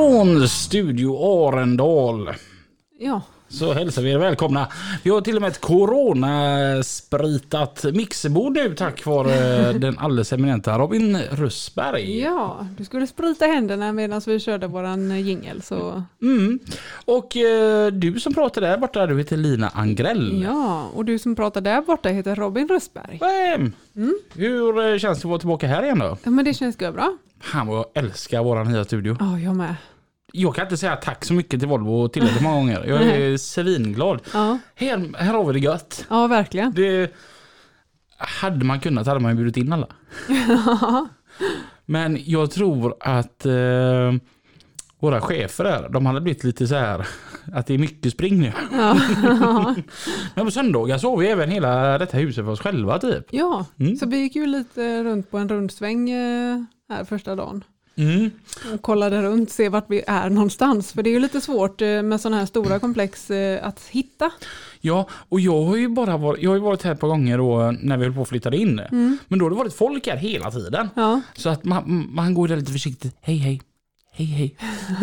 Från 0.00 0.48
Studio 0.48 1.16
Arendal 1.48 2.30
Ja, 2.98 3.22
så 3.48 3.72
hälsar 3.72 4.02
vi 4.02 4.10
er 4.12 4.18
välkomna. 4.18 4.68
Vi 5.02 5.10
har 5.10 5.20
till 5.20 5.36
och 5.36 5.42
med 5.42 5.50
ett 5.50 5.60
coronaspritat 5.60 7.84
mixerbord 7.94 8.52
nu 8.52 8.74
tack 8.74 9.06
vare 9.06 9.72
den 9.78 9.98
alldeles 9.98 10.32
eminenta 10.32 10.78
Robin 10.78 11.18
Russberg. 11.30 12.20
ja, 12.20 12.66
du 12.78 12.84
skulle 12.84 13.06
sprita 13.06 13.44
händerna 13.44 13.92
medan 13.92 14.20
vi 14.26 14.40
körde 14.40 14.66
våran 14.66 15.24
jingel 15.24 15.62
så 15.62 16.02
Mm. 16.22 16.58
Och 17.04 17.36
eh, 17.36 17.86
du 17.86 18.20
som 18.20 18.34
pratar 18.34 18.60
där 18.60 18.78
borta, 18.78 19.06
du 19.06 19.18
heter 19.18 19.36
Lina 19.36 19.68
Angrell. 19.68 20.42
ja, 20.44 20.86
och 20.94 21.04
du 21.04 21.18
som 21.18 21.36
pratar 21.36 21.60
där 21.60 21.82
borta 21.82 22.08
heter 22.08 22.36
Robin 22.36 22.68
Röstberg. 22.68 23.18
Vem? 23.20 23.72
Mm. 23.96 24.18
Hur 24.34 24.92
eh, 24.92 24.98
känns 24.98 25.18
det 25.18 25.22
att 25.22 25.30
vara 25.30 25.38
tillbaka 25.38 25.66
här 25.66 25.82
igen 25.82 25.98
då? 25.98 26.16
Ja, 26.22 26.30
men 26.30 26.44
det 26.44 26.54
känns 26.54 26.78
bra. 26.78 27.16
Han 27.40 27.66
vad 27.66 27.78
jag 27.78 28.04
älskar 28.04 28.42
våran 28.44 28.72
nya 28.72 28.84
studio. 28.84 29.16
Ja, 29.20 29.38
jag 29.38 29.56
med. 29.56 29.74
Jag 30.32 30.54
kan 30.54 30.64
inte 30.64 30.76
säga 30.76 30.96
tack 30.96 31.24
så 31.24 31.34
mycket 31.34 31.60
till 31.60 31.68
Volvo 31.68 32.08
tillräckligt 32.08 32.42
många 32.42 32.56
gånger. 32.56 32.84
Jag 32.88 33.02
är 33.02 33.36
svinglad. 33.36 34.22
Ja, 34.32 34.58
Här, 34.74 35.16
här 35.18 35.34
har 35.34 35.44
vi 35.44 35.52
det 35.52 35.58
gött. 35.58 36.06
ja 36.10 36.26
verkligen. 36.26 36.72
Det, 36.74 37.14
hade 38.18 38.64
man 38.64 38.80
kunnat 38.80 39.06
hade 39.06 39.20
man 39.20 39.30
ju 39.30 39.36
bjudit 39.36 39.56
in 39.56 39.72
alla. 39.72 39.86
Men 41.86 42.18
jag 42.24 42.50
tror 42.50 42.94
att 43.00 43.46
eh, 43.46 44.12
våra 45.00 45.20
chefer 45.20 45.64
där, 45.64 45.88
de 45.88 46.06
hade 46.06 46.20
blivit 46.20 46.44
lite 46.44 46.66
så 46.66 46.74
här 46.74 47.06
att 47.52 47.66
det 47.66 47.74
är 47.74 47.78
mycket 47.78 48.12
spring 48.12 48.40
nu. 48.40 48.52
Ja, 48.72 48.94
Men 50.34 50.44
på 50.44 50.50
söndagar 50.50 50.98
har 51.10 51.16
vi 51.16 51.26
även 51.26 51.50
hela 51.50 51.98
detta 51.98 52.16
huset 52.16 52.44
för 52.44 52.52
oss 52.52 52.60
själva 52.60 52.98
typ. 52.98 53.26
ja. 53.30 53.66
Mm. 53.80 53.96
så 53.96 54.06
vi 54.06 54.16
gick 54.16 54.36
ju 54.36 54.46
lite 54.46 55.04
runt 55.04 55.30
på 55.30 55.38
en 55.38 55.48
rundsväng 55.48 56.10
eh, 56.10 56.62
här 56.88 57.04
första 57.04 57.36
dagen. 57.36 57.64
Mm. 57.96 58.30
och 58.74 58.82
kollade 58.82 59.22
runt, 59.22 59.50
se 59.50 59.68
vart 59.68 59.84
vi 59.88 60.02
är 60.06 60.30
någonstans. 60.30 60.92
För 60.92 61.02
det 61.02 61.10
är 61.10 61.12
ju 61.12 61.20
lite 61.20 61.40
svårt 61.40 61.82
eh, 61.82 62.02
med 62.02 62.20
sådana 62.20 62.38
här 62.38 62.46
stora 62.46 62.78
komplex 62.78 63.30
eh, 63.30 63.66
att 63.66 63.80
hitta. 63.90 64.30
Ja, 64.80 65.08
och 65.28 65.40
jag 65.40 65.62
har 65.62 65.76
ju 65.76 65.88
bara 65.88 66.16
varit, 66.16 66.42
jag 66.42 66.50
har 66.50 66.58
varit 66.58 66.82
här 66.82 66.92
ett 66.92 67.00
par 67.00 67.08
gånger 67.08 67.38
då 67.38 67.74
när 67.80 67.96
vi 67.96 68.04
höll 68.04 68.14
på 68.14 68.22
att 68.22 68.28
flytta 68.28 68.54
in. 68.54 68.78
Mm. 68.78 69.18
Men 69.28 69.38
då 69.38 69.44
har 69.44 69.50
det 69.50 69.56
varit 69.56 69.74
folk 69.74 70.06
här 70.06 70.16
hela 70.16 70.50
tiden. 70.50 70.88
Ja, 70.96 71.20
Så 71.34 71.48
att 71.48 71.64
man, 71.64 72.08
man 72.10 72.34
går 72.34 72.48
där 72.48 72.56
lite 72.56 72.72
försiktigt. 72.72 73.16
Hej 73.20 73.36
hej. 73.36 73.62
Hej 74.12 74.26
hej. 74.26 74.56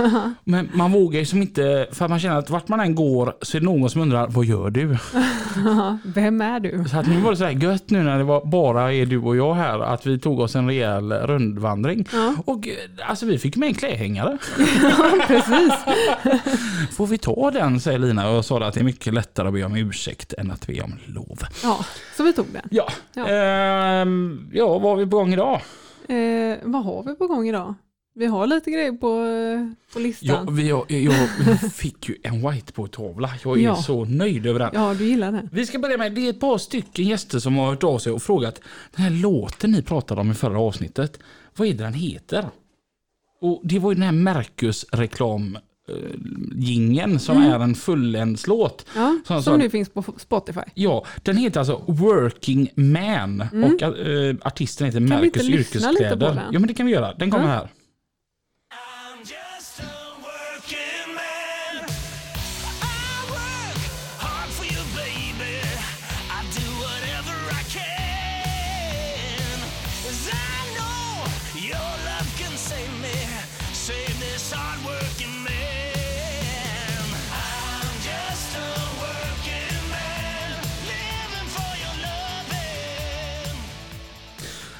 Men 0.44 0.70
man 0.74 0.92
vågar 0.92 1.20
ju 1.20 1.26
som 1.26 1.42
inte, 1.42 1.88
för 1.92 2.08
man 2.08 2.20
känner 2.20 2.38
att 2.38 2.50
vart 2.50 2.68
man 2.68 2.80
än 2.80 2.96
går 2.96 3.34
så 3.42 3.58
är 3.58 3.60
det 3.62 3.66
någon 3.66 3.90
som 3.90 4.02
undrar 4.02 4.28
vad 4.28 4.46
gör 4.46 4.70
du? 4.70 4.98
vem 6.06 6.42
är 6.42 6.60
du? 6.60 6.86
Så 6.92 6.98
att 6.98 7.08
nu 7.08 7.20
var 7.22 7.32
det 7.32 7.38
så 7.38 7.44
här 7.44 7.52
gött 7.52 7.90
nu 7.90 8.04
när 8.04 8.18
det 8.18 8.24
var 8.24 8.46
bara 8.46 8.94
är 8.94 9.06
du 9.06 9.18
och 9.18 9.36
jag 9.38 9.54
här 9.54 9.80
att 9.80 10.06
vi 10.06 10.20
tog 10.20 10.40
oss 10.40 10.56
en 10.56 10.68
rejäl 10.68 11.14
rundvandring. 11.14 12.08
Ja, 12.14 12.36
Och 12.46 12.68
eh, 12.68 13.10
alltså 13.10 13.26
vi 13.26 13.38
fick 13.38 13.56
med 13.56 13.68
en 13.68 13.74
klädhängare. 13.76 14.38
precis. 15.28 15.74
Får 16.98 17.08
vi 17.08 17.18
ta 17.18 17.52
den 17.52 17.80
säger 17.80 18.00
Lina 18.00 18.30
och 18.30 18.36
jag 18.36 18.46
sa 18.46 18.64
att 18.68 18.74
det 18.74 18.80
är 18.80 18.84
mycket 18.84 19.14
lättare 19.14 19.48
att 19.48 19.54
be 19.54 19.64
om 19.64 19.76
ursäkt 19.76 20.34
än 20.34 20.52
att 20.52 20.68
be 20.68 20.82
om 20.82 20.94
lov. 21.06 21.40
Ja, 21.64 21.86
så 22.18 22.24
vi 22.24 22.34
tog 22.34 22.46
den. 22.54 22.68
Ja, 22.72 22.90
Ja. 23.14 23.28
Ehm, 23.28 24.50
ja 24.54 24.80
vad 24.80 24.92
har 24.92 24.96
vi 24.96 25.06
på 25.06 25.18
gång 25.18 25.34
idag? 25.34 25.62
Eh, 26.10 26.58
vad 26.64 26.84
har 26.84 27.04
vi 27.04 27.16
på 27.16 27.28
gång 27.28 27.50
idag? 27.50 27.76
Vi 28.18 28.26
har 28.26 28.48
lite 28.48 28.72
grejer 28.72 28.92
på, 28.92 28.98
på 29.94 30.00
Ja, 30.00 30.04
listan. 30.04 30.56
vi, 30.56 30.70
jag, 30.70 30.92
jag 30.92 31.14
fick 31.74 32.10
ju 32.10 32.16
en 32.24 32.50
whiteboard-tavla. 32.52 33.30
Jag 33.44 33.58
är 33.58 33.62
Ja. 33.64 33.76
så 33.76 34.06
nöjd 34.06 34.46
över 34.46 34.60
den. 34.60 34.70
Ja, 34.74 34.94
du 34.94 35.06
gillar 35.06 35.32
den. 35.32 35.50
Vi 35.52 35.66
ska 35.66 35.80
börja 35.80 35.98
med, 35.98 36.14
det 36.14 36.26
är 36.26 36.30
ett 36.30 36.40
par 36.40 36.58
stycken 36.58 37.06
gäster 37.06 37.40
som 37.40 37.56
har 37.58 37.70
hört 37.70 37.84
av 37.84 38.00
sig 38.00 38.12
och 38.12 38.22
frågat 38.24 38.62
den 38.96 39.04
här 39.06 39.12
låten 39.12 39.72
ni 39.72 39.82
pratade 39.82 40.22
om 40.22 40.32
i 40.32 40.34
förra 40.34 40.60
avsnittet, 40.60 41.20
vad 41.58 41.68
är 41.68 41.74
det 41.74 41.84
den 41.84 41.94
heter? 41.94 42.46
Och 43.42 43.62
det 43.64 43.80
var 43.80 43.92
ju 43.92 43.96
den 43.96 44.04
här 44.04 44.12
Mercus 44.12 44.86
reklam 44.92 45.58
eh, 45.90 45.96
jingeln 46.56 47.20
som 47.20 47.38
är 47.38 47.60
en 47.60 47.76
fulländslåt. 47.76 48.86
Ja, 48.96 49.20
Som- 49.26 49.44
som 49.44 49.60
nu 49.60 49.70
finns 49.70 49.90
på 49.90 50.04
Spotify. 50.18 50.60
Ja, 50.74 51.06
den 51.24 51.38
heter 51.38 51.60
alltså 51.60 51.84
Working 51.88 52.70
Man 52.76 53.42
och 53.42 53.82
eh, 53.82 54.36
artisten 54.42 54.86
heter 54.86 55.00
vi 55.00 55.06
Mercus 55.08 55.26
inte 55.26 55.44
lyssna 55.58 55.92
lite 55.92 56.04
på 56.04 56.06
Yrkeskläder. 56.06 56.36
den? 56.36 56.54
Ja 56.54 56.60
men 56.60 56.68
det 56.68 56.74
kan 56.74 56.86
vi 56.86 56.92
göra, 56.92 57.14
den 57.14 57.32
kommer 57.32 57.46
Ja. 57.46 57.52
här. 57.52 57.70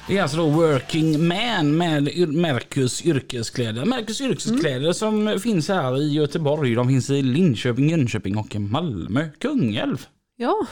Det 0.08 0.18
är 0.18 0.22
alltså 0.22 0.36
då 0.36 0.48
Working 0.48 1.28
Man 1.28 1.76
med 1.76 2.28
Mercus 2.28 3.06
Yrkeskläder. 3.06 3.84
Mercus 3.84 4.20
Yrkeskläder 4.20 4.92
som 4.92 5.40
finns 5.42 5.68
här 5.68 6.00
i 6.02 6.08
Göteborg. 6.12 6.74
De 6.74 6.88
finns 6.88 7.10
i 7.10 7.22
Linköping, 7.22 7.90
Jönköping 7.90 8.36
och 8.38 8.54
i 8.54 8.58
Malmö. 8.58 9.28
Kungälv. 9.40 10.06
Ja, 10.36 10.66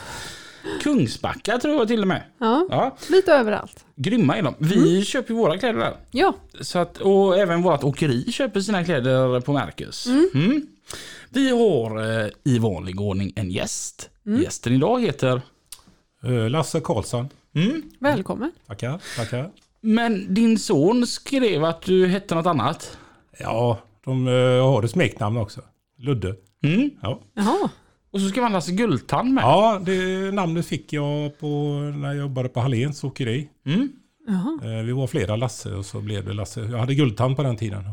Kungsbacka 0.83 1.57
tror 1.57 1.75
jag 1.75 1.87
till 1.87 2.01
och 2.01 2.07
med. 2.07 2.23
ja, 2.39 2.67
Ja, 2.69 2.97
lite 3.09 3.33
överallt. 3.33 3.85
grymma 3.95 4.37
är 4.37 4.41
de. 4.41 4.55
Vi 4.59 5.05
köper 5.05 5.33
ju 5.33 5.37
våra 5.39 5.57
kläder 5.57 5.79
där. 5.79 5.93
Ja, 6.11 6.35
Så 6.61 6.79
att, 6.79 6.97
och 6.97 7.37
även 7.37 7.61
vårt 7.61 7.83
åkeri 7.83 8.31
köper 8.31 8.59
sina 8.61 8.83
kläder 8.85 9.39
på 9.39 9.53
Mercus. 9.53 10.07
Mm. 10.33 10.67
Vi 11.29 11.49
har 11.49 12.21
eh, 12.21 12.27
i 12.43 12.59
vanlig 12.59 13.01
ordning 13.01 13.33
en 13.35 13.51
gäst. 13.51 14.09
Gästen 14.43 14.73
idag 14.73 15.01
heter... 15.01 15.41
Eh, 16.23 16.49
Lasse 16.49 16.79
Karlsson. 16.79 17.29
Mm. 17.57 17.81
välkommen. 17.99 18.51
Tackar, 18.67 19.01
tackar. 19.15 19.49
Men 19.81 20.33
din 20.33 20.59
son 20.59 21.07
skrev 21.07 21.63
att 21.63 21.81
du 21.81 22.07
hette 22.07 22.35
något 22.35 22.45
annat. 22.45 22.97
Ja, 23.39 23.79
de 24.05 24.27
eh, 24.27 24.33
har 24.71 24.83
ett 24.83 24.91
smeknamn 24.91 25.37
också. 25.37 25.61
Ludde. 25.97 26.35
Mm. 26.63 26.89
Ja. 27.01 27.19
Jaha, 27.33 27.69
Och 28.11 28.21
så 28.21 28.29
ska 28.29 28.41
man 28.41 28.51
Lasse 28.53 28.71
Guldtand 28.71 29.33
med. 29.33 29.41
ja, 29.43 29.81
det 29.85 30.31
namnet 30.33 30.65
fick 30.65 30.93
jag 30.93 31.39
på 31.39 31.73
när 31.95 32.07
jag 32.07 32.17
jobbade 32.17 32.49
på 32.49 32.59
Halléns 32.59 33.03
åkeri. 33.03 33.49
Mm. 33.65 33.89
Eh, 34.63 34.83
Vi 34.85 34.91
var 34.91 35.07
flera 35.07 35.35
Lasse 35.35 35.73
och 35.73 35.85
så 35.85 36.01
blev 36.01 36.25
det 36.25 36.33
Lasse. 36.33 36.61
Jag 36.61 36.77
hade 36.77 36.95
guldtand 36.95 37.35
på 37.35 37.43
den 37.43 37.57
tiden. 37.57 37.83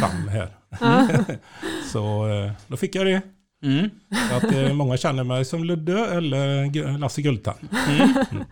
Fram 0.00 0.28
här. 0.28 0.56
Så 1.92 2.28
eh, 2.28 2.52
då 2.66 2.76
fick 2.76 2.94
jag 2.94 3.06
det. 3.06 3.22
Mm. 3.62 3.90
Så 4.30 4.34
att 4.36 4.52
eh, 4.54 4.72
många 4.72 4.96
känner 4.96 5.24
mig 5.24 5.44
som 5.44 5.64
Ludde 5.64 6.06
eller 6.06 6.98
Lasse 6.98 7.22
Guldtand. 7.22 7.58
Är 7.72 8.46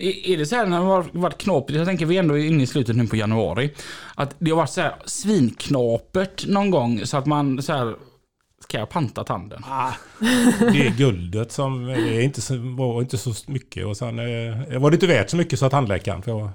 är 0.00 0.36
det 0.36 0.46
så 0.46 0.56
här 0.56 0.66
när 0.66 0.78
det 0.78 0.84
har 0.84 1.06
varit 1.12 1.38
knapert, 1.38 1.76
jag 1.76 1.86
tänker 1.86 2.06
vi 2.06 2.16
är 2.16 2.20
ändå 2.20 2.38
inne 2.38 2.62
i 2.62 2.66
slutet 2.66 2.96
nu 2.96 3.06
på 3.06 3.16
januari, 3.16 3.74
att 4.14 4.36
det 4.38 4.50
har 4.50 4.56
varit 4.56 4.70
så 4.70 4.80
här 4.80 4.94
svinknapert 5.04 6.46
någon 6.46 6.70
gång 6.70 7.06
så 7.06 7.16
att 7.16 7.26
man 7.26 7.62
så 7.62 7.72
här, 7.72 7.94
ska 8.64 8.78
jag 8.78 8.88
panta 8.88 9.24
tanden? 9.24 9.62
Ah, 9.64 9.92
det 10.60 10.86
är 10.86 10.96
guldet 10.98 11.52
som 11.52 11.86
det 11.86 12.16
är 12.16 12.20
inte 12.20 12.40
så, 12.40 12.54
var 12.58 13.00
inte 13.00 13.18
så 13.18 13.32
mycket. 13.46 13.86
Och 13.86 13.96
sen 13.96 14.18
eh, 14.18 14.78
var 14.78 14.90
det 14.90 14.94
inte 14.94 15.06
värt 15.06 15.30
så 15.30 15.36
mycket 15.36 15.58
så 15.58 15.66
att 15.66 15.72
tandläkaren, 15.72 16.22
för 16.22 16.30
jag, 16.30 16.50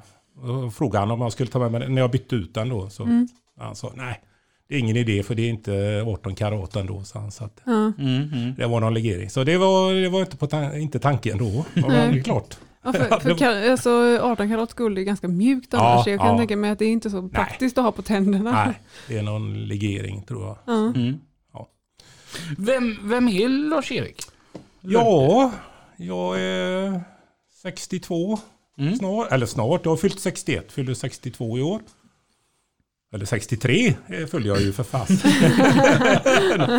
och 0.65 0.73
frågade 0.73 0.99
han 0.99 1.11
om 1.11 1.21
jag 1.21 1.31
skulle 1.31 1.49
ta 1.49 1.59
med 1.59 1.71
mig 1.71 1.89
när 1.89 2.01
jag 2.01 2.11
bytte 2.11 2.35
ut 2.35 2.53
den 2.53 2.69
då. 2.69 2.89
Så 2.89 3.25
han 3.59 3.75
sa 3.75 3.91
nej, 3.95 4.21
det 4.69 4.75
är 4.75 4.79
ingen 4.79 4.95
idé 4.97 5.23
för 5.23 5.35
det 5.35 5.41
är 5.41 5.49
inte 5.49 6.03
18 6.07 6.35
karat 6.35 6.75
ändå. 6.75 7.03
Så 7.03 7.19
han, 7.19 7.31
så 7.31 7.43
att, 7.43 7.61
Ja. 7.65 7.71
Mm, 7.71 7.93
mm. 8.33 8.53
det 8.57 8.67
var 8.67 8.79
någon 8.79 8.93
legering. 8.93 9.29
Så 9.29 9.43
det 9.43 9.57
var, 9.57 9.93
det 9.93 10.09
var 10.09 10.19
inte, 10.19 10.37
på 10.37 10.47
tan- 10.47 10.77
inte 10.77 10.99
tanken 10.99 11.37
då. 11.37 11.65
Men 11.73 11.89
det 11.89 12.19
är 12.19 12.23
klart. 12.23 12.57
Ja, 12.85 12.93
för, 12.93 13.19
för 13.37 13.71
alltså, 13.71 14.19
18 14.21 14.49
karats 14.49 14.73
guld 14.73 14.97
är 14.97 15.01
ganska 15.01 15.27
mjukt 15.27 15.67
Ja, 15.71 15.93
annars. 15.93 16.07
jag 16.07 16.19
kan 16.19 16.27
ja. 16.27 16.37
tänka 16.37 16.55
mig 16.57 16.69
att 16.71 16.79
det 16.79 16.85
är 16.85 16.89
inte 16.91 17.09
så 17.09 17.29
praktiskt 17.29 17.77
att 17.77 17.83
ha 17.83 17.91
på 17.91 18.01
tänderna. 18.01 18.51
Nej, 18.65 18.81
det 19.07 19.17
är 19.17 19.23
någon 19.23 19.67
legering 19.67 20.23
tror 20.23 20.45
jag. 20.45 20.57
Ja. 20.65 20.73
Mm. 20.87 21.17
Ja. 21.53 21.69
Vem, 22.57 22.97
vem 23.09 23.27
är 23.27 23.47
Lars-Erik? 23.49 24.21
Ja, 24.81 25.51
jag 25.97 26.41
är 26.41 27.01
62 27.61 28.39
Mm. 28.77 28.95
snart. 28.95 29.31
Eller 29.31 29.45
snart, 29.45 29.81
jag 29.83 29.91
har 29.91 29.97
fyllt 29.97 30.19
61, 30.19 30.71
fyller 30.71 30.93
62 30.93 31.57
i 31.57 31.61
år. 31.61 31.81
Eller 33.13 33.25
63 33.25 33.87
eh, 34.07 34.25
följer 34.27 34.53
jag 34.53 34.61
ju 34.61 34.73
för 34.73 34.83
fast. 34.83 35.25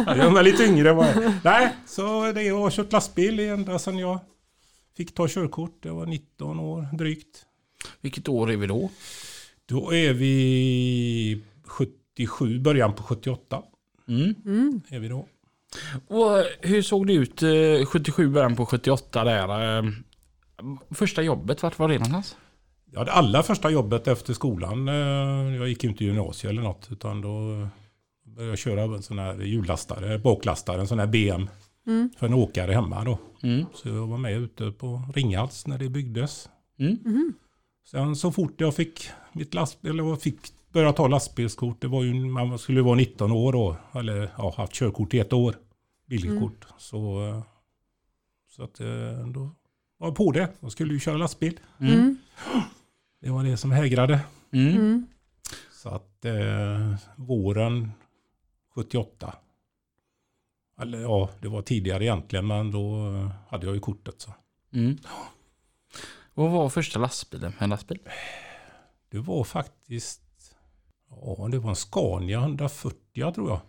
jag 0.07 0.39
är 0.39 0.43
lite 0.43 0.65
yngre. 0.65 0.89
är. 0.89 1.33
Nej, 1.45 1.69
så 1.87 2.33
det 2.33 2.43
jag 2.43 2.59
har 2.59 2.71
kört 2.71 2.93
lastbil 2.93 3.41
ända 3.41 3.79
sedan 3.79 3.99
jag 3.99 4.19
fick 4.97 5.15
ta 5.15 5.29
körkort. 5.29 5.83
Det 5.83 5.91
var 5.91 6.07
19 6.07 6.61
år 6.61 6.89
drygt. 6.93 7.47
Vilket 8.01 8.29
år 8.29 8.51
är 8.51 8.57
vi 8.57 8.67
då? 8.67 8.91
Då 9.67 9.95
är 9.95 10.13
vi 10.13 11.43
77, 11.65 12.59
början 12.61 12.93
på 12.95 13.03
78. 13.03 13.63
Mm. 14.09 14.81
Är 14.89 14.99
vi 14.99 15.09
då. 15.09 15.27
Och 16.09 16.45
hur 16.61 16.83
såg 16.83 17.07
det 17.07 17.13
ut 17.13 17.43
eh, 17.43 17.87
77, 17.87 18.29
början 18.29 18.57
på 18.57 18.67
78 18.67 19.25
där? 19.25 19.79
eh, 19.79 19.91
Första 20.91 21.23
jobbet, 21.23 21.63
vart 21.63 21.79
var 21.79 21.89
det 21.89 21.95
någonstans? 21.95 22.37
Jag 22.93 22.99
hade 22.99 23.13
allra 23.13 23.43
första 23.43 23.71
jobbet 23.71 24.09
efter 24.09 24.35
skolan. 24.35 24.89
eh, 24.89 24.95
Jag 25.57 25.69
gick 25.69 25.85
inte 25.85 26.05
i 26.05 26.07
gymnasiet 26.07 26.51
eller 26.51 26.63
något. 26.63 26.89
Utan 26.91 27.21
då 27.21 27.69
började 28.27 28.53
jag 28.53 28.59
köra 28.59 28.83
en 28.83 29.03
sån 29.03 29.19
här 29.19 29.35
hjullastare, 29.43 30.19
baklastare, 30.19 30.81
en 30.81 30.89
sån 30.89 30.99
här 30.99 31.07
BM. 31.07 31.49
För 32.19 32.27
en 32.27 32.35
åkare 32.35 32.73
hemma 32.73 33.05
då. 33.05 33.19
Mm. 33.43 33.67
Så 33.75 33.89
jag 33.89 34.07
var 34.07 34.19
med 34.19 34.33
ute 34.33 34.71
på 34.71 35.03
Ringhals 35.15 35.67
när 35.67 35.79
det 35.79 35.89
byggdes. 35.89 36.49
Mm. 36.79 37.33
Sen 37.91 38.17
så 38.17 38.33
fort 38.33 38.61
jag 38.61 38.75
fick 38.75 39.09
mitt 39.33 39.55
lastbil, 39.55 39.91
eller 39.91 40.05
jag 40.05 40.23
fick 40.23 40.39
börja 40.73 40.93
ta 40.93 41.09
lastbilskort, 41.09 41.81
det 41.81 41.89
var 41.89 42.03
ju, 42.03 42.15
man 42.15 42.59
skulle 42.59 42.83
vara 42.83 42.95
19 42.95 43.33
år 43.33 43.53
då. 43.53 43.77
Eller 43.93 44.31
ja, 44.39 44.55
haft 44.57 44.73
körkort 44.73 45.15
i 45.15 45.19
ett 45.19 45.33
år. 45.33 45.57
Bilkort. 46.07 46.67
Så, 46.79 47.29
eh, 47.29 47.43
så 48.49 48.63
att 48.63 48.81
eh, 48.81 49.27
då 49.27 49.51
var 49.99 50.09
jag 50.09 50.17
på 50.17 50.33
det. 50.33 50.49
Jag 50.61 50.73
skulle 50.73 50.95
ju 50.95 51.01
köra 51.01 51.17
lastbil. 51.17 51.61
Mm. 51.81 52.17
Det 53.21 53.31
var 53.31 53.45
det 53.45 53.57
som 53.57 53.71
hägrade. 53.71 54.21
Mm. 54.53 54.77
Mm. 54.77 55.07
Så 55.73 55.89
att 55.89 56.25
eh, 56.25 56.95
våren 57.17 57.93
78. 58.75 59.35
Eller 60.81 61.01
ja, 61.01 61.31
det 61.41 61.49
var 61.49 61.63
tidigare 61.63 62.05
egentligen 62.05 62.47
men 62.47 62.71
då 62.71 63.13
eh, 63.15 63.31
hade 63.49 63.67
jag 63.67 63.75
ju 63.75 63.81
kortet. 63.81 64.15
Så. 64.21 64.35
Mm. 64.73 64.97
Vad 66.35 66.51
var 66.51 66.69
första 66.69 66.99
lastbilen? 66.99 67.53
En 67.59 67.71
lastbil? 67.71 67.99
Det 69.11 69.19
var 69.19 69.45
faktiskt, 69.45 70.23
ja 71.11 71.49
det 71.51 71.59
var 71.59 71.71
en 71.71 71.77
Scania 71.77 72.39
140 72.41 73.33
tror 73.35 73.51
jag. 73.51 73.61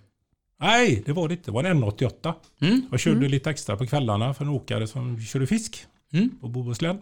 Nej, 0.60 1.04
det 1.06 1.14
var 1.14 1.28
det 1.28 1.34
inte. 1.34 1.46
Det 1.46 1.52
var 1.52 1.64
en 1.64 1.84
N88. 1.84 2.34
Mm. 2.62 2.82
Jag 2.92 3.00
körde 3.00 3.28
lite 3.28 3.50
extra 3.50 3.78
på 3.78 3.86
kvällarna 3.88 4.34
för 4.34 4.46
en 4.46 4.52
åkare 4.52 4.88
som 4.88 5.20
körde 5.20 5.48
fisk 5.48 5.86
Mm. 6.14 6.30
på 6.42 6.48
Bohuslän. 6.48 7.02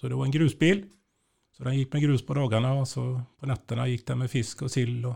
Så 0.00 0.08
det 0.08 0.14
var 0.14 0.24
en 0.24 0.30
grusbil. 0.30 0.84
Så 1.56 1.64
den 1.64 1.78
gick 1.78 1.92
med 1.92 2.02
grus 2.02 2.26
på 2.26 2.34
dagarna 2.34 2.72
och 2.72 2.88
så 2.88 3.20
på 3.40 3.46
nätterna 3.46 3.88
gick 3.88 4.06
den 4.06 4.18
med 4.18 4.30
fisk 4.30 4.62
och 4.62 4.70
sill 4.70 5.06
och 5.06 5.14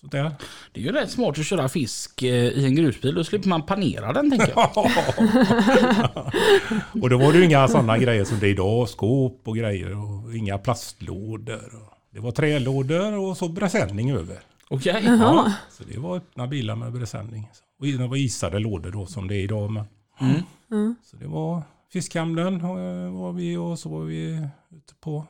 sånt 0.00 0.12
där. 0.12 0.32
Det 0.72 0.80
är 0.80 0.84
ju 0.84 0.92
rätt 0.92 1.10
smart 1.10 1.38
att 1.38 1.46
köra 1.46 1.68
fisk 1.68 2.22
eh, 2.22 2.28
i 2.28 2.64
en 2.64 2.74
grusbil. 2.74 3.14
Då 3.14 3.24
slipper 3.24 3.48
man 3.48 3.66
panera 3.66 4.12
den 4.12 4.30
tänker 4.30 4.52
jag. 4.56 4.76
och 7.02 7.10
då 7.10 7.18
var 7.18 7.32
det 7.32 7.38
ju 7.38 7.44
inga 7.44 7.68
sådana 7.68 7.98
grejer 7.98 8.24
som 8.24 8.38
det 8.38 8.46
är 8.46 8.50
idag. 8.50 8.88
Skåp 8.88 9.40
och 9.44 9.56
grejer 9.56 9.96
och 9.96 10.34
inga 10.34 10.58
plastlådor. 10.58 11.72
Det 12.10 12.20
var 12.20 12.30
trälådor 12.30 13.18
och 13.18 13.36
så 13.36 13.54
presenning 13.54 14.10
över. 14.10 14.38
Okej. 14.68 15.02
Ja, 15.04 15.52
så 15.70 15.84
det 15.84 15.98
var 15.98 16.16
öppna 16.16 16.46
bilar 16.46 16.76
med 16.76 16.94
presenning. 16.94 17.50
Och 17.78 17.86
det 17.86 18.06
var 18.06 18.16
isade 18.16 18.58
lådor 18.58 18.90
då 18.90 19.06
som 19.06 19.28
det 19.28 19.34
är 19.34 19.42
idag. 19.42 19.70
Men. 19.70 19.84
Mm. 20.20 20.42
Mm. 20.70 20.94
Så 21.04 21.16
det 21.16 21.26
var 21.26 21.62
fiskhamnen 21.92 22.54
eh, 22.54 23.20
var 23.20 23.32
vi 23.32 23.56
och 23.56 23.78
så 23.78 23.88
var 23.88 24.00
vi 24.00 24.48
ute 24.70 24.94
på. 25.00 25.26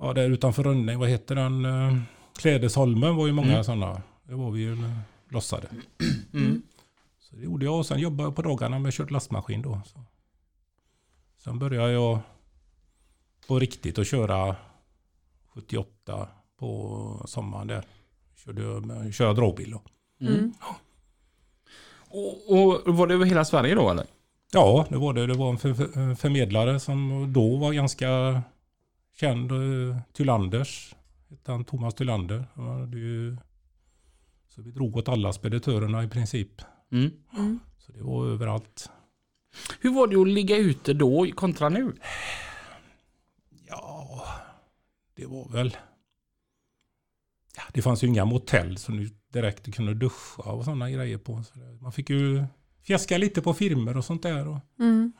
Ja, 0.00 0.12
där 0.12 0.30
utanför 0.30 0.62
Rönning, 0.62 0.98
vad 0.98 1.08
heter 1.08 1.34
den? 1.34 1.64
Klädesholmen 2.38 3.16
var 3.16 3.26
ju 3.26 3.32
många 3.32 3.52
Mm. 3.52 3.64
sådana. 3.64 4.02
Det 4.24 4.34
var 4.34 4.50
vi 4.50 4.60
ju 4.60 4.76
lossade. 5.28 5.68
Mm. 6.34 6.62
Så 7.20 7.36
det 7.36 7.42
gjorde 7.42 7.64
jag 7.64 7.78
och 7.78 7.86
sen 7.86 7.98
jobbade 8.00 8.22
jag 8.22 8.36
på 8.36 8.42
dagarna 8.42 8.78
med 8.78 8.92
kört 8.92 9.10
lastmaskin 9.10 9.62
då. 9.62 9.80
Så. 9.86 10.00
Sen 11.44 11.58
började 11.58 11.92
jag 11.92 12.18
på 13.48 13.58
riktigt 13.58 13.98
att 13.98 14.06
köra 14.06 14.56
78 15.54 16.28
på 16.58 17.22
sommaren 17.28 17.66
där. 17.66 17.84
Körde 18.44 19.12
köra 19.12 19.32
dragbil 19.32 19.70
då. 19.70 19.80
Mm. 20.26 20.52
Och, 22.10 22.50
och 22.86 22.96
var 22.96 23.06
det 23.06 23.14
över 23.14 23.26
hela 23.26 23.44
Sverige 23.44 23.74
då 23.74 23.90
eller? 23.90 24.06
Ja, 24.52 24.86
det 24.88 24.96
var 24.96 25.12
det. 25.12 25.26
Det 25.26 25.34
var 25.34 25.50
en 25.50 25.58
för, 25.58 26.14
förmedlare 26.14 26.80
som 26.80 27.32
då 27.32 27.56
var 27.56 27.72
ganska 27.72 28.42
känd. 29.20 29.52
eh, 29.52 29.98
Tylanders. 30.12 30.94
Hette 31.30 31.52
han 31.52 31.64
Thomas 31.64 31.94
Tylander. 31.94 32.44
Han 32.54 32.80
hade 32.80 32.98
ju, 32.98 33.36
så 34.48 34.62
vi 34.62 34.70
drog 34.70 34.96
åt 34.96 35.08
alla 35.08 35.32
speditörerna 35.32 36.04
i 36.04 36.08
princip. 36.08 36.62
Mm. 36.92 37.10
Mm. 37.36 37.58
Så 37.78 37.92
det 37.92 38.02
var 38.02 38.26
överallt. 38.26 38.90
Hur 39.80 39.94
var 39.94 40.06
det 40.06 40.16
att 40.16 40.28
ligga 40.28 40.56
ute 40.56 40.94
då 40.94 41.26
kontra 41.34 41.68
nu? 41.68 41.92
Ja, 43.68 44.24
det 45.14 45.26
var 45.26 45.48
väl... 45.48 45.76
Ja, 47.56 47.62
det 47.72 47.82
fanns 47.82 48.04
ju 48.04 48.06
inga 48.08 48.24
motell 48.24 48.76
som 48.78 48.96
du 48.96 49.10
direkt 49.32 49.74
kunde 49.74 49.94
duscha 49.94 50.42
och 50.42 50.64
sådana 50.64 50.90
grejer 50.90 51.18
på. 51.18 51.42
Så 51.42 51.58
man 51.80 51.92
fick 51.92 52.10
ju 52.10 52.44
fjäska 52.82 53.18
lite 53.18 53.42
på 53.42 53.54
firmer 53.54 53.96
och 53.96 54.04
sånt 54.04 54.22
där. 54.22 54.48
Och 54.48 54.58
Mm. 54.78 55.12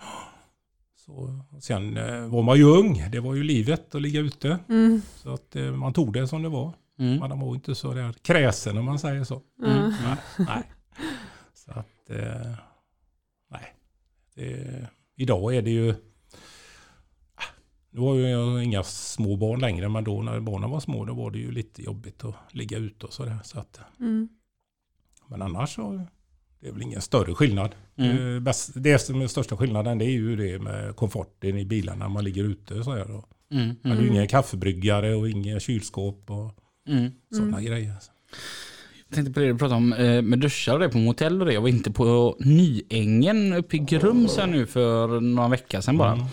Så. 1.09 1.41
Sen 1.61 1.97
eh, 1.97 2.27
var 2.27 2.43
man 2.43 2.57
ju 2.57 2.65
ung. 2.65 3.11
Det 3.13 3.21
var 3.21 3.35
ju 3.35 3.43
livet 3.43 3.95
att 3.95 4.03
ligga 4.03 4.21
ute. 4.21 4.59
Mm. 4.69 5.03
Så 5.17 5.33
att 5.35 5.57
eh, 5.57 5.73
man 5.73 5.93
tog 5.93 6.13
det 6.13 6.29
som 6.29 6.43
det 6.43 6.49
var. 6.49 6.75
Mm. 6.99 7.19
Man 7.19 7.41
var 7.41 7.55
inte 7.55 7.75
så 7.75 7.93
där 7.95 8.13
kräsen 8.13 8.79
om 8.79 8.85
man 8.85 8.99
säger 8.99 9.25
så. 9.25 9.43
Mm. 9.63 9.93
Nej. 10.03 10.17
nej. 10.39 10.63
Så 11.55 11.71
att, 11.73 12.11
eh, 12.11 12.55
nej. 13.51 13.75
Det, 14.35 14.87
idag 15.17 15.55
är 15.55 15.63
det 15.63 15.71
ju, 15.71 15.91
ah, 17.35 17.43
nu 17.91 18.01
har 18.01 18.15
ju 18.15 18.29
jag 18.29 18.65
inga 18.65 18.83
små 18.83 19.37
barn 19.37 19.61
längre, 19.61 19.89
men 19.89 20.05
då 20.05 20.23
när 20.23 20.41
barnen 20.41 20.71
var 20.71 20.81
små 20.81 21.05
då 21.05 21.15
var 21.15 21.31
det 21.31 21.39
ju 21.39 21.51
lite 21.53 21.83
jobbigt 21.83 22.25
att 22.25 22.35
ligga 22.51 22.79
ute 22.79 23.07
och 23.07 23.13
sådär. 23.13 23.39
Så 23.45 23.61
att, 23.61 23.81
Mm. 24.01 24.29
men 25.27 25.43
annars 25.43 25.75
så 25.75 26.07
det 26.61 26.69
är 26.69 26.73
väl 26.73 26.83
ingen 26.83 27.01
större 27.01 27.35
skillnad. 27.35 27.75
Mm. 27.99 28.45
Bäst, 28.45 28.71
det 28.75 28.99
som 28.99 29.21
är 29.21 29.27
största 29.27 29.57
skillnaden 29.57 29.99
det 29.99 30.05
är 30.05 30.11
ju 30.11 30.37
det 30.37 30.59
med 30.59 30.97
komforten 30.97 31.59
i 31.59 31.65
bilarna 31.65 31.99
när 32.05 32.09
man 32.15 32.25
ligger 32.25 32.45
ute. 32.45 32.85
Så 32.85 32.93
här, 32.93 33.11
och, 33.11 33.25
Mm. 33.51 33.77
Man 33.83 33.97
har 33.97 34.03
ju 34.03 34.09
ingen 34.09 34.29
kaffebryggare 34.29 35.15
och 35.15 35.29
inga 35.29 35.61
kylskåp 35.61 36.31
och 36.31 36.55
Mm. 36.89 37.11
sådana 37.35 37.63
grejer. 37.63 37.93
Jag 39.09 39.15
tänkte 39.15 39.33
på 39.33 39.41
det 39.41 39.47
du 39.47 39.59
pratade 39.59 39.75
om 39.77 39.93
eh, 39.93 40.23
med 40.23 40.39
duschar 40.39 40.73
och 40.75 40.81
det 40.81 40.89
på 40.89 40.99
motell 40.99 41.41
och 41.41 41.47
det. 41.47 41.53
Jag 41.53 41.61
var 41.61 41.69
inte 41.69 41.91
på 41.91 42.37
Nyängen 42.41 43.53
uppe 43.53 43.77
i 43.77 43.79
Grums 43.79 44.37
här 44.37 44.47
nu 44.47 44.67
för 44.67 45.21
några 45.21 45.49
veckor 45.49 45.81
sedan 45.81 45.97
bara. 45.99 46.13
Mm. 46.13 46.25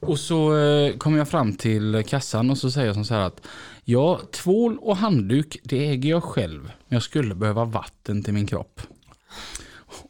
Och 0.00 0.18
så 0.18 0.56
eh, 0.58 0.96
kom 0.96 1.16
jag 1.16 1.28
fram 1.28 1.52
till 1.54 2.02
kassan 2.08 2.50
och 2.50 2.58
så 2.58 2.70
säger 2.70 2.86
jag 2.86 2.94
som 2.94 3.04
så 3.04 3.14
här 3.14 3.20
att 3.20 3.46
ja, 3.84 4.20
tvål 4.32 4.78
och 4.80 4.96
handduk 4.96 5.56
det 5.64 5.88
äger 5.88 6.10
jag 6.10 6.22
själv. 6.24 6.62
Men 6.62 6.72
jag 6.96 7.02
skulle 7.02 7.34
behöva 7.34 7.64
vatten 7.64 8.22
till 8.22 8.34
min 8.34 8.46
kropp. 8.46 8.80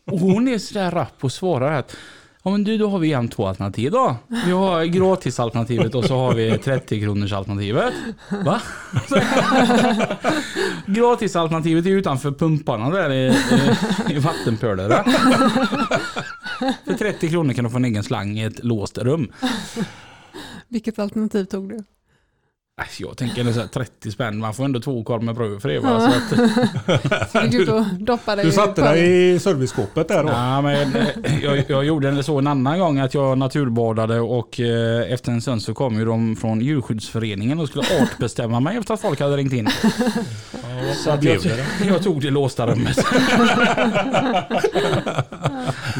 Och 0.06 0.18
hon 0.18 0.48
är 0.48 0.58
sådär 0.58 0.90
rapp 0.90 1.24
och 1.24 1.32
svarar 1.32 1.72
att 1.72 1.96
Ja 2.46 2.50
men 2.50 2.64
du, 2.64 2.78
då 2.78 2.88
har 2.88 2.98
vi 2.98 3.12
en 3.12 3.28
två 3.28 3.46
alternativ 3.46 3.90
då. 3.90 4.16
Vi 4.46 4.50
har 4.52 4.84
gratisalternativet 4.84 5.94
och 5.94 6.04
så 6.04 6.16
har 6.16 6.34
vi 6.34 6.58
30 6.58 7.00
kronors 7.00 7.32
alternativet. 7.32 7.94
Va? 8.44 8.60
Gratisalternativet 10.86 11.86
är 11.86 11.90
utanför 11.90 12.32
pumparna 12.32 12.90
där 12.90 13.10
i, 13.10 13.26
i, 13.26 14.14
i 14.14 14.18
vattenpölar. 14.18 15.02
För 16.84 16.94
30 16.94 17.28
kronor 17.30 17.52
kan 17.52 17.64
du 17.64 17.70
få 17.70 17.76
en 17.76 17.84
egen 17.84 18.02
slang 18.02 18.38
i 18.38 18.44
ett 18.44 18.64
låst 18.64 18.98
rum. 18.98 19.32
Vilket 20.68 20.98
alternativ 20.98 21.44
tog 21.44 21.68
du? 21.68 21.84
Äh, 22.80 22.84
Jag 22.98 23.16
tänker 23.16 23.52
så 23.52 23.60
här 23.60 23.66
30 23.66 24.10
spänn, 24.10 24.38
man 24.38 24.54
får 24.54 24.64
ändå 24.64 24.80
två 24.80 25.04
korv 25.04 25.22
med 25.22 25.34
bröd 25.34 25.62
för 25.62 25.68
det. 25.68 25.78
Va? 25.78 26.00
Så 26.00 27.38
att, 27.38 27.50
du 27.50 27.64
doppade 27.98 28.42
Du 28.42 28.48
i 28.48 28.52
satte 28.52 28.82
dig 28.82 29.30
i 29.34 29.38
serviceskåpet 29.38 30.08
där 30.08 30.22
då? 30.22 30.28
ja, 30.28 30.60
men, 30.60 30.96
eh, 30.96 31.44
jag, 31.44 31.64
jag 31.68 31.84
gjorde 31.84 32.10
det 32.10 32.22
så 32.22 32.38
en 32.38 32.46
annan 32.46 32.78
gång 32.78 32.98
att 32.98 33.14
jag 33.14 33.38
naturbadade 33.38 34.20
och 34.20 34.60
eh, 34.60 35.12
efter 35.12 35.32
en 35.32 35.42
stund 35.42 35.62
så 35.62 35.74
kom 35.74 35.98
ju 35.98 36.04
de 36.04 36.36
från 36.36 36.60
djurskyddsföreningen 36.60 37.60
och 37.60 37.68
skulle 37.68 37.84
artbestämma 38.02 38.60
mig 38.60 38.76
efter 38.76 38.94
att 38.94 39.00
folk 39.00 39.20
hade 39.20 39.36
ringt 39.36 39.52
in. 39.52 39.68
Ja, 40.52 40.94
Så 41.04 41.10
att 41.10 41.22
jag, 41.22 41.40
jag 41.86 42.02
tog 42.02 42.22
det 42.22 42.30
låsta 42.30 42.66
rummet. 42.66 42.98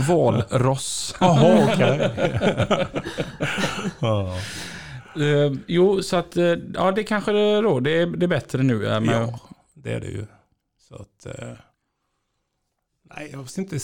Valross. 0.08 1.14
Jaha, 1.20 1.68
okej. 1.74 2.10
ja. 4.00 4.34
Eh, 5.16 5.52
jo, 5.66 6.02
så 6.02 6.16
att 6.16 6.36
eh, 6.36 6.44
ja, 6.74 6.92
det 6.92 7.04
kanske 7.04 7.32
det 7.32 7.60
då. 7.60 7.80
Det 7.80 7.90
är, 7.98 8.06
det 8.06 8.26
är 8.26 8.28
bättre 8.28 8.62
nu. 8.62 8.86
eh, 8.86 9.00
Med, 9.00 9.14
ja, 9.14 9.40
det 9.74 9.92
är 9.92 10.00
det 10.00 10.06
ju. 10.08 10.26
Så 10.78 10.94
att... 10.94 11.26
Eh, 11.26 11.48
nej, 13.16 13.28
jag 13.32 13.38
vet 13.42 13.58
inte. 13.58 13.78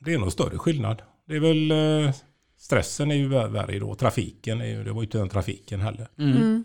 Det 0.00 0.14
är 0.14 0.18
nog 0.18 0.32
större 0.32 0.58
skillnad. 0.58 1.02
Det 1.26 1.36
är 1.36 1.40
väl... 1.40 1.72
Stressen 2.56 3.10
är 3.10 3.14
ju 3.14 3.28
vär- 3.28 3.48
värre 3.48 3.78
då. 3.78 3.94
Trafiken 3.94 4.60
är 4.60 4.66
ju... 4.66 4.84
Det 4.84 4.92
var 4.92 5.00
ju 5.02 5.06
inte 5.06 5.18
den 5.18 5.28
trafiken 5.28 5.80
heller. 5.80 6.08
Mm. 6.18 6.36
Mm. 6.36 6.64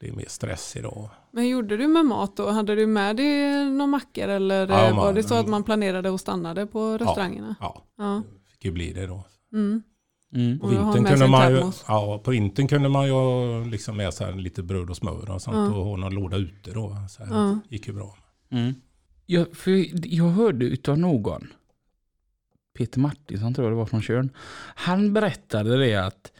det 0.00 0.08
är 0.08 0.12
mer 0.12 0.24
stress 0.28 0.76
idag. 0.76 1.10
Men 1.32 1.48
gjorde 1.48 1.76
du 1.76 1.86
med 1.88 2.04
mat 2.06 2.36
då? 2.36 2.50
Hade 2.50 2.74
du 2.74 2.86
med 2.86 3.16
dig 3.16 3.64
några 3.64 3.86
mackor 3.86 4.28
eller 4.28 4.66
Ja, 4.68 4.86
eh, 4.88 4.96
var 4.96 5.04
man- 5.04 5.14
det 5.14 5.22
så 5.22 5.34
att 5.34 5.46
man 5.48 5.62
planerade 5.64 6.10
och 6.10 6.20
stannade 6.20 6.66
på 6.66 6.98
restaurangerna? 6.98 7.54
Ja, 7.60 7.82
Ja. 7.98 8.22
det 8.44 8.50
fick 8.50 8.64
ju 8.64 8.70
bli 8.72 8.92
det 8.92 9.06
då. 9.06 9.24
Mm. 9.52 9.82
Mm. 10.34 10.58
På 10.58 10.66
vintern, 10.66 11.04
kunde 11.04 11.26
man 11.28 11.50
ju, 11.52 11.72
ja, 11.88 12.20
på 12.24 12.30
vintern 12.30 12.68
kunde 12.68 12.88
man 12.88 13.06
ju 13.06 13.64
liksom 13.70 13.96
med 13.96 14.14
sig 14.14 14.36
lite 14.36 14.62
bröd 14.62 14.90
och 14.90 14.96
smör 14.96 15.30
och 15.30 15.42
sånt 15.42 15.56
Ja. 15.56 15.78
och 15.78 15.84
ha 15.84 15.96
någon 15.96 16.14
låda 16.14 16.36
ute 16.36 16.70
då. 16.72 16.96
Så 17.10 17.24
här, 17.24 17.34
Ja. 17.34 17.58
gick 17.68 17.86
ju 17.88 17.92
bra. 17.94 18.16
Mm. 18.50 18.74
Jag, 19.26 19.56
för 19.56 19.86
jag 20.16 20.24
hörde 20.30 20.64
utav 20.64 20.98
någon, 20.98 21.46
Peter 22.78 23.00
Martinsson 23.00 23.54
tror 23.54 23.64
jag 23.66 23.72
det 23.72 23.76
var 23.78 23.86
från 23.86 24.02
Tjörn. 24.02 24.30
Han 24.74 25.12
berättade 25.12 25.76
det 25.76 25.94
att 25.94 26.32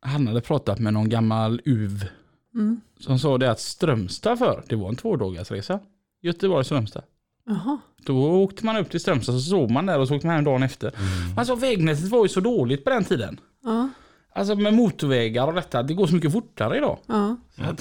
han 0.00 0.26
hade 0.26 0.40
pratat 0.40 0.78
med 0.78 0.92
någon 0.94 1.08
gammal 1.08 1.60
UV 1.64 2.04
Mm. 2.54 2.80
som 3.00 3.18
sa 3.18 3.38
det 3.38 3.50
att 3.50 3.60
Strömstad 3.60 4.38
för, 4.38 4.64
det 4.68 4.76
var 4.76 4.88
en 4.88 4.96
tvådagarsresa. 4.96 5.80
Göteborg-Strömstad. 6.22 7.02
Jaha. 7.46 7.78
Då 8.04 8.42
åkte 8.42 8.66
man 8.66 8.76
upp 8.76 8.90
till 8.90 9.00
Strömstad 9.00 9.34
så 9.34 9.40
sov 9.40 9.70
man 9.70 9.86
där 9.86 9.98
och 9.98 10.08
så 10.08 10.14
åkte 10.14 10.26
man 10.26 10.36
hem 10.36 10.44
dagen 10.44 10.62
efter. 10.62 10.92
Alltså 11.36 11.54
vägnätet 11.54 12.08
var 12.08 12.22
ju 12.24 12.28
så 12.28 12.40
dåligt 12.40 12.84
på 12.84 12.90
den 12.90 13.04
tiden. 13.04 13.40
Ja. 13.64 13.88
Alltså 14.34 14.54
med 14.56 14.74
motorvägar 14.74 15.46
och 15.46 15.54
detta, 15.54 15.82
det 15.82 15.94
går 15.94 16.06
så 16.06 16.14
mycket 16.14 16.32
fortare 16.32 16.76
idag. 16.76 16.98
Ja. 17.06 17.36
Ja, 17.56 17.76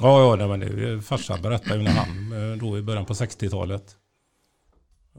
ja 0.00 0.36
nej, 0.36 0.48
men 0.48 0.60
det, 0.60 1.02
farsan 1.02 1.42
berättade 1.42 1.76
ju 1.76 1.82
när 1.82 1.90
han 1.90 2.32
eh, 2.52 2.58
då 2.58 2.78
i 2.78 2.82
början 2.82 3.04
på 3.04 3.12
60-talet. 3.14 3.96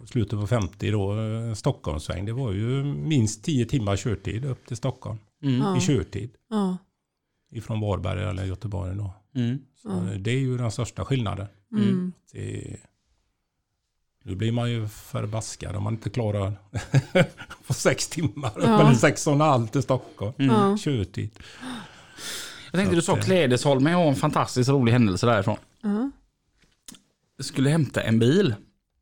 Slutet 0.05 0.39
på 0.39 0.47
50 0.47 0.91
då, 0.91 1.19
eh, 1.19 1.53
Stockholmsväg. 1.53 2.25
Det 2.25 2.33
var 2.33 2.51
ju 2.51 2.83
minst 2.83 3.43
10 3.43 3.65
timmar 3.65 3.95
körtid 3.95 4.45
upp 4.45 4.65
till 4.67 4.77
Stockholm. 4.77 5.17
mm, 5.43 5.57
Ja. 5.61 5.77
I 5.77 5.81
körtid. 5.81 6.29
Ja. 6.49 6.77
Ifrån 7.51 7.81
Varberg 7.81 8.23
eller 8.23 8.45
Göteborg 8.45 8.95
då. 8.95 9.13
mm, 9.35 9.57
Så 9.75 9.89
eh, 9.89 10.03
Det 10.19 10.31
är 10.31 10.39
ju 10.39 10.57
den 10.57 10.71
största 10.71 11.05
skillnaden. 11.05 11.47
Mm. 11.71 12.11
Det, 12.33 12.77
nu 14.27 14.35
blir 14.35 14.51
man 14.51 14.71
ju 14.71 14.87
förbaskad 14.87 15.75
om 15.75 15.83
man 15.83 15.93
inte 15.93 16.09
klarar 16.09 16.53
på 17.67 17.73
sex 17.73 18.07
timmar. 18.07 18.51
Ja. 18.55 18.81
Eller 18.81 18.93
sex 18.93 19.27
och 19.27 19.33
en 19.33 19.41
halv 19.41 19.67
till 19.67 19.81
Stockholm. 19.83 20.33
mm. 20.37 20.55
Ja. 20.55 20.77
Körtid. 20.77 21.29
Jag 22.71 22.79
tänkte 22.79 22.95
du 22.95 23.01
Så 23.01 23.05
sa 23.11 23.17
eh, 23.17 23.23
Klädesholmen, 23.23 23.91
jag 23.93 23.99
har 23.99 24.07
en 24.07 24.15
fantastiskt 24.15 24.69
rolig 24.69 24.91
händelse 24.91 25.25
därifrån. 25.25 25.57
Ja. 25.81 26.11
Jag 27.37 27.45
skulle 27.45 27.69
hämta 27.69 28.01
en 28.01 28.19
bil 28.19 28.55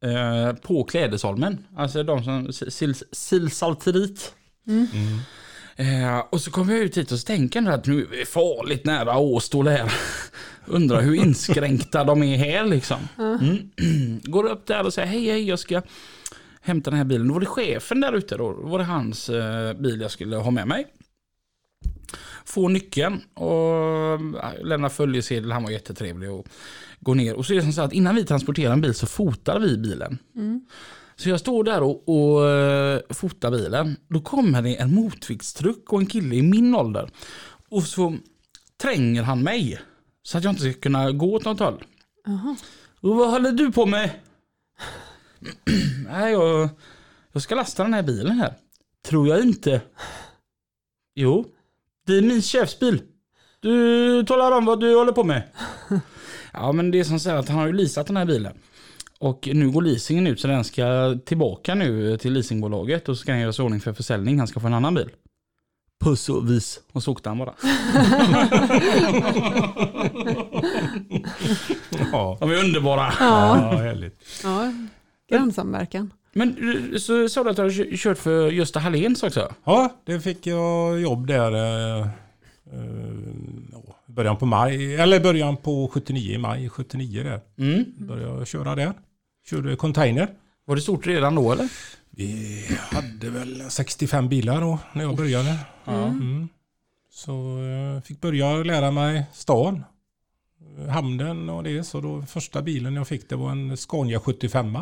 eh, 0.03 0.53
på 0.56 0.84
Klädesholmen. 0.84 1.65
Alltså 1.75 2.03
de 2.03 2.24
som 2.24 2.48
sil- 2.48 3.03
silsalterit. 3.12 4.34
Mm. 4.68 4.88
Mm. 4.94 5.20
Eh, 5.75 6.20
och 6.30 6.42
så 6.42 6.51
kommer 6.51 6.74
jag 6.74 6.84
ut 6.84 6.98
hit 6.98 7.12
och 7.12 7.20
så 7.20 7.25
tänker 7.25 7.62
jag 7.62 7.74
att 7.74 7.88
nu 7.88 8.01
är 8.01 8.08
vi 8.08 8.25
farligt 8.25 8.86
nära 8.86 9.18
Åstol 9.18 9.68
här. 9.68 9.94
Undrar 10.65 11.01
hur 11.01 11.15
inskränkta 11.15 12.03
de 12.03 12.24
är 12.24 12.38
här 12.38 12.65
liksom. 12.65 12.98
Mm. 13.18 13.58
Går 14.24 14.44
upp 14.44 14.68
där 14.68 14.86
och 14.86 14.94
säger 14.94 15.08
hej 15.08 15.30
hej 15.30 15.48
jag 15.48 15.60
ska 15.60 15.82
hämta 16.62 16.89
den 16.89 16.98
här 16.98 17.06
bilen. 17.06 17.27
Då 17.27 17.34
var 17.34 17.39
det 17.39 17.46
chefen 17.46 18.01
där 18.01 18.13
ute 18.13 18.38
då. 18.38 18.53
Då 18.53 18.68
var 18.68 18.80
det 18.80 18.86
hans 18.86 19.30
eh, 19.30 19.74
bil 19.74 20.01
jag 20.01 20.12
skulle 20.12 20.36
ha 20.36 20.51
med 20.51 20.68
mig. 20.68 20.88
Få 22.46 22.68
nyckeln 22.68 23.22
och 23.34 24.13
äh, 24.44 24.63
lämna 24.63 24.89
följesedel. 24.89 25.51
Han 25.51 25.63
var 25.63 25.72
jättetrevlig 25.72 26.32
och 26.32 26.48
gå 27.00 27.13
ner. 27.13 27.36
Och 27.36 27.46
så 27.46 27.53
är 27.53 27.58
det 27.58 27.63
som 27.63 27.74
så 27.74 27.82
att 27.82 27.94
innan 27.94 28.15
vi 28.15 28.25
transporterar 28.25 28.74
en 28.74 28.82
bil 28.82 28.94
så 28.94 29.08
fotar 29.08 29.60
vi 29.60 29.77
bilen. 29.77 30.18
Mm. 30.36 30.65
Så 31.15 31.29
jag 31.29 31.39
står 31.39 31.63
där 31.63 31.84
och, 31.84 32.10
och 32.10 32.50
eh, 32.50 33.01
fotar 33.10 33.51
bilen. 33.51 33.98
Då 34.08 34.22
kommer 34.22 34.62
det 34.62 34.75
en 34.75 34.96
motviktstruck 34.96 35.93
och 35.93 36.00
en 36.00 36.05
kille 36.05 36.36
i 36.36 36.41
min 36.41 36.75
ålder. 36.75 37.10
Och 37.70 37.84
så 37.84 38.17
tränger 38.82 39.24
han 39.24 39.43
mig. 39.43 39.82
Så 40.24 40.38
att 40.38 40.43
jag 40.43 40.51
inte 40.51 40.72
ska 40.72 40.82
kunna 40.82 41.12
gå 41.12 41.34
åt 41.34 41.46
något 41.46 41.60
håll. 41.60 41.84
Jaha. 42.25 42.55
Och 43.01 43.15
vad 43.15 43.32
håller 43.32 43.51
du 43.51 43.72
på 43.72 43.86
med? 43.86 44.10
Nej, 46.08 46.32
jag, 46.32 46.70
jag 47.32 47.41
ska 47.41 47.55
lasta 47.55 47.84
den 47.84 47.93
här 47.93 48.03
bilen 48.03 48.39
här. 48.39 48.53
Tror 49.05 49.27
jag 49.27 49.41
inte. 49.41 49.82
Jo, 51.15 51.46
det 52.05 52.17
är 52.17 52.22
min 52.22 52.41
chefs 52.41 52.79
bil. 52.79 53.01
Du 53.60 54.24
talar 54.25 54.51
om 54.51 54.65
vad 54.65 54.79
du 54.79 54.96
håller 54.96 55.12
på 55.12 55.24
med. 55.24 55.43
Ja, 56.55 56.72
men 56.72 56.91
det 56.91 57.00
är 57.00 57.03
som 57.03 57.20
så 57.20 57.29
att 57.29 57.50
han 57.50 57.58
har 57.58 57.67
ju 57.67 57.74
leasat 57.74 58.08
den 58.08 58.17
här 58.17 58.25
bilen. 58.25 58.58
Och 59.24 59.50
nu 59.53 59.72
går 59.72 59.82
leasingen 59.82 60.27
ut 60.27 60.39
så 60.39 60.48
den 60.48 60.63
ska 60.63 61.15
tillbaka 61.25 61.75
nu 61.75 62.18
till 62.18 62.34
leasingbolaget 62.34 63.10
och 63.10 63.18
så 63.18 63.22
ska 63.22 63.32
den 63.32 63.42
göras 63.42 63.60
i 63.60 63.62
ordning 63.62 63.80
för 63.80 63.94
försäljning. 63.94 64.38
Han 64.39 64.48
ska 64.48 64.60
få 64.60 64.68
en 64.68 64.74
annan 64.74 64.94
bil. 64.94 65.10
Puss 66.03 66.30
och 66.30 66.50
vis. 66.50 66.80
Och 66.92 67.03
så 67.03 67.12
åkte 67.12 67.30
han 67.30 67.38
bara. 67.38 67.53
Ja. 72.12 72.38
De 72.39 72.51
är 72.51 72.63
underbara. 72.63 73.13
Ja. 73.20 73.72
ja, 73.72 73.77
härligt. 73.77 74.20
ja. 74.44 74.74
Grannsamverkan. 75.30 76.13
Men 76.34 76.56
så 77.00 77.30
sa 77.30 77.44
du 77.44 77.50
att 77.50 77.56
du 77.56 77.62
har 77.62 77.98
kört 77.98 78.18
för 78.18 78.51
Gösta 78.51 78.80
Halléns 78.80 79.24
också? 79.24 79.53
Ja, 79.63 79.94
det 80.06 80.20
fick 80.20 80.48
jag 80.48 81.01
jobb 81.01 81.27
där. 81.27 81.51
Eh, 81.51 82.08
eh, 82.72 83.13
början 84.06 84.38
på 84.38 84.46
maj, 84.46 84.96
eller 84.96 85.20
början 85.20 85.58
på 85.58 85.88
79, 85.94 86.39
maj 86.39 86.70
79 86.70 87.24
där. 87.24 87.42
Mm. 87.58 87.86
Började 87.98 88.38
jag 88.38 88.48
köra 88.48 88.75
där. 88.75 88.94
Körde 89.45 89.75
container. 89.75 90.29
Var 90.65 90.75
det 90.75 90.81
stort 90.81 91.07
redan 91.07 91.35
då 91.35 91.51
eller? 91.51 91.69
Vi 92.09 92.65
hade 92.79 93.29
väl 93.29 93.63
65 93.69 94.29
bilar 94.29 94.62
då 94.62 94.79
när 94.93 95.03
jag 95.03 95.15
började. 95.15 95.59
Ja. 95.85 96.03
Mm. 96.05 96.50
Så 97.09 97.59
eh, 97.63 98.01
fick 98.01 98.21
börja 98.21 98.55
lära 98.55 98.91
mig 98.91 99.25
stan. 99.33 99.83
Hamnen 100.89 101.50
och 101.50 101.63
det. 101.63 101.83
Så 101.83 102.01
då 102.01 102.21
första 102.21 102.62
bilen 102.62 102.95
jag 102.95 103.07
fick 103.07 103.29
det 103.29 103.35
var 103.35 103.51
en 103.51 103.77
Scania 103.77 104.19
75. 104.19 104.77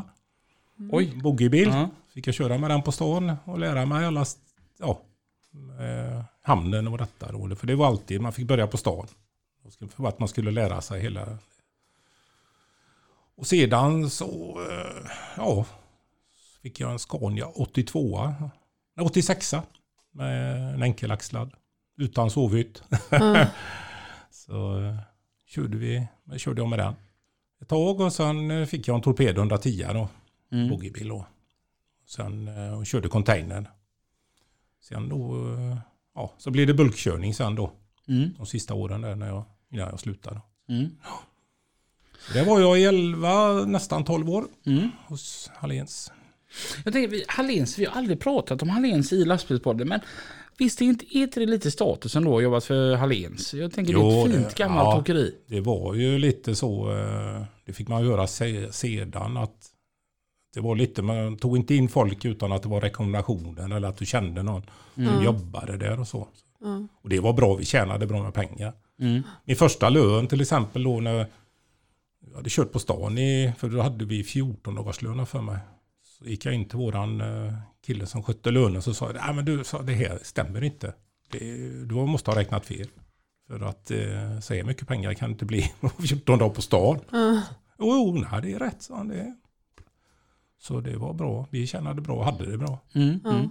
Oj. 0.91 1.13
Boogiebil. 1.15 1.67
Ja. 1.67 1.89
Fick 2.13 2.27
jag 2.27 2.35
köra 2.35 2.57
med 2.57 2.69
den 2.69 2.81
på 2.81 2.91
stan 2.91 3.35
och 3.43 3.59
lära 3.59 3.85
mig 3.85 4.05
alla, 4.05 4.25
ja, 4.79 5.01
eh, 5.79 6.23
hamnen 6.41 6.87
och 6.87 6.97
detta 6.97 7.31
då. 7.31 7.55
För 7.55 7.67
det 7.67 7.75
var 7.75 7.87
alltid, 7.87 8.21
man 8.21 8.33
fick 8.33 8.47
börja 8.47 8.67
på 8.67 8.77
stan. 8.77 9.07
För 9.95 10.07
att 10.07 10.19
man 10.19 10.27
skulle 10.27 10.51
lära 10.51 10.81
sig 10.81 11.01
hela. 11.01 11.37
Och 13.35 13.47
sedan 13.47 14.09
så, 14.09 14.59
eh, 14.71 15.09
ja, 15.37 15.65
fick 16.61 16.79
jag 16.79 16.91
en 16.91 16.99
Scania 16.99 17.45
82, 17.47 18.33
nej, 18.95 19.05
86 19.05 19.53
med 20.11 20.55
en 20.73 20.83
enkelaxlad 20.83 21.53
utan 21.97 22.29
sovhytt. 22.31 22.83
Ja. 23.09 23.47
Så 24.31 24.79
eh, 24.83 24.95
körde 25.47 25.77
vi, 25.77 26.07
körde 26.37 26.61
jag 26.61 26.69
med 26.69 26.79
den 26.79 26.93
ett 27.61 27.67
tag 27.69 27.99
och 27.99 28.13
sen 28.13 28.51
eh, 28.51 28.65
fick 28.65 28.87
jag 28.87 28.95
en 28.95 29.01
Torpedo 29.01 29.41
110 29.41 29.85
då 29.93 30.09
Mm. 30.51 30.69
boogiebil 30.69 31.07
då. 31.07 31.25
Sen 32.07 32.47
och 32.47 32.85
körde 32.85 33.07
containern. 33.07 33.67
Sen 34.81 35.09
då, 35.09 35.35
ja, 36.15 36.33
så 36.37 36.51
blev 36.51 36.67
det 36.67 36.73
bulkkörning 36.73 37.33
sen 37.33 37.55
då. 37.55 37.71
Mm. 38.07 38.33
De 38.37 38.45
sista 38.45 38.73
åren 38.73 39.01
där 39.01 39.15
när 39.15 39.27
jag, 39.27 39.43
innan 39.71 39.89
jag 39.89 39.99
slutade. 39.99 40.41
Mm. 40.69 40.89
Det 42.33 42.43
var 42.43 42.59
jag 42.59 42.79
i 42.79 42.83
11, 42.83 43.53
nästan 43.65 44.03
12 44.03 44.29
år 44.29 44.45
Mm. 44.65 44.89
hos 45.07 45.49
Halléns. 45.55 46.11
Jag 46.85 46.93
tänker, 46.93 47.07
vi- 47.09 47.25
Halléns, 47.27 47.77
vi 47.79 47.85
har 47.85 47.97
aldrig 47.97 48.19
pratat 48.19 48.61
om 48.61 48.69
Halléns 48.69 49.13
i 49.13 49.25
lastbilspodden, 49.25 49.87
men 49.87 49.99
visst 50.57 50.81
är 50.81 50.85
inte, 50.85 51.17
är 51.17 51.21
inte 51.21 51.39
det 51.39 51.45
lite 51.45 51.71
statusen 51.71 52.23
då, 52.23 52.41
jobbat 52.41 52.63
för 52.65 52.95
Halléns? 52.95 53.53
Jag 53.53 53.73
tänker 53.73 53.93
det 53.93 53.99
är 53.99 54.03
Jo, 54.03 54.25
ett 54.27 54.33
fint 54.33 54.49
det- 54.49 54.55
gammalt 54.63 54.87
ja. 54.95 54.99
åkeri. 54.99 55.35
Det 55.47 55.59
var 55.61 55.93
ju 55.93 56.17
lite 56.17 56.55
så, 56.55 56.91
eh, 56.97 57.43
det 57.65 57.73
fick 57.73 57.87
man 57.87 58.05
göra 58.05 58.27
se, 58.27 58.71
sedan 58.73 59.37
att 59.37 59.67
det 60.53 60.59
var 60.61 60.75
lite, 60.75 61.01
man 61.01 61.37
tog 61.37 61.57
inte 61.57 61.75
in 61.75 61.89
folk 61.89 62.25
utan 62.25 62.51
att 62.51 62.63
det 62.63 62.69
var 62.69 62.81
rekommendationer 62.81 63.75
eller 63.75 63.87
att 63.87 63.97
du 63.97 64.05
kände 64.05 64.43
någon 64.43 64.61
som 64.93 65.07
Mm. 65.07 65.23
jobbade 65.23 65.77
där 65.77 65.99
och 65.99 66.07
så. 66.07 66.27
Ja. 66.63 66.87
Och 67.01 67.09
det 67.09 67.19
var 67.19 67.33
bra, 67.33 67.55
vi 67.55 67.65
tjänade 67.65 68.07
bra 68.07 68.23
med 68.23 68.33
pengar. 68.33 68.73
Mm. 68.99 69.23
Min 69.45 69.55
första 69.55 69.89
lön 69.89 70.27
till 70.27 70.41
exempel 70.41 70.83
då 70.83 70.99
när 70.99 71.25
jag 72.29 72.35
hade 72.35 72.49
kört 72.49 72.71
på 72.71 72.79
stan 72.79 73.17
i, 73.17 73.53
för 73.57 73.69
då 73.69 73.81
hade 73.81 74.05
vi 74.05 74.23
14 74.23 74.75
dagars 74.75 75.01
löner 75.01 75.25
för 75.25 75.41
mig. 75.41 75.57
Så 76.03 76.25
gick 76.25 76.45
jag 76.45 76.53
in 76.53 76.65
till 76.65 76.77
våran 76.77 77.21
eh, 77.21 77.53
kille 77.85 78.05
som 78.05 78.23
skötte 78.23 78.51
lönen 78.51 78.81
så 78.81 78.93
sa 78.93 79.05
jag, 79.05 79.15
nej 79.15 79.33
men 79.33 79.45
du, 79.45 79.63
sa, 79.63 79.81
det 79.81 79.93
här 79.93 80.19
stämmer 80.23 80.63
inte. 80.63 80.93
Det, 81.31 81.39
du 81.85 81.95
måste 81.95 82.31
ha 82.31 82.37
räknat 82.37 82.65
fel. 82.65 82.87
För 83.47 83.59
att 83.59 83.91
eh, 83.91 84.39
så 84.41 84.53
mycket 84.53 84.87
pengar 84.87 85.13
kan 85.13 85.29
det 85.29 85.33
inte 85.33 85.45
bli 85.45 85.73
på 85.79 85.89
14 85.89 86.39
dagar 86.39 86.53
på 86.53 86.61
stan. 86.61 86.99
Ja. 87.11 87.41
Jo, 87.79 87.87
jo, 87.95 88.27
nej 88.31 88.41
det 88.41 88.53
är 88.53 88.59
rätt, 88.59 88.81
sa 88.81 88.95
han. 88.97 89.07
Det. 89.07 89.35
Så 90.59 90.81
det 90.81 90.97
var 90.97 91.13
bra. 91.13 91.47
Vi 91.49 91.67
tjänade 91.67 92.01
bra 92.01 92.15
och 92.15 92.25
hade 92.25 92.51
det 92.51 92.57
bra. 92.57 92.79
Mm. 92.95 93.19
Mm. 93.25 93.49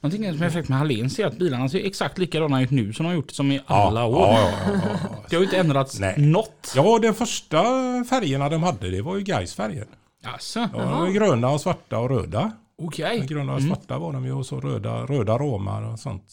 Någonting 0.00 0.32
som 0.32 0.42
är 0.42 0.50
fräckt 0.50 0.68
med 0.68 0.78
Halléns 0.78 1.18
är 1.18 1.26
att 1.26 1.38
bilarna 1.38 1.68
ser 1.68 1.84
exakt 1.86 2.18
likadana 2.18 2.62
ut 2.62 2.70
nu 2.70 2.92
som 2.92 3.04
de 3.04 3.08
har 3.08 3.14
gjort 3.16 3.30
som 3.30 3.52
i 3.52 3.60
alla 3.66 4.04
år. 4.04 4.18
Ja, 4.20 4.40
ja, 4.40 4.50
ja, 4.66 4.80
ja, 5.02 5.24
Det 5.30 5.36
har 5.36 5.40
ju 5.40 5.46
inte 5.46 5.58
ändrats 5.58 6.00
Nej. 6.00 6.14
något. 6.18 6.72
ja, 6.76 6.98
de 7.02 7.12
första 7.14 7.62
färgerna 8.10 8.48
de 8.48 8.62
hade, 8.62 8.90
det 8.90 9.02
var 9.02 9.16
ju 9.16 9.22
Gais 9.22 9.54
färger. 9.54 9.86
Alltså, 10.24 10.58
Ja, 10.60 10.68
de 10.72 10.90
var 11.00 11.08
gröna 11.10 11.48
och 11.48 11.60
svarta 11.60 11.98
och 11.98 12.10
röda. 12.10 12.52
okej. 12.82 13.26
Gröna 13.28 13.54
och 13.54 13.62
svarta 13.62 13.98
var 13.98 14.12
de 14.12 14.24
ju 14.24 14.32
och 14.32 14.46
så 14.46 14.60
röda, 14.60 15.06
röda 15.06 15.38
ramar 15.38 15.92
och 15.92 15.98
sånt. 15.98 16.24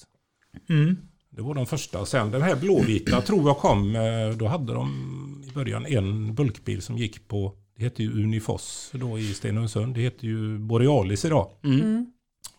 Mm. 0.69 0.97
Det 1.29 1.41
var 1.41 1.53
de 1.53 1.65
första. 1.65 2.05
Sen 2.05 2.31
den 2.31 2.41
här 2.41 2.55
blåvita 2.55 3.21
tror 3.21 3.47
jag 3.47 3.57
kom. 3.57 3.95
eh, 3.95 4.01
Då 4.37 4.47
hade 4.47 4.73
de 4.73 5.43
i 5.49 5.53
början 5.53 5.85
en 5.85 6.35
bulkbil 6.35 6.81
som 6.81 6.97
gick 6.97 7.27
på, 7.27 7.53
det 7.77 7.83
heter 7.83 8.03
ju 8.03 8.23
Unifoss 8.23 8.89
då 8.93 9.19
i 9.19 9.33
Stenungsund. 9.33 9.95
Det 9.95 10.01
heter 10.01 10.25
ju 10.27 10.57
Borealis 10.59 11.25
idag. 11.25 11.47
Mm. 11.63 12.11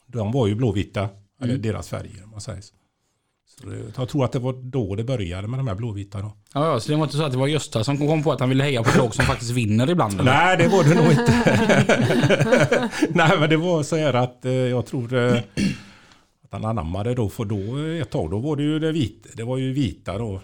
De 0.07 0.33
var 0.33 0.47
ju 0.47 0.55
blåvita, 0.55 1.09
eller 1.43 1.57
deras 1.59 1.89
färger 1.89 2.25
om 2.25 2.31
man 2.31 2.41
säger 2.41 2.61
så. 2.61 2.75
så 3.47 3.69
det, 3.69 3.79
jag 3.97 4.09
tror 4.09 4.25
att 4.25 4.33
det 4.33 4.39
var 4.39 4.53
då 4.53 4.95
det 4.95 5.05
började 5.05 5.49
med 5.49 5.59
de 5.59 5.69
här 5.69 5.75
blåvita 5.75 6.21
då. 6.21 6.33
Ja, 6.55 6.67
ja, 6.73 6.81
så 6.81 6.91
det 6.93 6.97
var 6.97 7.05
inte 7.05 7.17
så 7.17 7.25
att 7.25 7.33
det 7.33 7.39
var 7.39 7.47
Gösta 7.47 7.85
som 7.85 7.99
kom 7.99 8.23
på 8.23 8.33
att 8.33 8.41
han 8.41 8.49
ville 8.49 8.65
heja 8.65 8.83
på 8.83 8.89
ett 8.91 8.97
lag 8.97 9.15
som 9.15 9.25
faktiskt 9.25 9.51
vinner 9.51 9.91
ibland? 9.91 10.13
Eller? 10.21 10.25
Nej, 10.25 10.57
det 10.57 10.69
var 10.69 10.85
det 10.85 10.95
nog 10.95 11.11
inte. 11.11 12.91
Nej, 13.11 13.41
men 13.41 13.51
det 13.51 13.57
var 13.57 13.83
så 13.83 13.97
här 13.97 14.15
att 14.15 14.45
eh, 14.45 14.53
jag 14.53 14.87
tror 14.87 15.15
eh, 15.15 15.35
att 16.45 16.53
han 16.53 16.65
anammade 16.65 17.15
då. 17.15 17.29
För 17.29 17.45
då 17.45 17.57
eh, 17.79 18.03
ett 18.03 18.11
tag 18.11 18.31
då 18.31 18.39
var 18.39 18.57
det 18.57 18.63
ju 18.63 18.79
det 18.79 18.93
vita. 18.93 19.29
Det 19.35 19.43
var 19.45 19.57
ju 19.57 19.73
vita 19.73 20.19
då. 20.19 20.41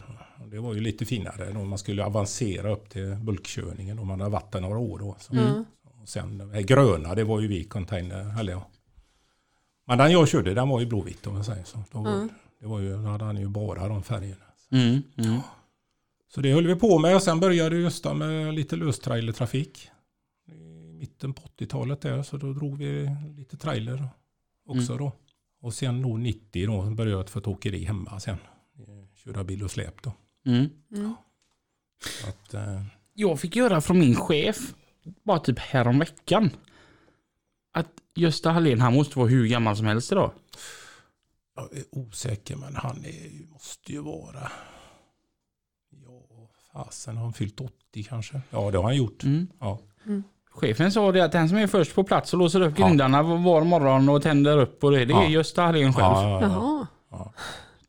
Det 0.50 0.59
var 0.59 0.75
ju 0.75 0.81
lite 0.81 1.04
finare 1.04 1.52
då 1.52 1.64
man 1.64 1.78
skulle 1.78 2.04
avancera 2.04 2.73
upp 2.73 2.90
till 2.90 3.16
bulkkörningen 3.21 3.99
om 3.99 4.07
man 4.09 4.21
hade 4.21 4.33
varit 4.33 4.52
där 4.52 4.61
några 4.61 4.78
år 4.78 4.99
då. 4.99 5.16
Så, 5.21 5.33
Mm. 5.33 5.64
och 6.02 6.09
sen 6.09 6.50
här 6.54 6.61
gröna, 6.61 7.14
det 7.14 7.25
var 7.25 7.40
ju 7.40 7.49
vi 7.49 7.64
container, 7.64 8.40
eller 8.40 8.52
ja. 8.52 8.69
Men 9.84 9.98
den 9.98 10.12
jag 10.12 10.28
körde, 10.28 10.54
den 10.54 10.68
var 10.68 10.80
ju 10.80 10.86
blåvit 10.86 11.26
om 11.26 11.36
jag 11.36 11.46
säger 11.46 11.64
så. 11.64 11.78
Då, 11.90 11.98
var- 12.02 12.28
Det 12.60 12.66
var 12.66 12.80
ju, 12.80 12.92
då 12.96 13.08
hade 13.08 13.24
han 13.24 13.36
ju 13.36 13.48
bara 13.48 13.88
de 13.88 14.02
färgerna. 14.02 14.44
Mm, 14.70 15.02
mm. 15.16 15.40
Så 16.34 16.40
det 16.40 16.52
höll 16.52 16.66
vi 16.66 16.74
på 16.76 16.98
med 16.98 17.14
och 17.16 17.22
sen 17.22 17.40
började 17.40 17.76
Gösta 17.78 18.14
med 18.14 18.54
lite 18.54 18.76
löstrailertrafik. 18.76 19.88
I 20.48 20.92
mitten 20.92 21.32
på 21.34 21.42
80-talet 21.42 22.00
där 22.00 22.22
så 22.22 22.36
då 22.36 22.52
drog 22.52 22.78
vi 22.78 23.10
lite 23.36 23.56
trailer 23.56 24.08
också 24.66 24.96
då. 24.96 25.12
Och 25.60 25.74
sen 25.74 26.02
då 26.02 26.16
90 26.16 26.66
då 26.66 26.82
började 26.90 27.16
jag 27.20 27.28
få 27.28 27.38
ett 27.38 27.46
åkeri 27.46 27.84
hemma 27.84 28.20
sen. 28.20 28.36
Köra 29.24 29.44
bil 29.44 29.62
och 29.64 29.70
släp 29.70 30.02
då. 30.02 30.12
Mm. 30.46 30.66
Mm. 30.96 31.14
Att, 32.28 32.54
eh, 32.54 32.82
Jag 33.14 33.40
fick 33.40 33.56
göra 33.56 33.80
från 33.80 33.98
min 33.98 34.14
chef, 34.14 34.74
bara 35.22 35.38
typ 35.38 35.58
häromveckan, 35.58 36.50
att 37.72 37.88
Gösta 38.14 38.50
Hallén, 38.50 38.81
han 38.81 38.95
måste 38.95 39.19
vara 39.19 39.28
hur 39.28 39.47
gammal 39.49 39.76
som 39.76 39.87
helst 39.87 40.12
idag. 40.12 40.31
jag 41.57 41.64
är 41.78 41.85
osäker 41.90 42.57
men 42.57 42.76
han 42.76 43.04
är, 43.04 43.50
måste 43.52 43.92
ju 43.92 44.02
vara... 44.02 44.50
Ja, 46.07 46.49
fasen 46.73 47.16
har 47.16 47.25
han 47.25 47.33
fyllt 47.33 47.61
80 47.61 48.02
kanske? 48.09 48.40
Ja 48.50 48.71
det 48.71 48.78
har 48.78 48.85
han 48.85 48.97
gjort. 48.97 49.25
Mm. 49.25 49.47
Ja. 49.61 49.78
Chefen 50.50 50.92
sa 50.92 51.12
det 51.12 51.25
att 51.25 51.33
den 51.33 51.49
som 51.49 51.59
är 51.59 51.66
först 51.66 51.95
på 51.95 52.04
plats 52.04 52.33
och 52.33 52.38
låser 52.38 52.61
upp 52.61 52.78
Ja. 52.78 52.87
grindarna 52.88 53.23
var 53.23 53.64
morgon 53.64 54.09
och 54.09 54.23
tänder 54.23 54.59
upp 54.59 54.85
och 54.85 54.90
det, 54.90 55.04
det 55.04 55.12
är 55.14 55.23
Ja. 55.23 55.28
Gösta 55.28 55.62
Hallén 55.62 55.92
själv. 55.92 56.04
Ja, 56.14 56.40
ja, 56.42 56.87
ja. 57.11 57.33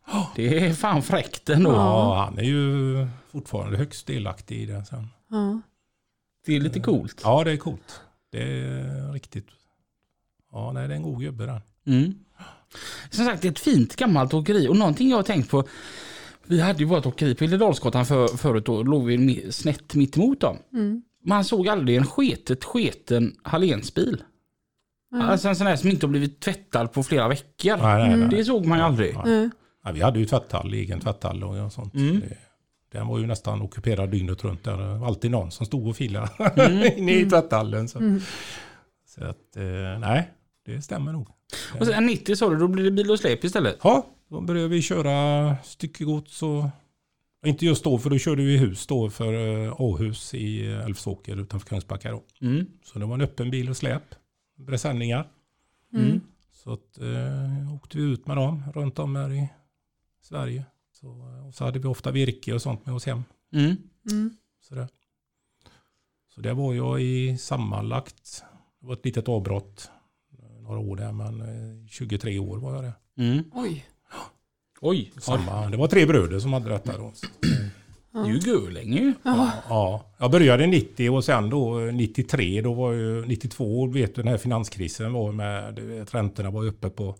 Jaha. 0.06 0.26
Det 0.36 0.60
är 0.68 0.74
fan 0.74 1.02
fräckt 1.02 1.50
ändå. 1.50 1.72
ja, 1.72 2.24
han 2.26 2.38
är 2.40 2.44
ju 2.44 3.08
fortfarande 3.32 3.78
högst 3.78 4.08
delaktig 4.08 4.62
i 4.62 4.66
det 4.66 4.86
sen. 4.86 5.08
Ja. 5.30 5.62
Det 6.46 6.56
är 6.56 6.60
lite 6.60 6.80
coolt. 6.80 7.22
Ja, 7.24 7.44
det 7.44 7.52
är 7.52 7.58
coolt. 7.58 8.02
Det 8.32 8.42
är 8.44 9.12
riktigt. 9.14 9.48
Ja, 10.54 10.72
nej, 10.72 10.88
det 10.88 10.94
är 10.94 10.96
en 10.96 11.04
god 11.04 11.20
gubbe 11.22 11.46
den. 11.46 11.62
Mm. 11.88 12.14
Som 13.10 13.26
sagt, 13.26 13.42
det 13.42 13.48
är 13.48 13.52
ett 13.52 13.60
fint 13.60 13.96
gammalt 13.96 14.34
åkeri 14.34 14.68
och 14.68 14.76
någonting 14.78 15.10
jag 15.10 15.18
har 15.18 15.24
tänkt 15.24 15.50
på. 15.50 15.64
Vi 16.46 16.62
hade 16.62 16.80
ju 16.80 16.86
vårt 16.86 17.06
åkeri 17.06 17.36
på 17.36 17.44
Lilledalsgatan 17.44 18.06
för, 18.06 18.28
förut 18.28 18.66
då 18.66 18.84
låg 18.84 19.06
vi 19.06 19.52
snett 19.52 19.96
mitt 19.96 20.18
emot 20.18 20.40
dem. 20.42 20.58
Mm. 20.74 21.02
Man 21.26 21.44
såg 21.46 21.68
aldrig 21.68 21.98
en 21.98 22.06
sketet 22.06 22.64
sketen 22.64 23.36
Hallénsbil. 23.44 24.24
Mm. 25.14 25.26
Alltså 25.30 25.48
en 25.50 25.56
sån 25.56 25.68
här 25.68 25.76
som 25.76 25.90
inte 25.90 26.06
har 26.06 26.10
blivit 26.12 26.40
tvättad 26.40 26.92
på 26.94 27.04
flera 27.04 27.28
veckor. 27.28 27.78
Nej, 27.78 28.08
nej, 28.10 28.18
nej. 28.18 28.30
Det 28.30 28.46
såg 28.46 28.66
man 28.66 28.78
ju 28.78 28.84
aldrig. 28.84 29.14
Nej. 29.16 29.24
Nej. 29.26 29.50
Ja, 29.86 29.92
vi 29.92 30.02
hade 30.02 30.20
ju 30.20 30.26
tvätthall, 30.26 30.74
egen 30.74 31.00
tvätthall 31.00 31.44
och 31.44 31.72
sånt. 31.74 31.94
Mm. 31.96 32.20
Det, 32.20 32.38
den 32.98 33.08
var 33.08 33.20
ju 33.20 33.26
nästan 33.28 33.62
ockuperad 33.62 34.10
dygnet 34.12 34.44
runt. 34.44 34.64
Där. 34.64 35.06
Alltid 35.06 35.32
någon 35.32 35.52
som 35.52 35.66
stod 35.66 35.88
och 35.88 35.96
filade 35.96 36.30
Mm. 36.56 36.98
inne 36.98 37.12
i 37.16 37.30
tvätthallen. 37.30 37.88
Så, 37.88 38.00
Mm. 38.00 38.22
så 39.08 39.24
att, 39.24 39.56
eh, 39.56 40.00
nej, 40.00 40.30
det 40.66 40.82
stämmer 40.82 41.12
nog. 41.12 41.28
Och 41.80 41.86
sen 41.86 42.06
90 42.06 42.36
sa 42.36 42.50
du, 42.50 42.58
då 42.58 42.68
blir 42.68 42.84
det 42.84 42.92
bil 42.92 43.12
och 43.12 43.20
släp 43.20 43.44
istället. 43.44 43.80
Ja, 43.84 44.08
då 44.30 44.42
började 44.42 44.68
vi 44.68 44.82
köra 44.82 45.56
styckegods 45.64 46.44
och 46.44 46.66
inte 47.46 47.66
just 47.66 47.84
då, 47.84 47.98
för 47.98 48.10
då 48.10 48.18
körde 48.18 48.44
vi 48.44 48.58
hus 48.58 48.88
då 48.88 49.10
för 49.10 49.34
Åhus 49.82 50.34
i 50.34 50.72
eh, 50.72 50.86
Älvsåker 50.86 51.42
utanför 51.42 51.68
Kungsbacka. 51.68 52.12
Då. 52.12 52.24
Mm. 52.42 52.66
Så 52.84 53.00
det 53.00 53.06
var 53.06 53.14
en 53.14 53.22
öppen 53.22 53.52
bil 53.52 53.70
och 53.70 53.78
släp. 53.78 54.04
Presenningar. 54.68 55.28
Mm. 55.94 56.22
Så 56.52 56.74
att, 56.74 56.98
eh, 56.98 57.76
åkte 57.76 57.98
vi 57.98 58.04
ut 58.04 58.28
med 58.28 58.38
dem 58.38 58.64
runt 58.74 59.00
om 59.00 59.16
här 59.16 59.34
i 59.34 59.50
Sverige. 60.22 60.66
Så, 60.92 61.08
eh, 61.08 61.48
och 61.48 61.56
så 61.56 61.64
hade 61.64 61.80
vi 61.80 61.88
ofta 61.88 62.12
virke 62.12 62.54
och 62.54 62.62
sånt 62.62 62.86
med 62.86 62.96
oss 62.96 63.06
hem. 63.06 63.24
Mm. 63.54 63.76
Mm. 64.12 64.38
Sådär. 64.62 64.88
Så 66.36 66.42
det 66.42 66.54
var 66.54 66.74
jag 66.74 67.02
i 67.02 67.38
sammanlagt, 67.38 68.44
det 68.80 68.88
var 68.88 68.94
ett 68.94 69.06
litet 69.06 69.30
avbrott, 69.30 69.92
några 70.64 70.80
år 70.80 70.96
där, 70.96 71.12
men 71.12 71.42
eh, 71.42 71.88
23 71.90 72.40
år 72.40 72.58
var 72.58 72.76
jag 72.76 72.84
där. 72.84 72.94
Mm. 73.18 73.44
Oj. 73.54 73.86
Oj, 74.82 75.12
Samma, 75.20 75.70
det 75.70 75.78
var 75.78 75.88
tre 75.88 76.06
bröder 76.06 76.40
som 76.40 76.54
hade 76.54 76.70
detta 76.70 76.98
då. 76.98 77.12
Så, 77.16 77.28
det 78.14 78.20
är 78.20 78.28
ju 78.28 78.38
görlänge 78.40 79.02
ju. 79.02 79.14
Ja. 79.24 79.52
ja, 79.70 80.14
jag 80.18 80.32
började 80.32 80.68
90 80.68 81.10
och 81.10 81.24
sen 81.24 81.50
då 81.50 81.80
eh, 81.80 81.94
93, 81.94 82.62
då 82.62 82.74
var 82.74 82.92
ju 82.92 83.26
92, 83.26 83.88
vet 83.88 84.16
du 84.16 84.22
den 84.22 84.32
här 84.32 84.38
finanskrisen 84.38 85.14
var 85.14 85.32
med, 85.32 85.76
du 85.76 86.06
räntorna 86.06 86.52
var 86.52 86.66
uppe 86.66 86.90
på, 86.90 87.16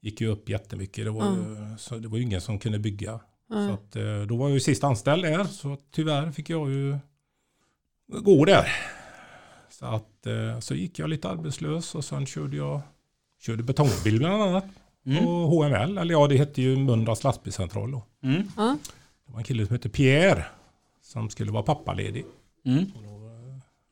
gick 0.00 0.20
ju 0.20 0.28
upp 0.28 0.48
jättemycket. 0.48 1.04
Det 1.04 1.10
var, 1.10 1.24
ju, 1.24 1.76
så 1.78 1.94
det 1.94 2.08
var 2.08 2.16
ju 2.18 2.22
ingen 2.22 2.40
som 2.40 2.58
kunde 2.58 2.78
bygga. 2.78 3.20
Så 3.48 3.72
att, 3.72 3.96
eh, 3.96 4.20
då 4.28 4.36
var 4.36 4.48
jag 4.48 4.54
ju 4.54 4.60
sist 4.60 4.84
anställd 4.84 5.24
där, 5.24 5.44
så 5.44 5.76
tyvärr 5.90 6.30
fick 6.30 6.50
jag 6.50 6.70
ju 6.70 6.98
gå 8.06 8.44
där. 8.44 8.68
Så 9.78 9.86
att 9.86 10.26
eh, 10.26 10.60
så 10.60 10.74
gick 10.74 10.98
jag 10.98 11.10
lite 11.10 11.28
arbetslös 11.28 11.94
och 11.94 12.04
sen 12.04 12.26
körde 12.26 12.56
jag 12.56 12.80
körde 13.40 13.62
betongbil 13.62 14.18
bland 14.18 14.42
annat. 14.42 14.64
Mm. 15.06 15.24
På 15.24 15.30
HML, 15.30 15.98
eller 15.98 16.14
ja 16.14 16.26
det 16.26 16.36
hette 16.36 16.62
ju 16.62 16.76
Mölndals 16.76 17.24
lastbilscentral 17.24 17.90
då. 17.90 18.02
Mm. 18.22 18.42
Det 19.26 19.32
var 19.32 19.38
en 19.38 19.44
kille 19.44 19.66
som 19.66 19.74
hette 19.74 19.88
Pierre 19.88 20.44
som 21.02 21.30
skulle 21.30 21.52
vara 21.52 21.62
pappaledig. 21.62 22.24
Mm. 22.64 22.84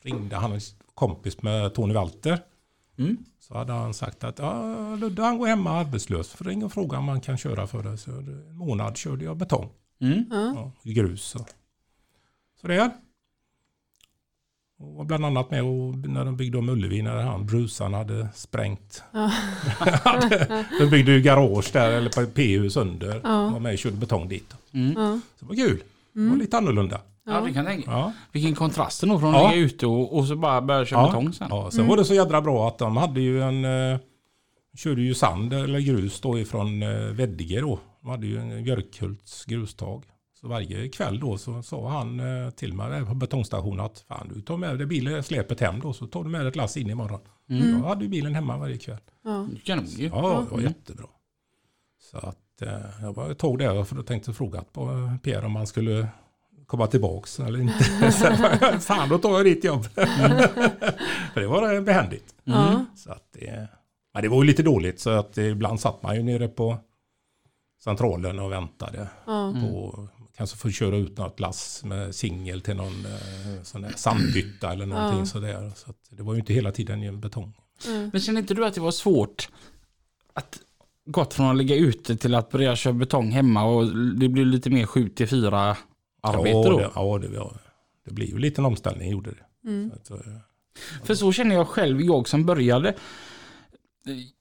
Ringde 0.03 0.37
han 0.37 0.53
en 0.53 0.61
kompis 0.95 1.43
med 1.43 1.75
Tony 1.75 1.95
Walter. 1.95 2.39
Mm. 2.99 3.17
Så 3.41 3.55
hade 3.55 3.73
han 3.73 3.95
sagt 3.95 4.25
att 4.25 4.39
ja, 4.39 4.97
Ludde 4.97 5.23
han 5.23 5.39
går 5.39 5.47
hemma 5.47 5.71
arbetslös. 5.71 6.29
För 6.29 6.45
ring 6.45 6.65
och 6.65 6.73
fråga 6.73 6.99
om 6.99 7.05
man 7.05 7.21
kan 7.21 7.39
köra 7.39 7.67
för 7.67 7.83
det. 7.83 7.99
Så 7.99 8.11
en 8.11 8.57
månad 8.57 8.97
körde 8.97 9.25
jag 9.25 9.37
betong. 9.37 9.69
Mm. 10.01 10.25
Ja. 10.31 10.73
Grus. 10.83 11.35
Och. 11.35 11.49
Så 12.61 12.69
det. 12.69 12.91
Och 14.83 14.95
var 14.95 15.05
bland 15.05 15.25
annat 15.25 15.51
med 15.51 15.63
och, 15.65 15.97
när 15.97 16.25
de 16.25 16.37
byggde 16.37 16.59
om 16.59 16.69
Ullevi 16.69 17.03
när 17.03 17.23
han 17.23 17.47
brusan 17.47 17.95
hade 17.95 18.29
sprängt. 18.35 19.03
Ja. 19.13 19.31
de 20.81 20.87
byggde 20.91 21.13
ju 21.13 21.21
garage 21.21 21.71
där 21.73 21.91
eller 21.93 22.11
på 22.11 22.27
P-hus 22.35 22.77
under. 22.77 23.21
Ja. 23.25 23.49
Var 23.49 23.61
med 23.61 23.73
och 23.73 23.79
körde 23.79 23.97
betong 23.97 24.29
dit. 24.29 24.55
Mm. 24.73 24.93
Ja. 24.97 25.21
Så 25.39 25.45
det 25.45 25.49
var 25.49 25.55
kul. 25.69 25.83
Det 26.13 26.29
var 26.29 26.37
lite 26.37 26.57
annorlunda. 26.59 27.01
Ja, 27.27 27.41
det 27.41 27.53
kan 27.53 27.65
jag 27.65 27.67
tänka. 27.67 27.91
Ja. 27.91 28.13
Vilken 28.33 28.55
kontrast 28.55 29.03
nog 29.03 29.21
från 29.21 29.33
Ja. 29.33 29.47
att 29.49 29.55
ligga 29.55 29.67
ute 29.67 29.87
och, 29.87 30.19
och 30.19 30.25
så 30.27 30.37
bara 30.37 30.61
börja 30.63 30.85
köra 30.85 31.01
Ja. 31.01 31.07
betong 31.07 31.33
sen. 31.33 31.47
Ja, 31.51 31.71
sen 31.71 31.87
var 31.87 31.97
det 31.97 32.05
så 32.05 32.15
jädra 32.15 32.41
bra 32.41 32.69
att 32.69 32.79
de 32.79 32.97
hade 32.97 33.21
ju 33.21 33.43
en... 33.43 33.65
Eh, 33.65 33.99
körde 34.77 35.03
ju 35.03 35.15
sand 35.15 35.53
eller 35.53 35.81
grus 35.81 36.21
då 36.21 36.39
ifrån 36.39 36.83
eh, 36.83 36.89
Veddige 36.89 37.61
då. 37.61 37.79
De 38.01 38.11
hade 38.11 38.27
ju 38.27 38.39
en 38.39 38.65
Björkhults 38.65 39.45
grustag. 39.45 40.03
Så 40.43 40.49
varje 40.49 40.89
kväll 40.89 41.21
då 41.21 41.39
så 41.39 41.63
sa 41.63 41.89
han 41.91 42.21
eh, 42.21 42.51
till 42.51 42.75
mig 42.75 42.91
där 42.91 43.05
på 43.05 43.15
betongstationen 43.15 43.81
att 43.81 43.99
fan 44.09 44.31
du 44.35 44.41
tar 44.41 44.57
med 44.57 44.79
dig 44.79 44.87
bilen, 44.87 45.23
släpet 45.23 45.61
hem 45.61 45.81
då 45.81 45.93
så 45.93 46.07
tar 46.07 46.25
du 46.25 46.31
med 46.31 46.41
dig 46.41 46.49
ett 46.49 46.57
lass 46.57 46.77
in 46.77 46.91
imorgon. 46.91 47.21
Mm. 47.51 47.71
Jag 47.79 47.89
hade 47.89 48.05
ju 48.05 48.09
bilen 48.11 48.35
hemma 48.35 48.59
varje 48.59 48.79
kväll. 48.79 48.99
Ja. 49.25 49.49
Kanon 49.65 49.85
ju. 49.87 50.07
Ja, 50.07 50.47
det 50.49 50.55
var 50.57 50.63
jättebra. 50.63 51.07
Så 52.01 52.19
att 52.19 52.63
eh, 52.63 53.03
jag 53.03 53.15
var 53.15 53.31
ett 53.31 53.39
tag 53.39 53.59
där 53.59 53.85
för 53.85 53.97
då 53.97 54.03
tänkte 54.03 54.33
fråga 54.33 54.65
på 54.73 54.91
eh, 54.91 55.17
Pierre 55.23 55.47
om 55.47 55.57
han 55.57 55.67
skulle 55.67 56.09
komma 56.67 56.87
tillbaks 56.87 57.41
eller 57.41 57.61
inte. 57.61 57.85
Så, 58.13 58.27
fan 58.81 59.09
då 59.09 59.19
tar 59.19 59.31
jag 59.31 59.45
ditt 59.45 59.65
jobb. 59.65 59.85
för 61.35 61.41
det 61.41 61.47
var 61.47 61.75
eh, 61.75 61.81
behändigt. 61.81 62.35
Ja. 62.45 62.85
Så 62.97 63.13
att 63.13 63.27
det, 63.33 63.69
men 64.15 64.23
det 64.23 64.29
var 64.29 64.43
ju 64.43 64.47
lite 64.47 64.63
dåligt 64.63 65.01
så 65.01 65.11
att 65.11 65.39
ibland 65.39 65.81
satt 65.81 66.03
man 66.03 66.17
ju 66.17 66.23
nere 66.23 66.49
på 66.49 66.79
centralen 67.85 68.39
och 68.39 68.53
väntade 68.53 69.09
Ja. 69.27 69.55
på 69.61 70.09
kanske 70.37 70.57
få 70.57 70.71
köra 70.71 70.97
ut 70.97 71.19
något 71.19 71.41
lass 71.41 71.85
med 71.85 72.15
singel 72.15 72.61
till 72.61 72.77
någon 72.77 73.07
eh, 73.07 73.63
sån 73.63 73.83
där 73.83 73.93
sandbytta 73.97 74.73
eller 74.73 74.87
någonting 74.87 75.19
Ja. 75.19 75.27
sådär. 75.27 75.73
Så 75.77 75.91
att 75.91 75.97
det 76.11 76.23
var 76.23 76.35
ju 76.35 76.41
inte 76.41 76.53
hela 76.53 76.73
tiden 76.73 77.03
i 77.03 77.07
en 77.07 77.21
betong. 77.21 77.55
Men 78.13 78.21
känner 78.21 78.41
inte 78.41 78.55
du 78.55 78.67
att 78.67 78.75
det 78.75 78.81
var 78.81 78.91
svårt 78.91 79.49
att 80.33 80.61
gått 81.07 81.35
från 81.35 81.47
att 81.47 81.57
ligga 81.57 81.77
ute 81.77 82.17
till 82.17 82.35
att 82.35 82.51
börja 82.51 82.77
köra 82.77 82.93
betong 82.93 83.31
hemma 83.31 83.65
och 83.65 83.97
det 83.97 84.29
blir 84.29 84.45
lite 84.45 84.71
mer 84.71 84.87
7 84.87 85.09
till 85.09 85.29
4 85.29 85.77
arbete 86.23 86.49
ja, 86.51 86.71
då? 86.71 86.79
Det, 86.79 86.91
ja, 86.95 87.19
det, 87.19 87.35
ja, 87.35 87.53
det 88.05 88.15
blir 88.15 88.27
ju 88.27 88.39
lite 88.39 88.61
en 88.61 88.65
omställning 88.65 89.11
gjorde 89.11 89.31
det. 89.31 89.69
Mm. 89.69 89.91
Så 90.05 90.15
att, 90.15 90.27
eh, 90.27 90.33
För 91.05 91.15
så 91.15 91.33
känner 91.33 91.55
jag 91.55 91.69
själv, 91.69 92.01
jag 92.01 92.29
som 92.29 92.47
började 92.47 92.95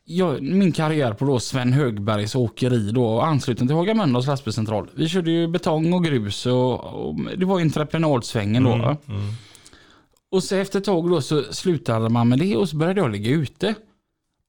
jag, 0.06 0.41
min 0.41 0.71
karriär 0.71 1.13
på 1.13 1.26
då 1.26 1.39
Sven 1.39 1.74
Högbergs 1.74 2.36
åkeri 2.36 2.91
då 2.91 3.21
ansluten 3.21 3.67
till 3.67 3.76
Haga 3.76 3.93
Mölndals 3.93 4.28
lastbilscentral. 4.28 4.89
Vi 4.95 5.10
körde 5.10 5.32
ju 5.32 5.47
betong 5.47 5.93
och 5.93 6.04
grus 6.04 6.45
och, 6.45 6.84
och 6.84 7.15
det 7.38 7.45
var 7.45 7.60
entreprenadsvängen 7.60 8.63
då. 8.63 8.69
va? 8.69 8.97
Mm. 9.08 9.21
Och 10.32 10.43
så 10.43 10.56
efter 10.56 10.80
ett 10.80 10.86
tag 10.86 11.10
då 11.10 11.21
så 11.21 11.43
slutade 11.43 12.10
man 12.10 12.30
med 12.30 12.39
det 12.39 12.56
och 12.56 12.69
så 12.69 12.78
började 12.78 13.02
jag 13.02 13.12
ligga 13.12 13.32
ute. 13.32 13.76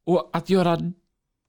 Och 0.07 0.31
att 0.33 0.51
göra 0.51 0.79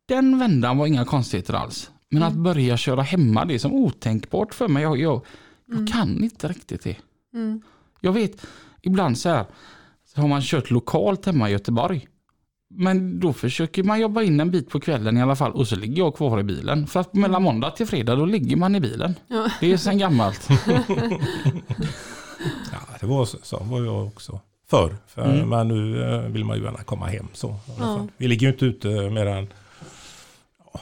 den 0.07 0.39
vändan 0.39 0.77
var 0.77 0.87
inga 0.87 1.05
konstigheter 1.05 1.53
alls. 1.53 1.91
Men 2.09 2.23
att 2.23 2.33
börja 2.33 2.77
köra 2.77 3.01
hemma, 3.01 3.45
det 3.45 3.53
är 3.53 3.59
som 3.59 3.73
otänkbart 3.73 4.53
för 4.53 4.67
mig. 4.67 4.83
Jag, 4.83 4.99
jag, 4.99 5.25
jag 5.65 5.87
kan 5.87 6.23
inte 6.23 6.47
riktigt 6.47 6.83
det. 6.83 6.97
Mm. 7.33 7.61
Jag 7.99 8.11
vet, 8.11 8.45
ibland 8.81 9.17
så 9.17 9.29
här, 9.29 9.45
så 10.05 10.21
har 10.21 10.27
man 10.27 10.41
kört 10.41 10.71
lokalt 10.71 11.25
hemma 11.25 11.49
i 11.49 11.51
Göteborg. 11.51 12.07
Men 12.75 13.19
då 13.19 13.33
försöker 13.33 13.83
man 13.83 13.99
jobba 13.99 14.21
in 14.21 14.39
en 14.39 14.51
bit 14.51 14.69
på 14.69 14.79
kvällen 14.79 15.17
i 15.17 15.21
alla 15.21 15.35
fall 15.35 15.51
och 15.51 15.67
så 15.67 15.75
ligger 15.75 15.97
jag 15.97 16.15
kvar 16.15 16.39
i 16.39 16.43
bilen. 16.43 16.87
För 16.87 16.99
att 16.99 17.13
mellan 17.13 17.43
måndag 17.43 17.71
till 17.71 17.87
fredag 17.87 18.15
då 18.15 18.25
ligger 18.25 18.55
man 18.55 18.75
i 18.75 18.79
bilen. 18.79 19.15
Ja. 19.27 19.49
Det 19.59 19.71
är 19.71 19.77
sen 19.77 19.97
gammalt. 19.97 20.49
Ja, 22.71 22.79
det 22.99 23.05
var 23.05 23.25
så, 23.25 23.37
så 23.41 23.57
var 23.63 23.81
jag 23.81 24.07
också 24.07 24.39
förr. 24.69 24.95
För, 25.07 25.35
Mm. 25.35 25.49
Men 25.49 25.67
nu 25.67 26.03
eh, 26.03 26.19
vill 26.21 26.45
man 26.45 26.57
ju 26.57 26.63
gärna 26.63 26.83
komma 26.83 27.05
hem. 27.05 27.27
Så, 27.33 27.55
Ja. 27.79 28.07
Vi 28.17 28.27
ligger 28.27 28.47
ju 28.47 28.53
inte 28.53 28.65
ute 28.65 28.87
mer 29.09 29.25
än 29.25 29.47
ja, 30.73 30.79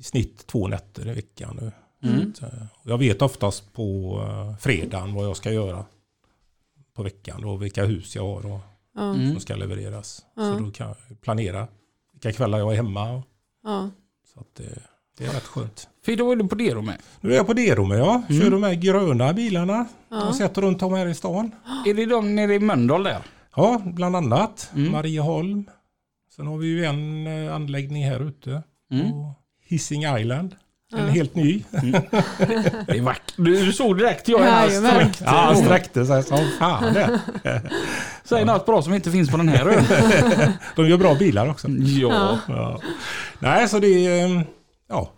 i 0.00 0.02
snitt 0.02 0.46
två 0.46 0.68
nätter 0.68 1.08
i 1.08 1.14
veckan 1.14 1.58
nu. 1.60 1.72
Mm. 2.10 2.34
Så, 2.34 2.46
eh, 2.46 2.52
jag 2.82 2.98
vet 2.98 3.22
oftast 3.22 3.72
på 3.72 4.18
uh, 4.22 4.56
fredagen 4.56 5.14
vad 5.14 5.26
jag 5.26 5.36
ska 5.36 5.52
göra 5.52 5.84
på 6.96 7.02
veckan. 7.02 7.44
Och 7.44 7.62
vilka 7.62 7.84
hus 7.84 8.16
jag 8.16 8.22
har 8.22 8.52
och. 8.52 8.60
Mm. 8.98 9.32
som 9.32 9.40
ska 9.40 9.54
levereras. 9.56 10.22
Så 10.34 10.58
då 10.58 10.70
kan 10.70 10.86
jag 10.88 11.20
planera 11.20 11.68
vilka 12.12 12.32
kvällar 12.32 12.58
jag 12.58 12.72
är 12.72 12.76
hemma. 12.76 13.22
Så 14.34 14.40
att 14.40 14.54
det, 14.56 14.78
det 15.18 15.24
är 15.24 15.32
rätt 15.32 15.46
skönt. 15.46 15.88
För 16.04 16.16
då 16.16 16.32
är 16.32 16.36
du 16.36 16.48
på 16.48 16.54
det 16.54 16.74
då 16.74 16.82
med. 16.82 16.96
Nu 17.20 17.32
är 17.32 17.36
jag 17.36 17.46
på 17.46 17.52
Dero 17.52 17.84
med 17.84 17.98
ja. 17.98 18.22
Kör 18.28 18.34
Mm. 18.36 18.50
de 18.50 18.62
här 18.62 18.74
gröna 18.74 19.32
bilarna. 19.32 19.86
Ja. 20.08 20.28
Och 20.28 20.34
sätter 20.34 20.62
runt 20.62 20.82
om 20.82 20.92
här 20.92 21.06
i 21.06 21.14
stan. 21.14 21.50
Är 21.86 21.94
det 21.94 22.06
de 22.06 22.34
nere 22.34 22.54
i 22.54 22.58
Mölndal 22.58 23.02
där? 23.02 23.22
Ja, 23.56 23.82
bland 23.84 24.16
annat 24.16 24.70
Mm. 24.74 24.92
Marieholm. 24.92 25.64
Sen 26.36 26.46
har 26.46 26.56
vi 26.58 26.66
ju 26.66 26.84
en 26.84 27.26
eh, 27.26 27.54
anläggning 27.54 28.04
här 28.04 28.20
ute 28.28 28.62
Mm. 28.90 29.10
på 29.10 29.34
Hising 29.62 30.02
Island. 30.18 30.54
En 30.92 30.98
Ja. 30.98 31.06
helt 31.06 31.34
ny. 31.34 31.64
Det 31.70 32.96
är 32.98 33.02
vackert. 33.02 33.34
Du, 33.36 33.64
du 33.66 33.72
såg 33.72 33.98
direkt 33.98 34.28
jag 34.28 34.40
är 34.40 34.66
Jajamän. 34.66 34.90
sträckt. 34.92 35.20
Ja, 35.24 35.30
han 35.30 35.56
sträckte 35.56 36.06
sig 36.06 36.22
som 36.22 36.38
fan 36.58 36.94
det. 36.94 37.20
Säg 38.24 38.44
något 38.44 38.66
bra 38.66 38.82
som 38.82 38.94
inte 38.94 39.10
finns 39.10 39.30
på 39.30 39.36
den 39.36 39.48
här 39.48 39.66
ön. 39.68 39.84
De 40.76 40.88
gör 40.88 40.98
bra 40.98 41.14
bilar 41.14 41.48
också. 41.50 41.68
Ja. 41.68 42.38
Ja. 42.48 42.80
Nej, 43.38 43.68
så 43.68 43.78
det 43.78 43.86
är... 44.06 44.36
eh, 44.36 44.42
Ja, 44.88 45.12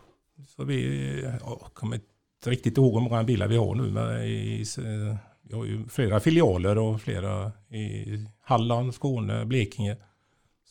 så 0.57 0.65
vi... 0.65 1.21
Ja, 1.25 1.31
jag 1.61 1.75
kommer 1.75 1.97
inte 1.97 2.51
riktigt 2.51 2.79
ihåg 2.79 2.95
hur 3.03 3.09
många 3.11 3.25
bilar 3.25 3.49
vi 3.49 3.57
har 3.57 3.75
nu. 3.75 3.83
Men 3.83 4.23
i, 4.25 4.65
eh, 4.79 5.17
vi 5.49 5.55
har 5.57 5.65
ju 5.65 5.89
flera 5.89 6.21
filialer 6.21 6.79
och 6.79 7.01
flera 7.01 7.53
i 7.71 8.05
Halland, 8.45 8.95
Skåne, 8.95 9.45
Blekinge. 9.45 9.97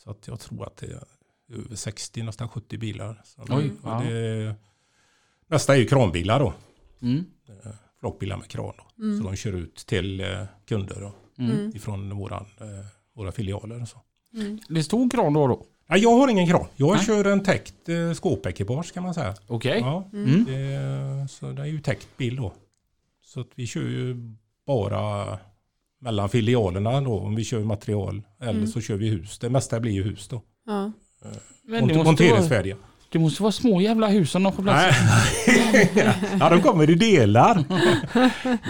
Så 0.04 0.12
att 0.12 0.28
jag 0.28 0.40
tror 0.40 0.64
att 0.68 0.78
det 0.78 0.86
är 0.86 1.00
över 1.66 1.76
60, 1.76 2.24
nästan 2.24 2.50
70 2.50 2.78
bilar. 2.78 3.22
Så 3.24 3.42
Oj, 3.50 3.72
ja. 3.84 4.02
det, 4.06 4.56
nästa 5.50 5.74
är 5.76 5.78
ju 5.80 5.86
kranbilar 5.86 6.40
då. 6.40 6.54
Mm. 7.02 7.26
Flockbilar 8.00 8.38
med 8.38 8.48
kran. 8.48 8.74
Då. 8.78 9.04
Mm. 9.04 9.18
Så 9.18 9.24
de 9.30 9.36
kör 9.36 9.54
ut 9.54 9.76
till 9.76 10.20
eh, 10.22 10.28
kunder 10.68 11.02
då, 11.02 11.14
Mm. 11.44 11.72
ifrån 11.76 12.18
våran, 12.18 12.46
eh, 12.60 12.86
våra 13.16 13.32
filialer. 13.32 13.82
Och 13.82 13.88
så. 13.88 14.02
Mm. 14.34 14.60
Det 14.70 14.84
stod 14.84 15.12
kran 15.12 15.34
då 15.34 15.48
då? 15.48 15.66
Nej, 15.90 16.00
jag 16.02 16.12
har 16.18 16.28
ingen 16.28 16.48
kran. 16.48 16.66
Jag 16.76 16.96
Nej. 16.96 17.06
kör 17.06 17.26
en 17.26 17.44
täckt 17.44 17.90
eh, 17.90 18.14
skåpekipage 18.14 18.94
kan 18.94 19.04
man 19.04 19.14
säga. 19.14 19.36
Okej. 19.48 19.80
Ja, 19.80 20.10
Mm. 20.14 20.46
det, 20.46 21.28
så 21.30 21.52
det 21.52 21.62
är 21.62 21.66
ju 21.66 21.82
täckt 21.82 22.18
bil 22.18 22.36
då. 22.36 22.54
Så 23.22 23.40
att 23.42 23.50
vi 23.56 23.68
kör 23.68 23.82
ju 23.82 24.16
bara 24.68 25.38
mellan 26.02 26.30
filialerna 26.30 27.02
då 27.02 27.20
om 27.20 27.36
vi 27.36 27.44
kör 27.44 27.60
material. 27.64 28.22
Eller 28.40 28.52
Mm. 28.52 28.68
så 28.68 28.82
kör 28.82 28.96
vi 28.96 29.10
hus. 29.10 29.40
Det 29.40 29.50
mesta 29.50 29.80
blir 29.80 29.92
ju 29.92 30.04
hus 30.04 30.28
då. 30.28 30.42
Ja. 30.66 30.92
Men 31.64 31.80
Mont- 31.80 31.82
måste, 31.82 31.94
vara, 31.98 32.04
Monteringsfärdiga. 32.04 32.76
Det 33.12 33.20
måste 33.20 33.44
vara 33.44 33.52
små 33.52 33.82
jävla 33.82 34.08
hus 34.08 34.32
som 34.32 34.44
de 34.44 34.54
får 34.54 34.64
plats 34.64 34.98
Nej. 35.68 35.92
ja, 36.40 36.50
de 36.50 36.62
kommer 36.62 36.90
i 36.90 36.96
delar. 36.96 37.64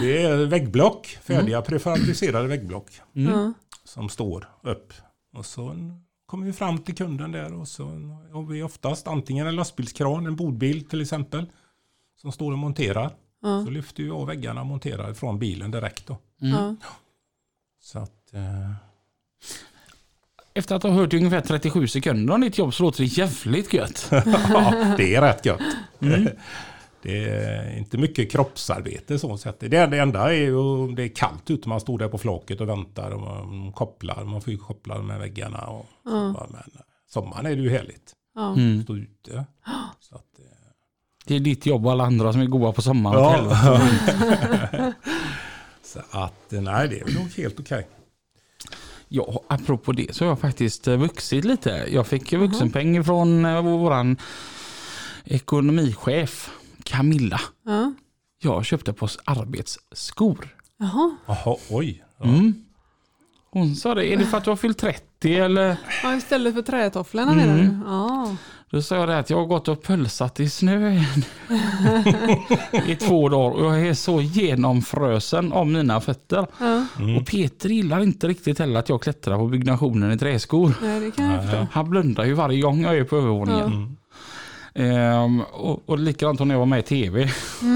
Det 0.00 0.22
är 0.22 0.46
väggblock. 0.46 1.18
Färdiga 1.22 1.62
prefabricerade 1.62 2.48
väggblock. 2.48 2.90
Mm. 3.16 3.54
Som 3.84 4.08
står 4.08 4.48
upp. 4.62 4.92
Och 5.36 5.46
så 5.46 5.76
kommer 6.26 6.46
vi 6.46 6.52
fram 6.52 6.78
till 6.78 6.94
kunden 6.94 7.32
där 7.32 7.54
och 7.54 7.68
så 7.68 7.84
har 8.32 8.46
vi 8.46 8.62
oftast 8.62 9.06
antingen 9.06 9.46
en 9.46 9.56
lastbilskran, 9.56 10.26
en 10.26 10.36
bodbil 10.36 10.88
till 10.88 11.00
exempel. 11.00 11.46
Som 12.20 12.32
står 12.32 12.52
och 12.52 12.58
monterar. 12.58 13.14
Ja. 13.42 13.64
Så 13.64 13.70
lyfter 13.70 14.02
vi 14.02 14.10
av 14.10 14.26
väggarna 14.26 14.60
och 14.60 14.66
monterar 14.66 15.14
från 15.14 15.38
bilen 15.38 15.70
direkt 15.70 16.06
då. 16.06 16.18
Mm. 16.42 16.76
Så 17.82 17.98
att, 17.98 18.34
eh, 18.34 18.72
Efter 20.54 20.76
att 20.76 20.82
ha 20.82 20.90
hört 20.90 21.12
i 21.14 21.16
ungefär 21.16 21.40
37 21.40 21.86
sekunder 21.88 22.34
om 22.34 22.40
ditt 22.40 22.58
jobb 22.58 22.74
så 22.74 22.82
låter 22.82 22.98
det 22.98 23.04
jävligt 23.06 23.72
gött. 23.72 24.06
ja, 24.10 24.94
det 24.96 25.14
är 25.14 25.20
rätt 25.20 25.46
gött. 25.46 25.60
Mm. 26.00 26.28
Det 27.02 27.28
är 27.28 27.78
inte 27.78 27.98
mycket 27.98 28.32
kroppsarbete 28.32 29.18
så 29.18 29.36
sätt. 29.38 29.56
Det, 29.60 29.68
det 29.68 29.98
enda 29.98 30.32
är 30.34 30.36
ju 30.36 30.86
det 30.94 31.02
är 31.02 31.08
kallt 31.08 31.50
ute. 31.50 31.68
Man 31.68 31.80
står 31.80 31.98
där 31.98 32.08
på 32.08 32.18
flaket 32.18 32.60
och 32.60 32.68
väntar 32.68 33.10
och 33.10 33.20
man 33.20 33.72
kopplar. 33.72 34.24
Man 34.24 34.40
får 34.40 34.52
ju 34.52 34.58
koppla 34.58 35.02
med 35.02 35.18
väggarna. 35.18 35.58
Och, 35.58 35.86
Ja. 36.04 36.46
men 36.50 36.62
sommaren 37.10 37.46
är 37.46 37.56
det 37.56 37.62
ju 37.62 37.70
härligt. 37.70 38.12
Ja. 38.34 38.52
Mm. 38.52 38.82
Stå 38.82 38.96
ute. 38.96 39.30
Så 40.00 40.14
att, 40.14 40.38
eh, 40.38 40.44
Det 41.26 41.36
är 41.36 41.40
ditt 41.40 41.66
jobb 41.66 41.86
och 41.86 41.92
alla 41.92 42.04
andra 42.04 42.32
som 42.32 42.40
är 42.42 42.46
goda 42.46 42.72
på 42.72 42.82
sommaren. 42.82 43.48
Ja. 43.50 43.80
så 45.82 46.00
att 46.10 46.44
nej, 46.50 46.88
det 46.88 47.00
är 47.00 47.14
nog 47.18 47.30
helt 47.36 47.60
okej. 47.60 47.86
Ja, 49.12 49.40
apropå 49.48 49.92
det 49.92 50.14
så 50.16 50.24
har 50.24 50.28
jag 50.30 50.38
faktiskt 50.40 50.88
eh, 50.88 50.96
vuxit 50.96 51.44
lite. 51.44 51.86
Jag 51.90 52.06
fick 52.06 52.32
vuxenpeng 52.32 53.04
från 53.04 53.44
eh, 53.44 53.62
våran 53.62 54.16
ekonomichef 55.24 56.50
Camilla. 56.84 57.40
Ja. 57.66 57.92
Jag 58.42 58.64
köpte 58.64 58.92
på 58.92 59.08
arbetsskor. 59.24 60.48
Jaha. 60.78 61.16
Jaha, 61.26 61.56
oj. 61.70 62.04
Ja. 62.18 62.24
Mm. 62.24 62.54
Hon 63.50 63.76
sa 63.76 63.94
det, 63.94 64.12
är 64.12 64.16
det 64.16 64.26
för 64.26 64.38
att 64.38 64.44
du 64.44 64.50
har 64.50 64.56
fyllt 64.56 64.78
30 64.78 65.36
eller? 65.36 65.76
ja, 66.02 66.16
istället 66.16 66.54
för 66.54 66.62
trätofflorna 66.62 67.34
menar 67.34 67.54
Mm. 67.58 67.66
du? 67.80 67.86
Ja. 67.86 68.36
Då 68.70 68.82
sa 68.82 68.96
jag 68.96 69.08
det 69.08 69.18
att 69.18 69.30
jag 69.30 69.36
har 69.36 69.46
gått 69.46 69.68
och 69.68 69.82
pölsat 69.82 70.40
i 70.40 70.50
snön 70.50 71.04
i 72.86 72.96
två 72.96 73.28
dagar 73.28 73.58
och 73.58 73.64
jag 73.64 73.86
är 73.86 73.94
så 73.94 74.20
genomfrösen 74.20 75.52
av 75.52 75.66
mina 75.66 76.00
fötter. 76.00 76.46
ja. 76.58 76.86
Mm. 76.98 77.16
Och 77.16 77.26
Peter 77.26 77.68
gillar 77.68 78.02
inte 78.02 78.28
riktigt 78.28 78.58
heller 78.58 78.80
att 78.80 78.88
jag 78.88 79.02
klättrar 79.02 79.36
på 79.36 79.46
byggnationen 79.46 80.12
i 80.12 80.18
träskor. 80.18 80.74
Nej, 80.82 81.00
det 81.00 81.10
kan 81.10 81.30
jag 81.30 81.42
förstå. 81.42 81.66
Han 81.72 81.90
blundar 81.90 82.24
ju 82.24 82.34
varje 82.34 82.60
gång 82.60 82.82
jag 82.82 82.98
är 82.98 83.04
på 83.04 83.16
övervåningen. 83.16 83.66
Mm. 83.66 83.96
Ehm, 84.74 85.40
och, 85.40 85.82
och 85.88 85.98
likadant 85.98 86.40
när 86.40 86.54
jag 86.54 86.58
var 86.58 86.66
med 86.66 86.78
i 86.78 86.82
tv 86.82 87.30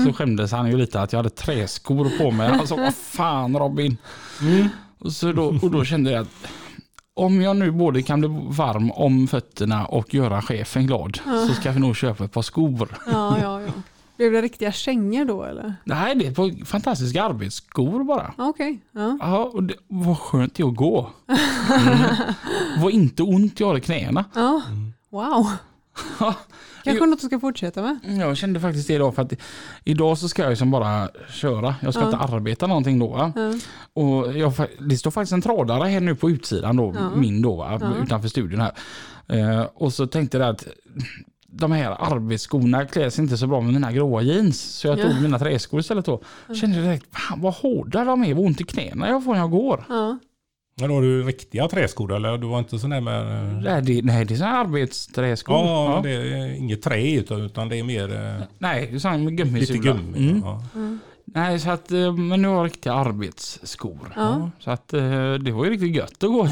så 0.07 0.13
skämdes 0.13 0.53
han 0.53 0.71
ju 0.71 0.77
lite 0.77 1.01
att 1.01 1.13
jag 1.13 1.19
hade 1.19 1.31
träskor 1.31 2.19
på 2.19 2.31
mig. 2.31 2.51
Han 2.51 2.67
sa 2.67 2.77
vad 2.77 2.95
fan 2.95 3.59
Robin. 3.59 3.97
Och, 4.99 5.13
så 5.13 5.33
då, 5.33 5.59
och 5.63 5.71
då 5.71 5.85
kände 5.85 6.11
jag 6.11 6.23
att 6.23 6.49
om 7.14 7.40
jag 7.42 7.57
nu 7.57 7.70
både 7.70 8.03
kan 8.03 8.20
bli 8.20 8.29
varm 8.48 8.90
om 8.90 9.29
fötterna 9.29 9.87
och 9.87 10.14
göra 10.14 10.42
chefen 10.42 10.87
glad 10.87 11.18
så 11.48 11.55
ska 11.55 11.72
vi 11.72 11.81
nog 11.81 11.96
köpa 11.96 12.24
ett 12.24 12.33
par 12.33 12.42
skor. 12.42 12.88
Ja, 13.07 13.38
ja, 13.42 13.61
ja. 13.62 13.68
Blev 14.16 14.33
det 14.33 14.42
riktiga 14.42 14.72
kängor 14.72 15.24
då 15.24 15.42
eller? 15.44 15.74
Nej, 15.85 16.14
det 16.14 16.35
par 16.35 16.64
fantastiska 16.64 17.22
arbetsskor 17.24 18.05
bara. 18.05 18.35
Ja, 18.38 18.48
Okej. 18.48 18.79
Ja. 18.92 19.18
Ja, 19.20 19.50
och 19.53 19.62
det 19.62 19.74
var 19.88 20.14
skönt 20.14 20.55
det 20.55 20.62
att 20.62 20.77
gå. 20.77 21.11
Mm. 21.70 22.83
Var 22.83 22.90
inte 22.90 23.22
ont 23.22 23.61
jag 23.61 23.66
hade 23.66 23.79
i 23.79 23.83
knäna. 23.83 24.24
ja. 24.35 24.62
Wow. 25.11 25.46
Kanske 26.85 27.07
något 27.07 27.20
du 27.20 27.27
ska 27.27 27.40
fortsätta 27.40 27.83
med? 27.83 27.99
Jag 28.20 28.37
kände 28.37 28.61
faktiskt 28.61 28.88
det 28.88 28.94
idag 28.94 29.14
för 29.14 29.23
att 29.23 29.33
idag 29.85 30.18
så 30.18 30.29
ska 30.29 30.42
jag 30.42 30.51
ju 30.51 30.57
som 30.57 30.70
bara 30.70 31.09
köra. 31.31 31.75
Jag 31.83 31.94
ska 31.94 32.03
Ja. 32.03 32.07
inte 32.07 32.18
arbeta 32.35 32.66
någonting 32.66 32.99
då. 32.99 33.33
Ja. 33.35 33.53
Och 34.03 34.33
jag, 34.38 34.53
det 34.90 34.97
står 34.97 35.11
faktiskt 35.11 35.33
en 35.33 35.42
tradare 35.42 35.88
här 35.88 36.01
nu 36.01 36.14
på 36.14 36.31
utsidan 36.31 36.77
då, 36.77 36.94
Ja. 36.99 37.11
min 37.16 37.42
då, 37.42 37.81
utanför 38.03 38.29
studion 38.29 38.61
här. 38.61 38.73
Eh, 39.29 39.66
och 39.75 39.92
så 39.92 40.07
tänkte 40.07 40.38
jag 40.38 40.49
att 40.49 40.66
de 41.47 41.73
här 41.73 41.90
arbetsskorna 42.12 42.85
kläs 42.87 43.18
inte 43.18 43.37
så 43.37 43.47
bra 43.47 43.61
med 43.61 43.73
mina 43.75 43.92
gråa 43.92 44.23
jeans. 44.23 44.61
Så 44.62 44.87
jag 44.87 44.99
Ja. 44.99 45.03
tog 45.09 45.23
mina 45.23 45.38
träskor 45.38 45.81
istället 45.81 46.05
då. 46.05 46.20
Kände 46.61 46.83
direkt, 46.83 47.07
fan 47.16 47.40
vad 47.40 47.55
hårda 47.55 48.05
de 48.05 48.25
är, 48.25 48.35
vad 48.35 48.44
ont 48.47 48.61
i 48.61 48.64
knäna 48.64 49.09
jag 49.09 49.25
får 49.25 49.33
när 49.33 49.40
jag 49.40 49.51
går. 49.51 49.85
Ja. 50.77 50.81
Men 50.83 50.89
då 50.89 50.95
har 50.95 51.03
du 51.03 51.23
riktiga 51.23 51.69
träskor 51.69 52.13
eller? 52.13 52.39
Du 52.39 52.47
var 52.47 52.59
inte 52.59 52.79
sån 52.79 52.91
där 52.91 53.01
med... 53.01 53.21
eh, 53.21 53.61
Nej, 53.63 53.83
det, 53.83 54.03
nej, 54.03 54.25
det 54.25 54.35
är 54.35 54.39
sådana 54.39 54.57
arbetsträskor. 54.59 55.55
Ja, 55.57 56.01
det 56.03 56.11
är 56.11 56.55
inget 56.55 56.83
trä 56.83 57.13
utan, 57.15 57.41
utan 57.41 57.69
det 57.69 57.77
är 57.79 57.83
mer 57.85 58.15
eh, 58.15 58.43
Nej, 58.59 58.87
det 58.91 58.97
är 58.97 58.99
sådana 58.99 59.19
med 59.19 59.37
gummisula. 59.37 59.77
lite 59.77 59.89
gummi. 59.89 60.31
Mm. 60.31 60.43
Ja. 60.45 60.63
Nej, 61.27 61.59
så 61.61 61.71
att, 61.71 61.93
eh, 61.93 62.13
men 62.17 62.43
nu 62.43 62.49
har 62.49 62.55
jag 62.57 62.65
riktiga 62.67 62.93
arbetsskor. 62.93 64.13
Ja. 64.17 64.51
Så 64.59 64.71
att 64.71 64.89
det 65.45 65.53
var 65.53 65.65
ju 65.65 65.71
riktigt 65.71 65.95
gött 65.97 66.25
att 66.25 66.31
gå. 66.31 66.45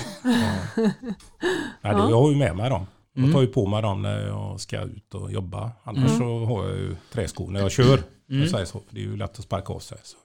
Nej, 1.81 1.95
det, 1.95 2.11
jag 2.11 2.21
har 2.23 2.31
ju 2.31 2.37
med 2.37 2.57
mig 2.57 2.71
dem. 2.71 2.87
Jag 3.15 3.33
tar 3.33 3.41
ju 3.41 3.47
på 3.47 3.67
mig 3.67 3.83
dem 3.83 4.03
när 4.03 4.27
jag 4.27 4.61
ska 4.61 4.81
ut 4.83 5.15
och 5.15 5.33
jobba. 5.33 5.71
Annars 5.85 6.11
så 6.19 6.45
har 6.45 6.69
jag 6.69 6.77
ju 6.79 6.97
träskor 7.13 7.51
när 7.51 7.61
jag 7.61 7.71
kör. 7.73 7.99
Jag 8.27 8.49
säger 8.49 8.65
så. 8.65 8.81
Det 8.91 9.01
är 9.01 9.05
ju 9.05 9.17
lätt 9.17 9.39
att 9.39 9.45
sparka 9.45 9.73
av 9.73 9.79
sig. 9.79 9.99
Så. 10.03 10.17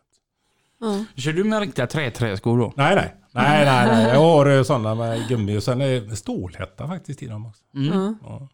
Ja. 0.80 1.06
Kör 1.16 1.34
du 1.34 1.44
med 1.44 1.60
riktiga 1.60 1.88
träträskor 1.88 2.58
då? 2.60 2.74
Nej, 2.76 2.96
nej. 2.96 3.16
Nej, 3.32 3.66
nej, 3.66 3.88
nej. 3.88 4.08
Jag 4.14 4.20
har 4.20 4.64
sådana 4.64 4.96
med 4.96 5.28
gummi 5.28 5.58
och 5.58 5.64
sen 5.64 5.82
är 5.82 6.02
det 6.02 6.16
stålhätta 6.16 6.88
faktiskt 6.88 7.24
i 7.24 7.28
dem 7.28 7.46
också. 7.46 7.64
Ja. 7.72 8.14
Ja. 8.24 8.48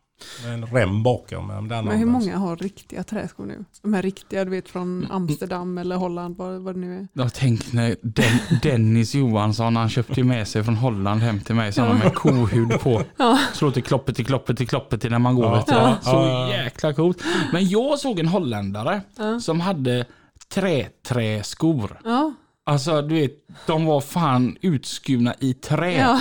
Med 0.43 0.53
en 0.53 0.65
rem 0.65 1.03
bakom. 1.03 1.47
Men, 1.47 1.67
den 1.67 1.85
Men 1.85 1.97
hur 1.97 2.05
många 2.05 2.37
har 2.37 2.55
riktiga 2.57 3.03
träskor 3.03 3.45
nu? 3.45 3.65
De 3.81 3.93
här 3.93 4.01
riktiga, 4.01 4.45
du 4.45 4.51
vet 4.51 4.69
från 4.69 5.07
Amsterdam 5.11 5.77
eller 5.77 5.95
Holland, 5.95 6.37
vad, 6.37 6.61
vad 6.61 6.75
det 6.75 6.79
nu 6.79 6.97
är. 6.97 7.07
Jag 7.13 7.33
tänkte 7.33 7.75
när 7.75 7.95
Den, 8.01 8.59
Dennis 8.61 9.15
Johansson, 9.15 9.75
han 9.75 9.89
köpte 9.89 10.23
med 10.23 10.47
sig 10.47 10.63
från 10.63 10.75
Holland 10.75 11.21
hem 11.21 11.39
till 11.39 11.55
mig 11.55 11.73
sådana 11.73 11.93
med 11.93 12.13
kohud 12.13 12.79
på. 12.79 13.01
Ja. 13.17 13.39
Slår 13.53 13.71
till 13.71 13.83
kloppet 13.83 14.15
till 14.15 14.25
kloppet 14.25 14.57
till 14.57 14.67
kloppet 14.67 15.01
till 15.01 15.11
när 15.11 15.19
man 15.19 15.35
går. 15.35 15.45
Ja. 15.45 15.53
vet. 15.55 15.67
Ja. 15.67 15.95
Så 16.01 16.09
Ja. 16.11 16.49
jäkla 16.53 16.93
coolt. 16.93 17.23
Men 17.53 17.69
jag 17.69 17.99
såg 17.99 18.19
en 18.19 18.27
holländare 18.27 19.01
Ja. 19.17 19.39
som 19.39 19.59
hade 19.61 20.05
träträskor. 20.53 21.99
Ja, 22.05 22.33
Alltså 22.65 23.01
du 23.01 23.15
vet, 23.15 23.31
de 23.67 23.85
var 23.85 24.01
fan 24.01 24.57
utskurna 24.61 25.33
i 25.39 25.53
trä. 25.53 25.91
ja. 25.97 26.19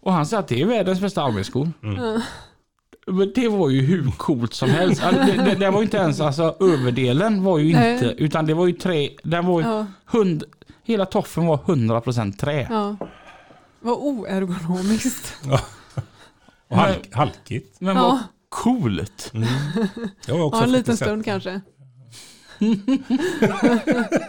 Och 0.00 0.12
han 0.12 0.26
sa 0.26 0.38
att 0.38 0.48
det 0.48 0.62
är 0.62 0.66
världens 0.66 1.00
bästa 1.00 1.22
arbetsskor. 1.22 1.72
Men 3.06 3.32
det 3.34 3.48
var 3.48 3.70
ju 3.70 3.80
hur 3.80 4.10
coolt 4.10 4.54
som 4.54 4.70
helst. 4.70 5.02
Alltså, 5.02 5.22
det, 5.24 5.32
det, 5.44 5.54
det 5.54 5.70
var 5.70 5.78
ju 5.80 5.84
inte 5.84 5.96
ens, 5.96 6.20
alltså 6.20 6.56
överdelen 6.60 7.42
var 7.42 7.58
ju 7.58 7.72
Nej. 7.72 7.92
inte, 7.92 8.06
utan 8.06 8.46
det 8.46 8.54
var 8.54 8.66
ju 8.66 8.72
trä, 8.72 9.08
den 9.24 9.46
var 9.46 9.60
ju 9.60 9.66
ja, 9.66 9.86
hund, 10.06 10.44
hela 10.84 11.06
toffen 11.06 11.46
var 11.46 11.56
100% 11.56 12.36
trä. 12.36 12.66
ja. 12.70 12.96
Vad 13.80 13.94
oergonomiskt. 13.98 15.34
Och 16.68 16.76
halk, 16.76 17.08
halkigt. 17.14 17.80
Men 17.80 17.96
Ja. 17.96 18.02
vad 18.02 18.18
coolt. 18.48 19.30
Mm. 19.34 19.48
Jag 20.26 20.34
har 20.38 20.44
också 20.44 20.60
Ja, 20.60 20.64
en 20.64 20.72
liten 20.72 20.96
stund 20.96 21.24
kanske. 21.24 21.60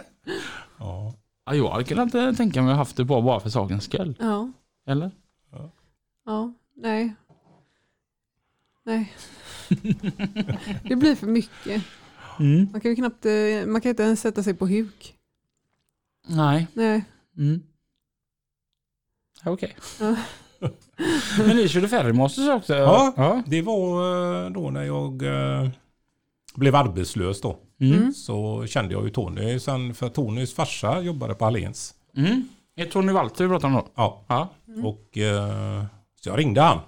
Ja. 0.78 1.14
Ja, 1.44 1.54
jag 1.54 1.70
hade 1.70 1.84
kunnat 1.84 2.36
tänka 2.36 2.62
mig 2.62 2.70
att 2.72 2.78
haft 2.78 2.96
det 2.96 3.04
bara, 3.04 3.22
bara 3.22 3.40
för 3.40 3.50
sakens 3.50 3.84
skull. 3.84 4.16
Ja, 4.20 4.52
Eller? 4.86 5.10
ja, 6.24 6.52
nej. 6.76 7.14
Nej. 8.84 9.12
Det 10.82 10.96
blir 10.96 11.14
för 11.14 11.26
mycket. 11.26 11.84
Mm. 12.40 12.68
Man 12.72 12.80
kan 12.80 12.90
ju 12.90 12.96
knappt, 12.96 13.26
eh, 13.26 13.66
man 13.66 13.80
kan 13.80 13.90
inte 13.90 14.02
ens 14.02 14.20
sätta 14.20 14.42
sig 14.42 14.54
på 14.54 14.66
huk. 14.66 15.14
Nej. 16.28 16.66
Nej. 16.72 17.04
Mm. 17.36 17.62
Ja, 19.44 19.50
Okej. 19.50 19.76
Ja. 20.00 20.16
Men 21.46 21.56
ni 21.56 21.68
körde 21.68 21.88
Ferrymasters 21.88 22.48
också? 22.48 22.74
Ja. 22.74 23.12
ja. 23.16 23.42
Det 23.46 23.62
var 23.62 24.44
eh, 24.44 24.50
då 24.50 24.70
när 24.70 24.82
jag 24.82 25.22
eh, 25.22 25.70
blev 26.54 26.74
arbetslös 26.76 27.40
då. 27.40 27.56
Mm. 27.80 27.98
Mm. 27.98 28.12
Så 28.12 28.66
kände 28.66 28.94
jag 28.94 29.04
ju 29.04 29.10
Tony 29.10 29.58
sen, 29.60 29.94
för 29.94 30.08
Tonys 30.08 30.54
farsa 30.54 31.00
jobbade 31.00 31.34
på 31.34 31.44
Hallens. 31.44 31.94
Mm. 32.16 32.48
Är 32.76 32.84
det 32.84 32.90
Tony 32.90 33.12
Walter 33.12 33.44
vi 33.44 33.50
pratar 33.50 33.68
om 33.68 33.74
då? 33.74 33.88
Ja, 33.94 34.24
Ja. 34.28 34.48
och 34.84 35.18
eh, 35.18 35.84
så 36.20 36.28
jag 36.28 36.38
ringde 36.38 36.60
han. 36.60 36.78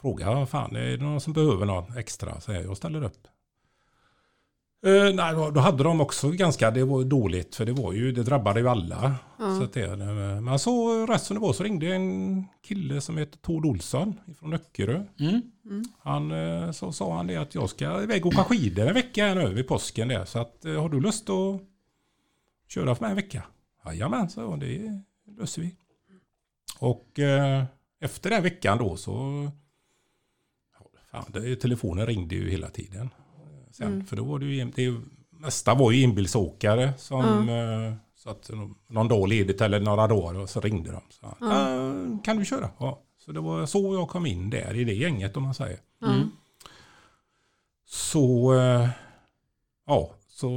Frågade, 0.00 0.46
fan 0.46 0.76
är 0.76 0.84
det 0.96 0.96
någon 1.04 1.20
som 1.20 1.32
behöver 1.32 1.66
något 1.66 1.96
extra? 1.96 2.40
Så 2.40 2.52
jag, 2.52 2.64
jag 2.64 2.76
ställer 2.76 3.04
upp. 3.04 3.28
Eh, 4.84 5.14
nej, 5.14 5.34
då, 5.34 5.50
då 5.50 5.60
hade 5.60 5.84
de 5.84 6.00
också 6.00 6.30
ganska, 6.30 6.70
det 6.70 6.84
var 6.84 7.00
ju 7.00 7.08
dåligt 7.08 7.56
för 7.56 7.66
det 7.66 7.72
var 7.72 7.92
ju, 7.92 8.12
det 8.12 8.22
drabbade 8.22 8.60
ju 8.60 8.68
alla. 8.68 9.14
Ja. 9.38 9.58
Så 9.58 9.64
att 9.64 9.72
det, 9.72 9.96
men 10.40 10.58
så 10.58 11.06
rätt 11.06 11.22
som 11.22 11.34
det 11.34 11.40
var 11.40 11.52
så 11.52 11.62
ringde 11.62 11.86
en 11.86 12.44
kille 12.62 13.00
som 13.00 13.18
heter 13.18 13.38
Tord 13.38 13.66
Olsson 13.66 14.20
från 14.38 14.52
Öckerö. 14.52 15.04
Mm. 15.20 15.42
Han, 15.98 16.30
eh, 16.30 16.70
så 16.70 16.92
sa 16.92 17.16
han 17.16 17.26
det 17.26 17.36
att 17.36 17.54
jag 17.54 17.70
ska 17.70 18.02
iväg 18.02 18.26
och 18.26 18.32
åka 18.32 18.44
skidor 18.44 18.86
en 18.86 18.94
vecka 18.94 19.26
här 19.26 19.34
nu 19.34 19.54
vid 19.54 19.68
påsken 19.68 20.08
där. 20.08 20.24
Så 20.24 20.38
att, 20.38 20.64
eh, 20.64 20.80
har 20.82 20.88
du 20.88 21.00
lust 21.00 21.30
att 21.30 21.60
köra 22.68 22.94
för 22.94 23.04
mig 23.04 23.10
en 23.10 23.16
vecka? 23.16 23.42
Jajamän, 23.84 24.30
så 24.30 24.56
det 24.56 25.02
löser 25.38 25.62
vi. 25.62 25.74
Och 26.78 27.18
eh, 27.18 27.64
efter 28.00 28.30
den 28.30 28.42
veckan 28.42 28.78
då 28.78 28.96
så... 28.96 29.48
Fan, 31.10 31.24
det, 31.28 31.56
telefonen 31.56 32.06
ringde 32.06 32.34
ju 32.34 32.50
hela 32.50 32.68
tiden. 32.68 33.10
Sen, 33.72 33.86
Mm. 33.92 34.06
För 34.06 34.16
då 34.16 34.24
var 34.24 34.38
det 34.38 34.46
ju... 34.46 34.64
Det 34.64 35.00
mesta 35.30 35.74
var 35.74 35.90
ju 35.92 36.02
inbilsåkare 36.02 36.92
som... 36.98 37.48
Eh, 37.48 37.94
så 38.14 38.30
att 38.30 38.50
någon 38.88 39.08
dag 39.08 39.28
ledigt 39.28 39.60
eller 39.60 39.80
några 39.80 40.06
dagar 40.06 40.40
och 40.40 40.50
så 40.50 40.60
ringde 40.60 40.90
de. 40.92 41.00
Så, 41.10 41.26
"Ah, 41.40 41.92
kan 42.24 42.36
du 42.36 42.44
köra? 42.44 42.70
Ja. 42.78 43.02
Så 43.18 43.32
det 43.32 43.40
var 43.40 43.66
så 43.66 43.94
jag 43.94 44.08
kom 44.08 44.26
in 44.26 44.50
där 44.50 44.74
i 44.74 44.84
det 44.84 44.92
gänget 44.94 45.36
om 45.36 45.42
man 45.42 45.54
säger. 45.54 45.78
Mm. 46.06 46.30
Så, 47.86 48.54
eh, 48.54 48.88
ja, 49.86 50.10
så 50.28 50.48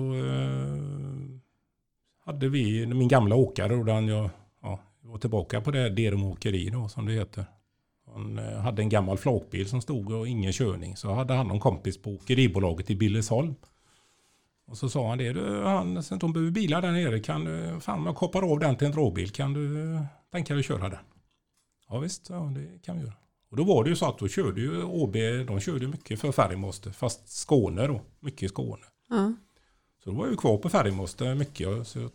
hade 2.25 2.49
vi, 2.49 2.85
min 2.85 3.07
gamla 3.07 3.35
åkare, 3.35 3.75
då, 3.75 3.83
den 3.83 4.07
jag 4.07 4.29
ja, 4.61 4.79
var 5.01 5.17
tillbaka 5.17 5.61
på 5.61 5.71
det 5.71 5.89
Derum 5.89 6.23
åkeri 6.23 6.69
då, 6.69 6.87
som 6.89 7.05
det 7.05 7.13
heter. 7.13 7.45
Han 8.15 8.39
eh, 8.39 8.59
hade 8.59 8.81
en 8.81 8.89
gammal 8.89 9.17
flakbil 9.17 9.69
som 9.69 9.81
stod 9.81 10.11
och 10.11 10.27
ingen 10.27 10.53
körning. 10.53 10.95
Så 10.95 11.13
hade 11.13 11.33
han 11.33 11.47
någon 11.47 11.59
kompis 11.59 11.97
på 11.97 12.11
åkeribolaget 12.11 12.89
i 12.89 12.95
Billesholm. 12.95 13.55
Och 14.67 14.77
så 14.77 14.89
sa 14.89 15.09
han 15.09 15.17
det, 15.17 15.33
du, 15.33 15.63
han, 15.63 16.03
sen 16.03 16.19
de 16.19 16.33
behöver 16.33 16.51
bilar 16.51 16.81
där 16.81 16.91
nere, 16.91 17.19
kan 17.19 17.45
du, 17.45 17.79
fan 17.79 18.05
jag 18.05 18.15
koppar 18.15 18.51
av 18.51 18.59
den 18.59 18.75
till 18.75 18.87
en 18.87 18.93
dragbil, 18.93 19.29
kan 19.29 19.53
du 19.53 19.93
eh, 19.93 20.01
tänka 20.31 20.53
dig 20.53 20.59
att 20.59 20.65
köra 20.65 20.89
den? 20.89 20.99
Ja 21.89 21.99
visst, 21.99 22.29
ja, 22.29 22.53
det 22.55 22.81
kan 22.83 22.97
vi 22.97 23.03
göra. 23.03 23.13
Och 23.49 23.57
då 23.57 23.63
var 23.63 23.83
det 23.83 23.89
ju 23.89 23.95
så 23.95 24.05
att 24.05 24.17
då 24.17 24.27
körde 24.27 24.61
ju 24.61 24.83
OB, 24.83 25.13
de 25.47 25.59
körde 25.59 25.87
mycket 25.87 26.19
för 26.19 26.31
Färgmåste, 26.31 26.91
fast 26.91 27.29
Skåne 27.29 27.87
då, 27.87 28.01
mycket 28.19 28.49
Skåne. 28.49 28.85
Ja. 29.09 29.33
Så 30.03 30.09
då 30.09 30.15
var 30.15 30.23
jag 30.23 30.31
ju 30.31 30.37
kvar 30.37 30.57
på 30.57 30.69
Färgmåste 30.69 31.35
mycket, 31.35 31.87
så 31.87 31.99
jag 31.99 32.11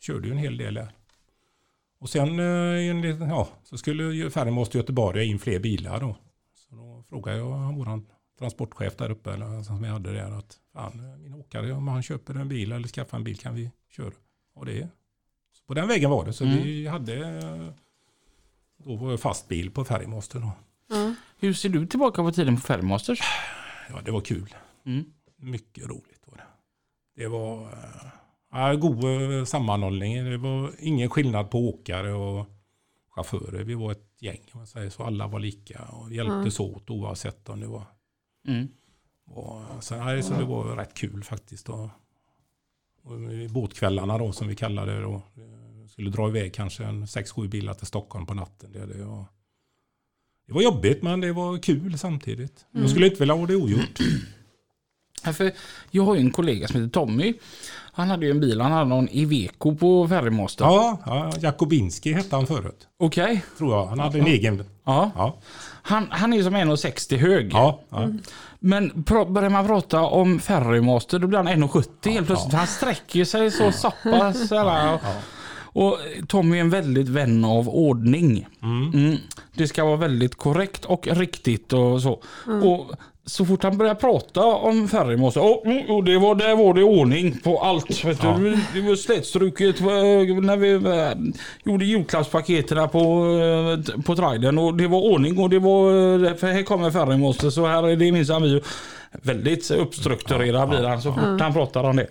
körde 0.00 0.26
ju 0.26 0.32
en 0.32 0.38
hel 0.38 0.56
del 0.56 0.74
där. 0.74 0.92
Och 2.06 2.10
sen 2.10 2.38
eh, 2.40 2.90
enligt- 2.90 3.20
ja, 3.20 3.48
så 3.64 3.78
skulle 3.78 4.04
ju 4.04 4.30
Färgmåste 4.30 4.78
Göteborg 4.78 5.18
ha 5.18 5.24
in 5.24 5.38
fler 5.38 5.58
bilar 5.58 6.00
då. 6.00 6.16
Så 6.54 6.74
då 6.76 7.04
frågade 7.08 7.38
jag 7.38 7.72
vår 7.76 8.02
transportchef 8.38 8.96
där 8.96 9.10
uppe, 9.10 9.32
eller 9.32 9.62
som 9.62 9.82
vi 9.82 9.88
hade 9.88 10.12
där, 10.12 10.30
att 10.38 10.58
fan, 10.72 11.22
min 11.22 11.34
åkare, 11.34 11.72
om 11.72 11.88
han 11.88 12.02
köper 12.02 12.34
en 12.34 12.48
bil 12.48 12.72
eller 12.72 12.88
skaffar 12.88 13.18
en 13.18 13.24
bil 13.24 13.38
kan 13.38 13.54
vi 13.54 13.70
köra. 13.90 14.12
Och 14.54 14.66
det 14.66 14.88
så 15.52 15.64
på 15.66 15.74
den 15.74 15.88
vägen 15.88 16.10
var 16.10 16.24
det. 16.24 16.32
Så 16.32 16.44
Mm. 16.44 16.62
vi 16.62 16.86
hade, 16.86 17.38
eh, 17.38 17.68
då 18.84 18.96
var 18.96 19.10
jag 19.10 19.20
fast 19.20 19.48
bil 19.48 19.70
på 19.70 19.84
Färgmåste 19.84 20.38
då. 20.38 20.50
Ja. 20.88 21.14
Hur 21.38 21.52
ser 21.52 21.68
du 21.68 21.86
tillbaka 21.86 22.22
på 22.22 22.32
tiden 22.32 22.56
på 22.56 22.62
Ferrymasters? 22.62 23.20
Ja, 23.88 24.00
det 24.04 24.10
var 24.10 24.20
kul. 24.20 24.54
Mm. 24.84 25.04
Mycket 25.36 25.86
roligt 25.86 26.22
var 26.26 26.36
det. 26.36 26.46
Det 27.22 27.28
var 27.28 27.62
eh, 27.62 28.10
ja, 28.52 28.74
god 28.74 29.48
sammanhållning. 29.48 30.24
Det 30.24 30.38
var 30.38 30.72
ingen 30.78 31.10
skillnad 31.10 31.50
på 31.50 31.68
åkare 31.68 32.12
och 32.12 32.46
chaufförer. 33.10 33.64
Vi 33.64 33.74
var 33.74 33.92
ett 33.92 34.12
gäng, 34.18 34.40
man 34.52 34.66
säger 34.66 34.90
så. 34.90 35.02
Alla 35.02 35.26
var 35.26 35.40
lika 35.40 35.82
och 35.82 36.12
hjälptes 36.12 36.60
åt 36.60 36.90
oavsett 36.90 37.48
om 37.48 37.60
det 37.60 37.66
var... 37.66 37.84
Mm. 38.48 38.68
var 39.24 39.80
så, 39.80 39.96
nej, 39.96 40.22
så 40.22 40.34
det 40.34 40.44
var 40.44 40.76
rätt 40.76 40.94
kul 40.94 41.24
faktiskt. 41.24 41.68
Och, 41.68 41.88
och 43.02 43.18
båtkvällarna 43.50 44.18
då, 44.18 44.32
som 44.32 44.48
vi 44.48 44.56
kallade 44.56 44.94
det 44.94 45.00
då. 45.00 45.22
Skulle 45.88 46.10
dra 46.10 46.28
iväg 46.28 46.54
kanske 46.54 46.84
en 46.84 47.06
sex 47.06 47.30
sju 47.32 47.48
bilar 47.48 47.74
till 47.74 47.86
Stockholm 47.86 48.26
på 48.26 48.34
natten. 48.34 48.72
Det, 48.72 48.86
det, 48.86 49.04
var, 49.04 49.24
det 50.46 50.52
var 50.52 50.62
jobbigt 50.62 51.02
men 51.02 51.20
det 51.20 51.32
var 51.32 51.58
kul 51.58 51.98
samtidigt. 51.98 52.66
Jag 52.70 52.90
skulle 52.90 53.06
inte 53.06 53.18
vilja 53.18 53.34
ha 53.34 53.46
det 53.46 53.56
ogjort. 53.56 53.98
Ja, 55.24 55.32
för 55.32 55.52
jag 55.90 56.02
har 56.02 56.14
ju 56.14 56.20
en 56.20 56.30
kollega 56.30 56.68
som 56.68 56.80
heter 56.80 56.90
Tommy. 56.92 57.34
Han 57.92 58.10
hade 58.10 58.24
ju 58.26 58.30
en 58.30 58.40
bil, 58.40 58.60
han 58.60 58.72
hade 58.72 58.84
någon 58.84 59.08
Iveco 59.08 59.76
på 59.76 60.08
Ferrymaster. 60.08 60.64
Ja, 60.64 60.98
ja, 61.06 61.32
Jakobinski 61.40 62.12
hette 62.12 62.36
han 62.36 62.46
förut. 62.46 62.88
Okej. 63.00 63.44
Tror 63.58 63.74
jag. 63.74 63.86
Han 63.86 63.98
hade 63.98 64.18
en 64.18 64.26
egen. 64.26 64.64
Ja. 64.84 65.10
Ja, 65.16 65.36
Han, 65.82 66.06
han 66.10 66.32
är 66.32 66.36
ju 66.36 66.44
som 66.44 66.56
1,60 66.56 67.16
hög. 67.16 67.52
ja, 67.52 67.80
ja. 67.90 68.08
Men 68.58 68.90
pra- 68.92 69.32
börjar 69.32 69.50
man 69.50 69.66
prata 69.66 70.00
om 70.02 70.38
Ferrymaster 70.40 71.18
då 71.18 71.26
blir 71.26 71.38
han 71.38 71.48
1,70 71.48 72.10
helt 72.10 72.26
plötsligt. 72.26 72.52
ja. 72.52 72.58
Han 72.58 72.66
sträcker 72.66 73.24
sig 73.24 73.50
så 73.50 73.72
sappas. 73.72 74.50
Ja. 74.50 74.98
Och 75.58 75.98
Tommy 76.28 76.56
är 76.56 76.60
en 76.60 76.70
väldigt 76.70 77.08
vän 77.08 77.44
av 77.44 77.68
ordning. 77.68 78.46
Mm. 78.62 79.16
Det 79.54 79.68
ska 79.68 79.84
vara 79.84 79.96
väldigt 79.96 80.34
korrekt 80.34 80.84
och 80.84 81.06
riktigt 81.06 81.72
och 81.72 82.02
så. 82.02 82.22
Och 82.62 82.90
så 83.28 83.44
fort 83.44 83.62
han 83.62 83.78
börjar 83.78 83.94
prata 83.94 84.44
om 84.44 84.88
Ferrymaster, 84.88 85.40
oh, 85.40 85.66
mm, 85.70 85.90
oh, 85.90 86.04
det 86.04 86.18
var, 86.18 86.34
där 86.34 86.56
var 86.56 86.74
det 86.74 86.82
ordning 86.82 87.38
på 87.44 87.58
allt. 87.62 88.04
Vet 88.04 88.22
Ja. 88.22 88.36
du. 88.38 88.58
Det 88.74 88.80
var 88.88 88.96
slätstruket 88.96 89.80
eh, 89.80 89.86
när 89.86 90.56
vi 90.56 90.72
eh, 90.72 91.32
gjorde 91.64 91.84
julklappspaketen 91.84 92.88
på, 92.88 92.98
eh, 92.98 94.02
på 94.02 94.16
trailern 94.16 94.58
och 94.58 94.74
det 94.76 94.86
var 94.86 94.98
ordning 95.00 95.38
och 95.38 95.50
det 95.50 95.58
var, 95.58 96.34
för 96.34 96.46
här 96.46 96.62
kommer 96.62 96.90
Ferrymaster 96.90 97.50
så 97.50 97.66
här 97.66 97.88
är 97.88 97.96
det 97.96 98.12
minsann 98.12 98.42
vi. 98.42 98.60
Väldigt 99.12 99.70
uppstrukturerad 99.70 100.68
blir 100.68 100.82
han 100.84 101.02
så 101.02 101.12
fort 101.12 101.40
han 101.40 101.52
pratar 101.52 101.84
om 101.84 101.96
det. 101.96 102.06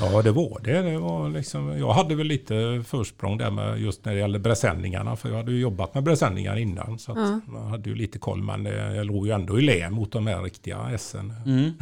Ja, 0.00 0.22
det 0.22 0.30
var 0.32 0.60
det. 0.64 0.82
det 0.82 0.98
var 0.98 1.28
liksom, 1.28 1.78
jag 1.78 1.92
hade 1.92 2.14
väl 2.14 2.26
lite 2.26 2.84
försprång 2.86 3.38
där 3.38 3.50
med 3.50 3.78
just 3.80 4.04
när 4.04 4.12
det 4.14 4.18
gäller 4.20 4.38
presenningarna. 4.38 5.16
För 5.16 5.28
jag 5.28 5.36
hade 5.36 5.52
ju 5.52 5.60
jobbat 5.60 5.94
med 5.94 6.04
presenningar 6.04 6.56
innan. 6.56 6.98
Så 6.98 7.12
att 7.12 7.46
man 7.48 7.70
hade 7.70 7.90
ju 7.90 7.96
lite 7.96 8.18
koll. 8.18 8.42
Men 8.42 8.62
det, 8.64 8.94
jag 8.96 9.06
låg 9.06 9.26
ju 9.26 9.32
ändå 9.32 9.58
i 9.58 9.62
lä 9.62 9.90
mot 9.90 10.12
de 10.12 10.26
här 10.26 10.42
riktiga 10.42 10.98
SN. 10.98 11.32
Mm. 11.46 11.72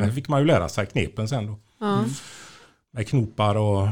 Där 0.00 0.10
fick 0.14 0.28
man 0.28 0.40
ju 0.40 0.46
lära 0.46 0.68
sig 0.68 0.86
knepen 0.86 1.28
sen 1.28 1.46
då. 1.46 1.58
Ja. 1.80 2.04
Med 2.92 3.08
knopar 3.08 3.54
och 3.54 3.88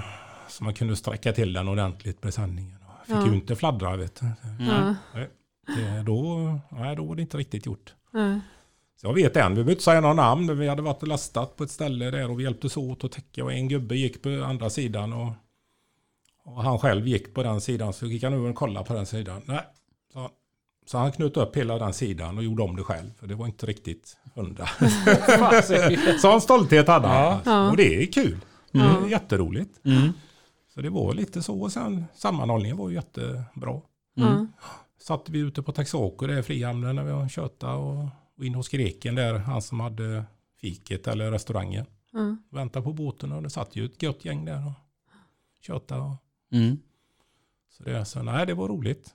så 0.49 0.65
man 0.65 0.75
kunde 0.75 0.97
sträcka 0.97 1.33
till 1.33 1.53
den 1.53 1.69
ordentligt 1.69 2.21
presenningen. 2.21 2.79
Fick 3.07 3.17
Ja. 3.17 3.27
ju 3.27 3.35
inte 3.35 3.57
fladdra 3.57 3.97
vet 3.97 4.21
du. 4.21 4.27
Ja. 4.65 4.95
Nej, 5.15 5.29
Det, 5.67 6.03
då, 6.07 6.39
nej, 6.71 6.97
då 6.97 7.05
var 7.05 7.15
det 7.17 7.23
inte 7.23 7.37
riktigt 7.37 7.67
gjort. 7.67 7.95
Nej. 8.13 8.41
Jag 9.05 9.15
vet 9.15 9.37
en, 9.37 9.49
vi 9.51 9.55
behöver 9.55 9.71
inte 9.73 9.83
säga 9.85 10.01
några 10.01 10.15
namn, 10.15 10.47
men 10.47 10.59
vi 10.59 10.69
hade 10.69 10.83
varit 10.83 11.03
och 11.03 11.09
lastat 11.09 11.57
på 11.57 11.65
ett 11.65 11.71
ställe 11.71 12.11
där 12.11 12.31
och 12.31 12.39
vi 12.41 12.45
hjälptes 12.45 12.77
åt 12.77 13.05
att 13.05 13.13
täcka 13.13 13.45
och 13.45 13.53
en 13.53 13.69
gubbe 13.69 13.97
gick 13.97 14.23
på 14.23 14.29
andra 14.47 14.71
sidan 14.71 15.13
och, 15.13 15.33
och 16.45 16.63
han 16.63 16.79
själv 16.79 17.09
gick 17.09 17.35
på 17.35 17.43
den 17.43 17.61
sidan 17.61 17.93
så 17.93 18.07
gick 18.07 18.23
han 18.23 18.33
över 18.35 18.49
och 18.51 18.57
kollade 18.57 18.87
på 18.87 18.95
den 18.95 19.07
sidan. 19.07 19.43
Nej, 19.45 19.61
så, 20.13 20.19
han- 20.19 20.31
så 20.87 20.99
han 20.99 21.13
knöt 21.13 21.37
upp 21.37 21.57
hela 21.57 21.79
den 21.79 21.93
sidan 21.93 22.39
och 22.39 22.45
gjorde 22.45 22.63
om 22.63 22.77
det 22.77 22.83
själv 22.83 23.11
för 23.21 23.27
det 23.27 23.35
var 23.35 23.47
inte 23.47 23.67
riktigt 23.67 24.17
hundra. 24.35 24.69
Sån 26.21 26.41
stolthet 26.41 26.89
hade 26.89 27.07
han. 27.09 27.39
Ja. 27.45 27.71
Och 27.71 27.77
det 27.77 28.03
är 28.03 28.13
kul. 28.13 28.39
Det 28.73 28.79
Ja. 28.79 29.05
är 29.05 29.09
jätteroligt. 29.11 29.81
Mm. 29.87 30.13
Så 30.75 30.81
det 30.81 30.91
var 30.91 31.15
lite 31.15 31.43
så 31.43 31.61
och 31.63 31.73
sen 31.73 32.05
sammanhållningen 32.15 32.77
var 32.77 32.89
ju 32.89 32.95
jättebra. 32.95 33.81
Ja. 34.15 34.47
Satt 35.01 35.29
vi 35.29 35.39
ute 35.39 35.63
på 35.63 35.73
Texaco 35.73 36.27
där 36.27 36.39
i 36.39 36.43
Frihamnen 36.43 36.97
när 36.97 37.05
vi 37.05 37.13
var 37.13 37.29
köta 37.29 37.75
och, 37.75 38.07
och 38.39 38.45
in 38.45 38.55
hos 38.55 38.69
greken 38.69 39.15
där, 39.15 39.35
han 39.39 39.63
som 39.63 39.81
hade 39.81 40.25
fiket 40.61 41.07
eller 41.07 41.31
restaurangen. 41.31 41.87
Ja. 42.13 42.37
Väntade 42.51 42.85
på 42.85 42.93
båten 42.93 43.33
och 43.33 43.43
det 43.43 43.51
satt 43.51 43.77
ju 43.77 43.85
ett 43.85 44.03
gött 44.03 44.25
gäng 44.25 44.45
där 44.45 44.67
och 44.67 44.73
köta. 45.61 46.01
Och, 46.03 46.17
Mm. 46.53 46.79
så 47.71 47.83
det, 47.85 48.05
så 48.05 48.23
nej, 48.23 48.47
det 48.47 48.55
var 48.55 48.69
roligt. 48.69 49.15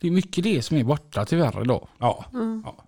Det 0.00 0.06
är 0.08 0.10
mycket 0.12 0.44
det 0.44 0.62
som 0.62 0.76
är 0.76 0.84
borta 0.84 1.24
tyvärr 1.24 1.62
idag. 1.62 1.88
Ja, 1.98 2.24
Ja. 2.32 2.60
ja. 2.64 2.84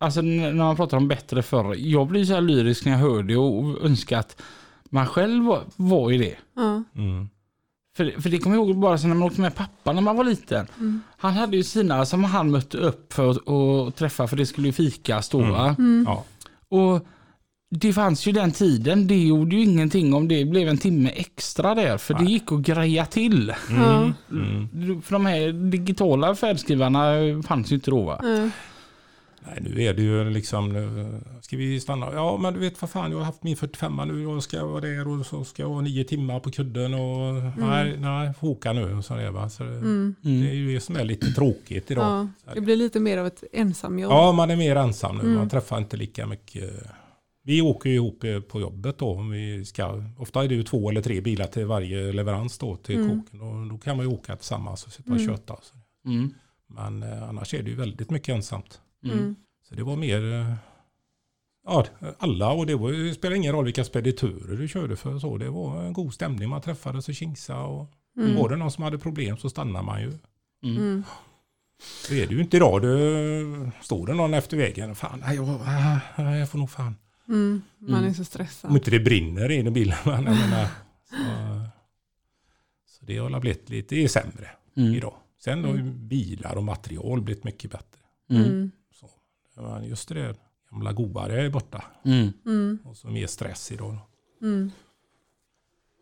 Alltså 0.00 0.20
när 0.22 0.52
man 0.52 0.76
pratar 0.76 0.96
om 0.96 1.08
bättre 1.08 1.42
förr. 1.42 1.74
Jag 1.78 2.06
blir 2.06 2.24
så 2.24 2.34
här 2.34 2.40
lyrisk 2.40 2.84
när 2.84 2.92
jag 2.92 2.98
hör 2.98 3.22
det 3.22 3.36
och 3.36 3.84
önskar 3.84 4.18
att 4.18 4.42
man 4.84 5.06
själv 5.06 5.44
var, 5.44 5.64
var 5.76 6.12
i 6.12 6.18
det. 6.18 6.36
Ja. 6.54 6.82
Mm. 6.94 7.28
För, 7.98 8.20
för 8.20 8.30
det 8.30 8.38
kommer 8.38 8.56
jag 8.56 8.66
ihåg 8.66 8.78
bara 8.78 8.98
så 8.98 9.06
när 9.06 9.14
man 9.14 9.28
åkte 9.28 9.40
med 9.40 9.54
pappa 9.54 9.92
när 9.92 10.02
man 10.02 10.16
var 10.16 10.24
liten. 10.24 10.66
Mm. 10.78 11.02
Han 11.16 11.32
hade 11.32 11.56
ju 11.56 11.62
sina 11.62 12.06
som 12.06 12.24
han 12.24 12.50
mötte 12.50 12.78
upp 12.78 13.12
för 13.12 13.30
att 13.30 13.36
och 13.36 13.94
träffa 13.94 14.26
för 14.26 14.36
det 14.36 14.46
skulle 14.46 14.66
ju 14.66 14.72
fikas 14.72 15.28
då. 15.28 15.38
va? 15.38 15.74
Mm. 15.78 16.04
ja. 16.08 16.24
Och 16.68 17.06
det 17.70 17.92
fanns 17.92 18.26
ju 18.26 18.32
den 18.32 18.52
tiden. 18.52 19.06
Det 19.06 19.26
gjorde 19.26 19.56
ju 19.56 19.62
ingenting 19.62 20.14
om 20.14 20.28
det 20.28 20.44
blev 20.44 20.68
en 20.68 20.78
timme 20.78 21.10
extra 21.10 21.74
där. 21.74 21.98
För 21.98 22.14
det 22.14 22.24
gick 22.24 22.52
att 22.52 22.60
greja 22.60 23.06
till. 23.06 23.54
Ja. 23.70 24.12
Mm. 24.30 25.02
För 25.02 25.12
de 25.12 25.26
här 25.26 25.52
digitala 25.70 26.34
färdskrivarna 26.34 27.12
fanns 27.46 27.72
ju 27.72 27.74
inte 27.74 27.90
då. 27.90 28.20
Nej, 29.50 29.58
nu 29.62 29.82
är 29.82 29.94
det 29.94 30.02
ju 30.02 30.30
liksom, 30.30 30.68
nu 30.72 31.20
ska 31.40 31.56
vi 31.56 31.80
stanna? 31.80 32.12
Ja, 32.12 32.36
men 32.36 32.54
du 32.54 32.60
vet 32.60 32.80
vad 32.80 32.90
fan, 32.90 33.10
jag 33.10 33.18
har 33.18 33.24
haft 33.24 33.42
min 33.42 33.56
45 33.56 33.96
nu 34.06 34.26
och 34.26 34.42
ska 34.42 34.64
vara 34.66 34.80
där 34.80 35.08
och 35.08 35.26
så 35.26 35.44
ska 35.44 35.62
jag 35.62 35.70
vara 35.70 35.80
nio 35.80 36.04
timmar 36.04 36.40
på 36.40 36.50
kudden 36.50 36.94
och 36.94 37.34
nej, 37.58 37.96
nej, 37.98 38.34
får 38.40 38.48
åka 38.48 38.72
nu 38.72 38.94
och 38.94 39.04
så 39.04 39.14
är 39.14 39.22
det 39.24 39.30
va. 39.30 39.48
Så 39.50 39.62
det, 39.62 39.70
Mm. 39.76 40.14
det 40.22 40.30
är 40.50 40.54
ju 40.54 40.74
det 40.74 40.80
som 40.80 40.96
är 40.96 41.04
lite 41.04 41.26
tråkigt 41.32 41.90
idag. 41.90 42.28
Ja. 42.46 42.54
Det 42.54 42.60
blir 42.60 42.76
lite 42.76 43.00
mer 43.00 43.18
av 43.18 43.26
ett 43.26 43.44
ensamjobb. 43.52 44.12
Ja, 44.12 44.32
man 44.32 44.50
är 44.50 44.56
mer 44.56 44.76
ensam 44.76 45.16
nu. 45.16 45.22
Mm. 45.22 45.34
Man 45.34 45.48
träffar 45.48 45.78
inte 45.78 45.96
lika 45.96 46.26
mycket. 46.26 46.70
Vi 47.44 47.62
åker 47.62 47.88
ju 47.90 47.94
ihop 47.96 48.24
eh, 48.24 48.40
på 48.40 48.60
jobbet 48.60 48.98
då. 48.98 49.08
Om 49.10 49.30
vi 49.30 49.64
ska, 49.64 50.02
ofta 50.18 50.44
är 50.44 50.48
det 50.48 50.54
ju 50.54 50.62
två 50.62 50.90
eller 50.90 51.02
tre 51.02 51.20
bilar 51.20 51.46
till 51.46 51.66
varje 51.66 52.12
leverans 52.12 52.58
då 52.58 52.76
till 52.76 52.96
Mm. 53.00 53.22
kåken. 53.22 53.40
Och 53.40 53.66
då 53.66 53.78
kan 53.78 53.96
man 53.96 54.06
ju 54.06 54.12
åka 54.12 54.36
tillsammans 54.36 54.84
och 54.86 54.92
sitta 54.92 55.10
och 55.12 55.16
Mm. 55.18 55.28
köta. 55.28 55.56
Så. 55.62 55.74
Mm. 56.10 56.34
Men 56.66 57.02
eh, 57.02 57.28
annars 57.28 57.54
är 57.54 57.62
det 57.62 57.70
ju 57.70 57.76
väldigt 57.76 58.10
mycket 58.10 58.28
ensamt. 58.34 58.80
Mm. 59.04 59.36
Så 59.68 59.74
det 59.74 59.82
var 59.82 59.96
mer 59.96 60.32
eh, 60.34 60.54
ja, 61.66 61.86
alla 62.18 62.50
och 62.52 62.66
det 62.66 62.74
var, 62.74 62.92
det 62.92 63.14
spelar 63.14 63.36
ingen 63.36 63.52
roll 63.52 63.64
vilka 63.64 63.84
spediturer 63.84 64.56
du 64.56 64.68
körde 64.68 64.96
för. 64.96 65.18
Så 65.18 65.36
det 65.38 65.50
var 65.50 65.82
en 65.82 65.92
god 65.92 66.14
stämning. 66.14 66.48
Man 66.48 66.60
träffades 66.60 67.08
och 67.08 67.14
tjingsa 67.14 67.60
och 67.60 67.92
Mm. 68.16 68.36
var 68.36 68.48
det 68.48 68.56
någon 68.56 68.70
som 68.70 68.84
hade 68.84 68.98
problem 68.98 69.36
så 69.36 69.50
stannade 69.50 69.84
man 69.84 70.00
ju. 70.00 70.06
Mm. 70.62 70.76
Mm. 70.76 71.02
Det 72.08 72.22
är 72.22 72.26
det 72.26 72.34
ju 72.34 72.40
inte 72.40 72.56
idag. 72.56 72.82
Det 72.82 73.70
står 73.82 74.06
det 74.06 74.14
någon 74.14 74.34
efter 74.34 74.56
vägen. 74.56 74.94
Fan, 74.94 75.22
nej, 75.26 75.36
jag, 75.36 75.60
nej, 76.16 76.38
jag 76.38 76.48
får 76.50 76.58
nog 76.58 76.70
fan. 76.70 76.96
Mm. 77.28 77.62
Man 77.78 77.98
Mm. 77.98 78.10
är 78.10 78.14
så 78.14 78.24
stressad. 78.24 78.70
Om 78.70 78.76
inte 78.76 78.90
det 78.90 79.00
brinner 79.00 79.50
i 79.50 79.62
den 79.62 79.72
bilen. 79.72 79.96
Men 80.04 80.24
jag 80.24 80.36
menar, 80.36 80.64
så, 81.10 81.16
så 82.86 83.04
det 83.06 83.16
har 83.18 83.40
blivit 83.40 83.68
lite 83.70 83.94
det 83.94 84.04
är 84.04 84.08
sämre 84.08 84.50
Mm. 84.76 84.94
idag. 84.94 85.14
Sen 85.44 85.64
har 85.64 85.74
ju 85.74 85.82
bilar 85.82 86.56
och 86.56 86.64
material 86.64 87.20
blivit 87.22 87.44
mycket 87.44 87.70
bättre. 87.70 88.00
Mm. 88.30 88.70
Men 89.60 89.84
just 89.84 90.08
det 90.08 90.14
där 90.14 90.36
gamla 90.70 90.92
goa, 90.92 91.28
det 91.28 91.42
är 91.42 91.50
borta. 91.50 91.84
Mm. 92.04 92.32
Mm. 92.46 92.78
Och 92.84 92.96
så 92.96 93.08
mer 93.08 93.26
stress 93.26 93.72
idag. 93.72 93.96
Mm. 94.42 94.70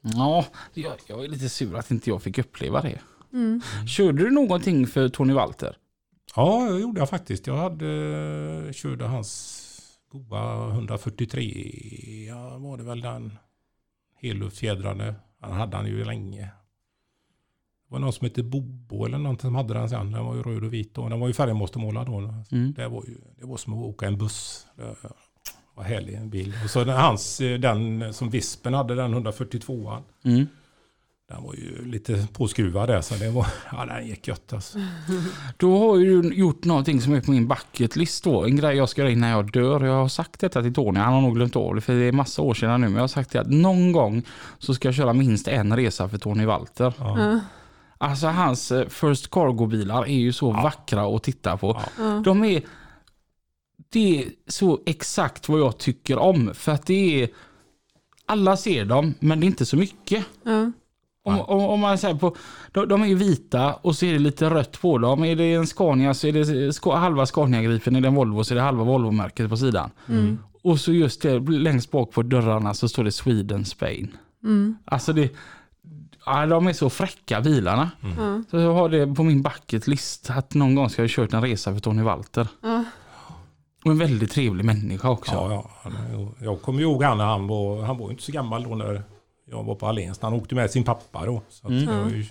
Ja, 0.00 0.46
jag, 0.74 0.94
jag 1.06 1.24
är 1.24 1.28
lite 1.28 1.48
sur 1.48 1.76
att 1.76 1.90
inte 1.90 2.10
jag 2.10 2.22
fick 2.22 2.38
uppleva 2.38 2.82
det. 2.82 3.00
Mm. 3.32 3.60
Körde 3.88 4.24
du 4.24 4.30
någonting 4.30 4.86
för 4.86 5.08
Tony 5.08 5.32
Walter? 5.32 5.76
Ja, 6.36 6.68
det 6.70 6.80
gjorde 6.80 7.00
jag 7.00 7.08
faktiskt. 7.08 7.46
Jag 7.46 7.56
hade, 7.56 8.72
körde 8.72 9.04
hans 9.04 9.62
goa 10.12 10.70
143. 10.70 12.26
Ja, 12.28 12.58
var 12.58 12.76
det 12.76 12.84
väl 12.84 13.00
den 13.00 13.38
helluftfjädrade. 14.20 15.14
Han 15.40 15.52
hade 15.52 15.76
han 15.76 15.86
ju 15.86 16.04
länge. 16.04 16.48
Det 17.88 17.92
var 17.92 17.98
någon 17.98 18.12
som 18.12 18.24
hette 18.24 18.42
Bobo 18.42 19.04
eller 19.04 19.18
någon 19.18 19.38
som 19.38 19.54
hade 19.54 19.74
den 19.74 19.88
sen. 19.88 20.12
Den 20.12 20.24
var 20.24 20.34
ju 20.34 20.42
röd 20.42 20.64
och 20.64 20.72
vit 20.72 20.94
då. 20.94 21.08
Den 21.08 21.20
var 21.20 21.26
ju 21.26 21.32
färgmålad 21.32 22.06
då. 22.06 22.34
Mm. 22.52 22.72
Det 22.72 22.88
var 22.88 23.04
ju 23.04 23.16
det 23.40 23.46
var 23.46 23.56
som 23.56 23.72
att 23.72 23.78
åka 23.78 24.06
en 24.06 24.18
buss. 24.18 24.66
Det 24.76 24.94
var 25.74 25.84
härlig 25.84 26.14
en 26.14 26.30
bil. 26.30 26.54
Och 26.64 26.70
så 26.70 26.84
den, 26.84 26.96
hans, 26.96 27.40
eh, 27.40 27.58
den 27.58 28.14
som 28.14 28.30
Vispen 28.30 28.74
hade, 28.74 28.94
den 28.94 29.14
142an. 29.14 30.02
Mm. 30.24 30.46
Den 31.28 31.42
var 31.42 31.54
ju 31.54 31.84
lite 31.84 32.26
påskruvad 32.32 32.88
där 32.88 33.00
så 33.00 33.14
det 33.14 33.30
var, 33.30 33.46
ja 33.72 33.86
den 33.86 34.06
gick 34.06 34.28
gött 34.28 34.52
alltså. 34.52 34.78
Då 35.56 35.78
har 35.78 35.96
ju 35.96 36.22
du 36.22 36.34
gjort 36.34 36.64
någonting 36.64 37.00
som 37.00 37.12
är 37.12 37.20
på 37.20 37.30
min 37.30 37.48
bucket 37.48 37.96
list 37.96 38.24
då. 38.24 38.44
En 38.44 38.56
grej 38.56 38.76
jag 38.76 38.88
ska 38.88 39.00
göra 39.00 39.10
innan 39.10 39.30
jag 39.30 39.52
dör. 39.52 39.84
Jag 39.84 39.94
har 39.94 40.08
sagt 40.08 40.40
detta 40.40 40.62
till 40.62 40.74
Tony. 40.74 41.00
Han 41.00 41.12
har 41.12 41.20
nog 41.20 41.34
glömt 41.34 41.56
av 41.56 41.74
det 41.74 41.80
för 41.80 41.94
det 41.94 42.04
är 42.04 42.12
massa 42.12 42.42
år 42.42 42.54
sedan 42.54 42.80
nu. 42.80 42.86
Men 42.86 42.94
jag 42.94 43.02
har 43.02 43.08
sagt 43.08 43.30
det 43.30 43.40
att 43.40 43.50
någon 43.50 43.92
gång 43.92 44.22
så 44.58 44.74
ska 44.74 44.88
jag 44.88 44.94
köra 44.94 45.12
minst 45.12 45.48
en 45.48 45.76
resa 45.76 46.08
för 46.08 46.18
Tony 46.18 46.44
Walter. 46.44 46.92
Ja. 46.98 47.40
Ja. 47.98 48.06
Alltså 48.06 48.26
hans 48.26 48.72
eh, 48.72 48.88
First 48.88 49.30
Cargo-bilar 49.30 50.02
är 50.02 50.18
ju 50.18 50.32
så 50.32 50.50
vackra 50.50 51.16
att 51.16 51.22
titta 51.22 51.56
på. 51.56 51.80
Ja. 51.98 52.22
De 52.24 52.44
är... 52.44 52.62
Det 53.88 54.22
är 54.22 54.28
så 54.46 54.80
exakt 54.86 55.48
vad 55.48 55.60
jag 55.60 55.78
tycker 55.78 56.18
om. 56.18 56.54
För 56.54 56.72
att 56.72 56.86
det 56.86 57.22
är... 57.22 57.28
Alla 58.26 58.56
ser 58.56 58.84
dem, 58.84 59.14
men 59.20 59.40
det 59.40 59.44
är 59.44 59.48
inte 59.48 59.66
så 59.66 59.76
mycket. 59.76 60.24
Ja. 60.42 60.72
Om, 61.26 61.40
om, 61.40 61.60
om 61.60 61.80
man 61.80 61.98
säger 61.98 62.14
på, 62.14 62.36
de, 62.72 62.88
de 62.88 63.02
är 63.02 63.06
ju 63.06 63.14
vita 63.14 63.74
och 63.74 63.96
så 63.96 64.06
är 64.06 64.12
det 64.12 64.18
lite 64.18 64.50
rött 64.50 64.80
på 64.80 64.98
dem. 64.98 65.24
Är 65.24 65.36
det 65.36 65.54
en 65.54 65.66
Scania 65.66 66.14
så 66.14 66.26
är 66.26 66.32
det 66.32 66.72
ska, 66.72 66.96
halva 66.96 67.26
Scania-gripen, 67.26 67.96
är 67.96 68.00
det 68.00 68.08
en 68.08 68.14
Volvo 68.14 68.44
så 68.44 68.54
är 68.54 68.56
det 68.56 68.62
halva 68.62 68.84
Volvo-märket 68.84 69.48
på 69.48 69.56
sidan. 69.56 69.90
Mm. 70.08 70.38
Och 70.62 70.80
så 70.80 70.92
just 70.92 71.22
det, 71.22 71.38
längst 71.38 71.90
bak 71.90 72.12
på 72.12 72.22
dörrarna 72.22 72.74
så 72.74 72.88
står 72.88 73.04
det 73.04 73.12
Sweden 73.12 73.64
Spain. 73.64 74.16
Mm. 74.44 74.76
Alltså 74.84 75.12
det, 75.12 75.30
ja, 76.26 76.46
de 76.46 76.66
är 76.66 76.72
så 76.72 76.90
fräcka 76.90 77.40
bilarna. 77.40 77.90
Ja. 78.16 78.42
Så 78.50 78.56
jag 78.56 78.74
har 78.74 78.88
det 78.88 79.14
på 79.14 79.22
min 79.22 79.42
bucket 79.42 79.86
list 79.86 80.30
att 80.30 80.54
någon 80.54 80.74
gång 80.74 80.90
ska 80.90 81.02
jag 81.02 81.10
kört 81.10 81.32
en 81.32 81.42
resa 81.42 81.72
för 81.72 81.80
Tony 81.80 82.02
Walter. 82.02 82.48
Ja. 82.62 82.84
Och 83.84 83.90
en 83.90 83.98
väldigt 83.98 84.32
trevlig 84.32 84.64
människa 84.64 85.08
också. 85.10 85.32
Ja, 85.32 85.70
ja. 85.84 85.90
Jag 86.40 86.62
kommer 86.62 86.80
ihåg 86.80 87.02
han 87.02 87.20
han 87.20 87.46
var, 87.46 87.82
han 87.82 87.98
var 87.98 88.06
ju 88.06 88.10
inte 88.10 88.22
så 88.22 88.32
gammal 88.32 88.62
då 88.62 88.74
när 88.74 89.02
jag 89.50 89.62
var 89.62 89.74
på 89.74 89.86
Åhléns. 89.86 90.18
Han 90.22 90.32
åkte 90.32 90.54
med 90.54 90.70
sin 90.70 90.84
pappa 90.84 91.26
då. 91.26 91.42
Så 91.48 91.66
att 91.66 91.70
Mm. 91.70 91.84
jag 91.84 92.02
har 92.02 92.10
ju 92.10 92.24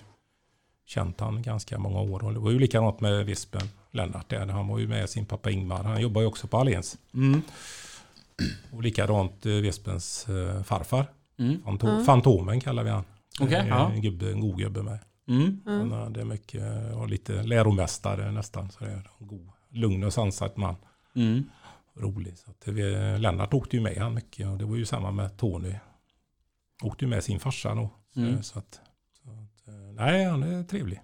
känt 0.86 1.20
han 1.20 1.42
ganska 1.42 1.78
många 1.78 2.00
år. 2.00 2.24
Och 2.24 2.32
det 2.32 2.38
var 2.40 2.50
ju 2.50 2.58
likadant 2.58 3.00
med 3.00 3.26
Vispen 3.26 3.68
Lennart 3.92 4.28
där. 4.28 4.46
Han 4.46 4.68
var 4.68 4.78
ju 4.78 4.88
med 4.88 5.10
sin 5.10 5.26
pappa 5.26 5.50
Ingmar. 5.50 5.82
Han 5.84 6.00
jobbar 6.00 6.20
ju 6.20 6.26
också 6.26 6.46
på 6.46 6.56
Åhléns. 6.56 6.98
Mm. 7.14 7.42
Och 8.72 8.82
likadant 8.82 9.46
eh, 9.46 9.52
Vispens 9.52 10.28
eh, 10.28 10.62
farfar. 10.62 11.06
Mm. 11.38 11.62
Fantom, 11.64 12.04
Fantomen 12.04 12.60
kallar 12.60 12.82
vi 12.84 12.90
han. 12.90 13.04
Okej, 13.40 13.50
Det 13.50 13.56
är 13.56 13.68
ja. 13.68 13.90
En, 13.92 14.00
gubbe, 14.02 14.30
en 14.32 14.40
god 14.40 14.58
gubbe 14.58 14.82
med. 14.82 14.98
Mm. 15.28 15.60
Han 15.64 15.92
hade 15.92 16.24
mycket, 16.24 16.94
och 16.94 17.08
lite 17.08 17.42
läromästare 17.42 18.32
nästan. 18.32 18.70
Så 18.70 18.84
det 18.84 18.90
är 18.90 18.94
en 19.20 19.26
god, 19.26 19.48
lugn 19.70 20.04
och 20.04 20.12
sansad 20.12 20.50
man. 20.56 20.74
Mm. 21.16 21.44
rolig. 21.98 22.38
Så 22.38 22.50
att 22.50 22.60
det, 22.64 23.18
Lennart 23.18 23.54
åkte 23.54 23.76
ju 23.76 23.82
med 23.82 23.96
han 23.96 24.14
mycket 24.14 24.46
och 24.46 24.58
det 24.58 24.64
var 24.64 24.76
ju 24.76 24.84
samma 24.84 25.10
med 25.10 25.36
Tony. 25.36 25.74
Åkte 26.82 27.04
ju 27.04 27.08
med 27.08 27.24
sin 27.24 27.40
farsa 27.40 27.74
då. 27.74 27.90
Så, 28.14 28.20
Mm. 28.20 28.42
så, 28.42 28.58
att, 28.58 28.80
så 29.22 29.30
att, 29.30 29.68
eh, 29.68 29.74
nej, 29.94 30.24
han 30.24 30.42
är 30.42 30.62
trevlig. 30.64 31.00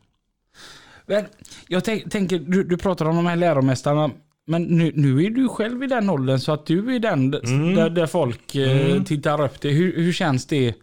Men 1.07 1.25
jag 1.69 1.85
tänk, 1.85 2.11
tänker, 2.13 2.39
du, 2.39 2.65
du 2.65 2.77
pratar 2.77 3.07
om 3.07 3.17
de 3.17 3.27
här 3.27 3.37
läromästarna. 3.37 4.11
Men 4.47 4.63
nu, 4.63 4.93
nu 4.95 5.25
är 5.25 5.31
du 5.31 5.49
själv 5.49 5.83
i 5.83 5.87
den 5.87 6.11
åldern 6.11 6.39
så 6.39 6.53
att 6.53 6.67
du 6.67 6.95
är 6.95 6.99
den 6.99 7.35
Mm. 7.35 7.75
där, 7.75 7.91
där 7.91 8.07
folk 8.07 8.55
eh, 8.55 8.91
Mm. 8.91 9.05
tittar 9.05 9.41
upp 9.45 9.61
dig. 9.61 9.73
Hur, 9.73 9.97
hur 9.97 10.13
känns 10.13 10.47
det? 10.47 10.75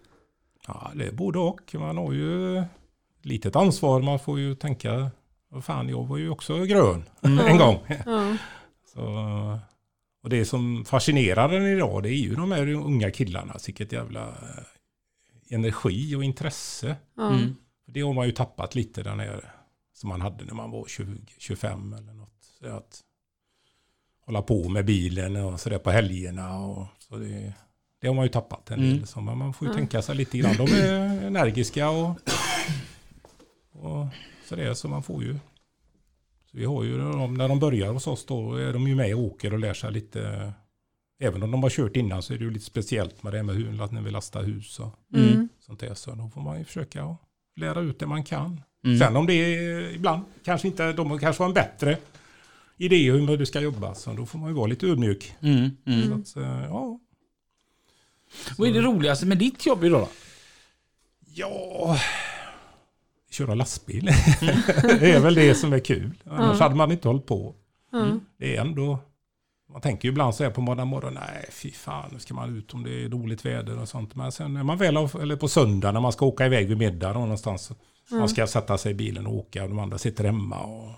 Ja, 0.70 0.92
det 0.96 1.06
är 1.08 1.12
både 1.12 1.40
och. 1.40 1.76
Man 1.76 1.98
har 1.98 2.14
ju 2.14 2.58
ett 2.58 2.66
litet 3.22 3.56
ansvar. 3.56 4.02
Man 4.02 4.20
får 4.20 4.40
ju 4.40 4.56
tänka, 4.56 5.12
vad 5.50 5.66
fan, 5.66 5.90
jag 5.90 6.08
var 6.08 6.18
ju 6.18 6.30
också 6.30 6.64
grön 6.64 7.04
en 7.22 7.58
gång. 7.58 7.78
Ja. 8.06 8.38
Så, 8.94 9.04
och 10.24 10.30
det 10.30 10.46
som 10.46 10.86
fascinerar 10.86 11.50
den 11.50 11.66
idag, 11.66 12.04
det 12.04 12.10
är 12.10 12.18
ju 12.18 12.36
de 12.36 12.52
här 12.52 12.68
unga 12.68 13.12
killarna. 13.12 13.56
Vilket 13.66 13.92
jävla 13.92 14.28
eh, 14.28 15.56
energi 15.56 16.16
och 16.16 16.24
intresse. 16.24 16.96
Mm. 17.18 17.56
Det 17.88 18.02
har 18.02 18.14
man 18.14 18.26
ju 18.26 18.32
tappat 18.32 18.76
lite 18.76 19.04
den 19.04 19.20
här 19.20 19.52
som 19.94 20.10
man 20.10 20.22
hade 20.22 20.46
när 20.46 20.54
man 20.54 20.72
var 20.72 20.86
20, 20.88 21.18
25 21.38 21.94
eller 21.94 22.14
något. 22.14 22.44
Så 22.60 22.68
att 22.68 23.02
hålla 24.26 24.42
på 24.42 24.70
med 24.70 24.86
bilen 24.86 25.36
och 25.36 25.60
sådär 25.60 25.80
på 25.80 25.92
helgerna. 25.92 26.60
Och, 26.60 26.88
så 27.00 27.16
det, 27.16 27.54
det 28.02 28.08
har 28.08 28.16
man 28.16 28.26
ju 28.26 28.30
tappat 28.30 28.72
en 28.72 28.80
del. 28.80 28.92
Mm. 28.94 29.06
Så 29.06 29.22
man, 29.22 29.38
man 29.38 29.54
får 29.54 29.68
ju 29.68 29.72
Ja. 29.74 29.78
tänka 29.78 30.02
sig 30.02 30.16
lite 30.16 30.38
grann. 30.38 30.56
De 30.58 30.64
är 30.72 31.24
energiska 31.28 31.90
och, 31.90 32.10
och 33.72 34.06
sådär. 34.46 34.74
Så 34.74 34.88
man 34.88 35.04
får 35.04 35.24
ju. 35.24 35.34
Så 36.52 36.58
vi 36.58 36.66
har 36.66 36.84
ju 36.84 36.98
när 36.98 37.48
de 37.48 37.60
börjar 37.60 37.94
hos 37.94 38.08
oss 38.08 38.26
då 38.26 38.56
är 38.56 38.74
de 38.74 38.88
ju 38.88 38.96
med 38.96 39.16
och 39.16 39.22
åker 39.24 39.54
och 39.54 39.60
lär 39.60 39.74
sig 39.74 39.92
lite. 39.92 40.54
Även 41.22 41.44
om 41.44 41.52
de 41.52 41.64
har 41.64 41.70
kört 41.70 41.96
innan 41.96 42.22
så 42.24 42.34
är 42.34 42.38
det 42.38 42.44
ju 42.44 42.52
lite 42.52 42.66
speciellt 42.66 43.24
med 43.24 43.34
det 43.34 43.44
med 43.44 43.56
hur 43.56 43.72
när 43.92 44.02
vi 44.02 44.12
lastar 44.12 44.44
hus 44.44 44.80
och 44.80 44.96
Mm. 45.16 45.50
sånt 45.60 45.80
där. 45.80 45.94
Så 45.94 46.12
då 46.16 46.30
får 46.30 46.42
man 46.42 46.58
ju 46.60 46.64
försöka 46.66 47.04
att 47.04 47.18
lära 47.56 47.80
ut 47.80 48.00
det 48.00 48.08
man 48.08 48.24
kan. 48.24 48.62
Mm. 48.86 49.00
Sen 49.00 49.16
om 49.16 49.26
det 49.26 49.34
är 49.34 49.92
ibland 49.96 50.24
kanske 50.46 50.68
inte, 50.68 50.94
de 50.94 51.20
kanske 51.20 51.44
har 51.44 51.48
en 51.48 51.54
bättre 51.54 51.98
idé 52.78 53.12
om 53.12 53.28
hur 53.28 53.38
du 53.38 53.46
ska 53.46 53.62
jobba. 53.62 53.94
Så 53.96 54.14
då 54.14 54.26
får 54.26 54.40
man 54.40 54.50
ju 54.50 54.56
vara 54.56 54.68
lite 54.68 54.88
ödmjuk. 54.88 55.34
Mm. 55.42 55.70
Mm. 55.86 56.26
Så 56.26 56.40
att, 56.40 56.46
eh, 56.46 56.64
ja. 56.66 57.00
Vad 58.58 58.70
är 58.70 58.74
det 58.74 58.82
roligaste 58.82 59.26
med 59.26 59.38
ditt 59.38 59.66
jobb 59.66 59.84
idag 59.84 60.02
då? 60.02 60.10
ja, 61.36 61.98
köra 63.32 63.54
lastbil. 63.56 64.06
det 65.00 65.12
är 65.12 65.20
väl 65.20 65.36
det 65.36 65.56
som 65.56 65.74
är 65.74 65.80
kul. 65.80 66.12
Annars 66.26 66.58
Ja. 66.60 66.64
hade 66.64 66.76
man 66.76 66.92
inte 66.92 67.08
hållit 67.08 67.26
på. 67.26 67.56
Ja. 67.92 68.20
Det 68.38 68.56
är 68.58 68.62
ändå, 68.62 69.00
man 69.72 69.82
tänker 69.82 70.08
ju 70.08 70.12
ibland 70.12 70.36
så 70.36 70.44
här 70.44 70.52
på 70.52 70.62
måndag 70.62 70.86
morgon, 70.86 71.14
nej 71.14 71.46
fy 71.52 71.72
fan, 71.72 72.10
nu 72.14 72.20
ska 72.20 72.34
man 72.34 72.58
ut 72.58 72.74
om 72.74 72.84
det 72.84 73.04
är 73.06 73.10
dåligt 73.10 73.46
väder 73.46 73.80
och 73.80 73.90
sånt. 73.90 74.16
Men 74.16 74.32
sen 74.32 74.58
är 74.58 74.64
man 74.64 74.78
väl, 74.78 74.98
eller 74.98 75.36
på 75.36 75.48
söndag 75.48 75.92
när 75.92 76.00
man 76.00 76.12
ska 76.12 76.26
åka 76.26 76.46
iväg 76.46 76.68
vid 76.68 76.78
middag 76.78 77.14
någonstans. 77.14 77.64
så 78.08 78.16
Man 78.16 78.30
ska 78.30 78.48
sätta 78.48 78.78
sig 78.78 78.92
i 78.92 78.96
bilen 78.96 79.28
och 79.28 79.34
åka 79.36 79.64
och 79.64 79.70
de 79.70 79.80
andra 79.80 79.98
sitter 79.98 80.24
hemma. 80.24 80.60
Och, 80.60 80.92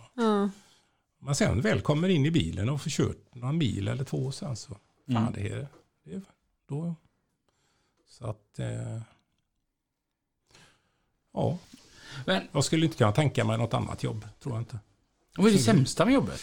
man 1.22 1.36
sen 1.36 1.62
väl 1.62 1.82
kommer 1.82 2.10
in 2.10 2.26
i 2.26 2.32
bilen 2.32 2.70
och 2.70 2.82
får 2.82 2.90
kört 2.90 3.36
någon 3.36 3.58
mil 3.58 3.88
eller 3.88 4.04
två 4.04 4.32
sen 4.32 4.56
så, 4.56 4.78
fan 5.14 5.18
Mm. 5.18 5.34
det 5.34 5.50
är, 5.50 5.68
det 6.06 6.14
är 6.14 6.22
då. 6.70 6.96
Så 8.12 8.26
att, 8.26 8.60
eh, 8.60 9.02
ja, 11.34 11.58
Men, 12.26 12.44
jag 12.52 12.64
skulle 12.64 12.86
inte 12.86 12.98
kunna 12.98 13.12
tänka 13.12 13.44
mig 13.46 13.58
något 13.58 13.74
annat 13.74 14.04
jobb, 14.04 14.26
tror 14.44 14.56
jag 14.56 14.62
inte. 14.62 14.80
vad 15.38 15.48
är 15.48 15.52
det 15.52 15.58
sämsta 15.60 16.06
med 16.06 16.14
jobbet? 16.14 16.42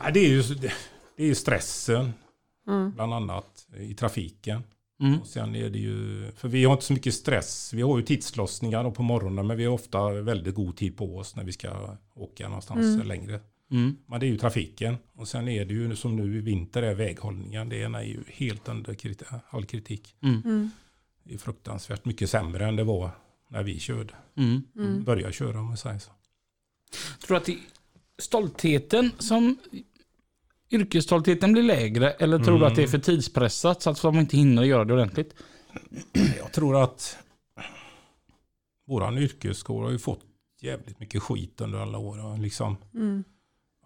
Nej, 0.00 0.12
det 0.12 0.20
är 0.20 0.28
ju, 0.28 0.42
det, 0.42 0.72
det 1.16 1.24
är 1.24 1.34
stressen, 1.34 2.12
Ja. 2.66 2.90
bland 2.94 3.14
annat, 3.14 3.66
i 3.76 3.94
trafiken. 3.94 4.62
Mm. 5.00 5.20
Och 5.20 5.26
sen 5.26 5.54
är 5.56 5.70
det 5.70 5.78
ju, 5.78 6.30
för 6.36 6.48
vi 6.48 6.64
har 6.64 6.72
inte 6.72 6.84
så 6.84 6.92
mycket 6.92 7.14
stress. 7.14 7.72
Vi 7.72 7.82
har 7.82 7.98
ju 7.98 8.04
tidslossningar 8.04 8.90
på 8.90 9.02
morgonen 9.02 9.46
men 9.46 9.56
vi 9.56 9.64
har 9.64 9.72
ofta 9.72 10.10
väldigt 10.10 10.54
god 10.54 10.76
tid 10.76 10.96
på 10.96 11.16
oss 11.18 11.36
när 11.36 11.44
vi 11.44 11.52
ska 11.52 11.96
åka 12.14 12.48
någonstans 12.48 12.94
Mm. 12.94 13.06
längre. 13.06 13.40
Mm. 13.70 13.96
Men 14.06 14.20
det 14.20 14.26
är 14.26 14.28
ju 14.28 14.38
trafiken. 14.38 14.96
Och 15.14 15.28
sen 15.28 15.48
är 15.48 15.64
det 15.64 15.74
ju 15.74 15.96
som 15.96 16.16
nu 16.16 16.36
i 16.38 16.40
vinter 16.40 16.82
är 16.82 16.94
väghållningen. 16.94 17.68
Det 17.68 17.82
är 17.82 18.02
ju 18.02 18.24
helt 18.28 18.68
under 18.68 18.94
kriti- 18.94 19.40
all 19.50 19.64
kritik. 19.64 20.14
Mm. 20.22 20.42
Mm. 20.44 20.70
Det 21.24 21.34
är 21.34 21.38
fruktansvärt 21.38 22.04
mycket 22.04 22.30
sämre 22.30 22.66
än 22.66 22.76
det 22.76 22.84
var 22.84 23.10
när 23.48 23.62
vi 23.62 23.78
körde. 23.80 24.14
Mm. 24.36 24.62
Mm. 24.76 25.04
Började 25.04 25.32
köra 25.32 25.60
om 25.60 25.66
man 25.66 25.76
säger 25.76 25.98
så. 25.98 26.10
Tror 27.26 27.34
du 27.34 27.36
att 27.36 27.44
det 27.44 27.52
är 27.52 27.58
stoltheten 28.18 29.10
som 29.18 29.56
yrkesstoltheten 30.70 31.52
blir 31.52 31.62
lägre 31.62 32.10
eller 32.10 32.38
tror 32.38 32.46
du 32.52 32.56
Mm. 32.56 32.68
att 32.68 32.76
det 32.76 32.82
är 32.82 32.86
för 32.86 32.98
tidspressat 32.98 33.82
så 33.82 33.90
att 33.90 34.02
de 34.02 34.18
inte 34.18 34.36
hinner 34.36 34.62
göra 34.62 34.84
det 34.84 34.92
ordentligt? 34.94 35.34
Jag 36.38 36.52
tror 36.52 36.82
att 36.82 37.18
våran 38.86 39.18
yrkeskår 39.18 39.82
har 39.82 39.90
ju 39.90 39.98
fått 39.98 40.20
jävligt 40.60 41.00
mycket 41.00 41.22
skit 41.22 41.60
under 41.60 41.78
alla 41.78 41.98
år. 41.98 42.24
Och 42.24 42.38
liksom 42.38 42.76
Mm. 42.94 43.24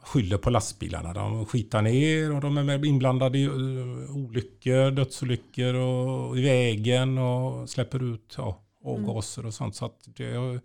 Skyller 0.03 0.37
på 0.39 0.51
lastbilarna. 0.51 1.13
De 1.13 1.47
skitar 1.47 1.83
ner 1.83 2.35
och 2.35 2.41
de 2.41 2.57
är 2.59 2.85
inblandade 2.85 3.39
i 3.39 3.47
uh, 3.49 4.17
olyckor, 4.17 4.91
dödsolyckor 4.91 5.75
och 5.75 6.39
i 6.39 6.43
vägen 6.43 7.19
och 7.19 7.71
släpper 7.71 8.03
ut 8.15 8.35
ja, 8.39 8.63
avgaser 8.85 9.47
och 9.47 9.55
sånt. 9.55 9.77
Så 9.77 9.85
att 9.85 10.09
det, 10.17 10.61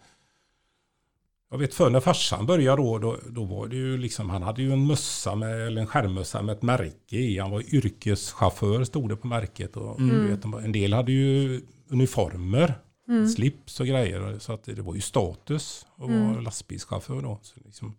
jag 1.51 1.57
vet 1.57 1.73
för 1.73 1.89
när 1.89 1.99
farsan 1.99 2.45
började 2.45 2.81
då, 2.81 2.97
då, 2.97 3.17
då 3.29 3.43
var 3.43 3.67
det 3.67 3.75
ju 3.75 3.97
liksom, 3.97 4.29
han 4.29 4.43
hade 4.43 4.61
ju 4.61 4.73
en 4.73 4.87
mössa 4.87 5.35
med, 5.35 5.67
eller 5.67 5.81
en 5.81 5.87
skärmmössa 5.87 6.41
med 6.41 6.55
ett 6.55 6.61
märke 6.61 7.15
i. 7.17 7.39
Han 7.39 7.51
var 7.51 7.75
yrkeschaufför 7.75 8.83
stod 8.83 9.09
det 9.09 9.15
på 9.15 9.27
märket. 9.27 9.77
Och, 9.77 9.99
Mm. 9.99 10.27
vet, 10.27 10.45
en 10.65 10.71
del 10.71 10.93
hade 10.93 11.11
ju 11.11 11.61
uniformer, 11.89 12.73
Mm. 13.09 13.27
slips 13.27 13.79
och 13.79 13.87
grejer. 13.87 14.39
Så 14.39 14.53
att 14.53 14.63
det 14.63 14.81
var 14.81 14.95
ju 14.95 15.01
status 15.01 15.85
att 15.95 16.09
vara 16.09 16.11
Mm. 16.19 16.43
lastbilschaufför 16.43 17.21
då. 17.21 17.39
Så 17.41 17.59
liksom, 17.65 17.95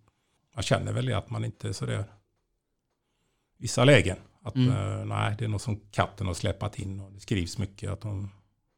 man 0.58 0.62
känner 0.62 0.92
väl 0.92 1.06
det 1.06 1.14
att 1.18 1.30
man 1.30 1.44
inte 1.44 1.68
är 1.68 1.72
sådär 1.72 2.04
vissa 3.58 3.84
lägen. 3.84 4.16
Att 4.42 4.54
Mm. 4.54 4.70
eh, 4.70 5.04
nej, 5.04 5.34
det 5.38 5.44
är 5.44 5.48
något 5.48 5.62
som 5.62 5.80
katten 5.90 6.26
har 6.26 6.34
släpat 6.34 6.78
in 6.78 7.00
och 7.00 7.12
det 7.12 7.20
skrivs 7.20 7.58
mycket 7.58 7.90
att 7.90 8.00
de 8.00 8.30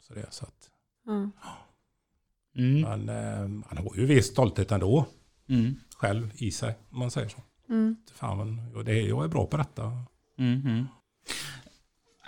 sådär. 0.02 0.26
Så 0.30 0.44
att. 0.44 0.70
Mm. 1.06 2.80
men 2.80 3.08
eh, 3.08 3.64
han 3.68 3.78
har 3.86 3.96
ju 3.96 4.06
viss 4.06 4.26
stolthet 4.26 4.72
ändå 4.72 5.06
Mm. 5.48 5.74
själv 5.96 6.30
i 6.34 6.50
sig 6.50 6.78
om 6.90 6.98
man 6.98 7.10
säger 7.10 7.28
så. 7.28 7.42
Mm. 7.68 7.96
Fan, 8.12 8.72
det 8.84 9.00
jag 9.00 9.24
är 9.24 9.28
bra 9.28 9.46
på 9.46 9.56
detta. 9.56 10.04
Mm. 10.38 10.86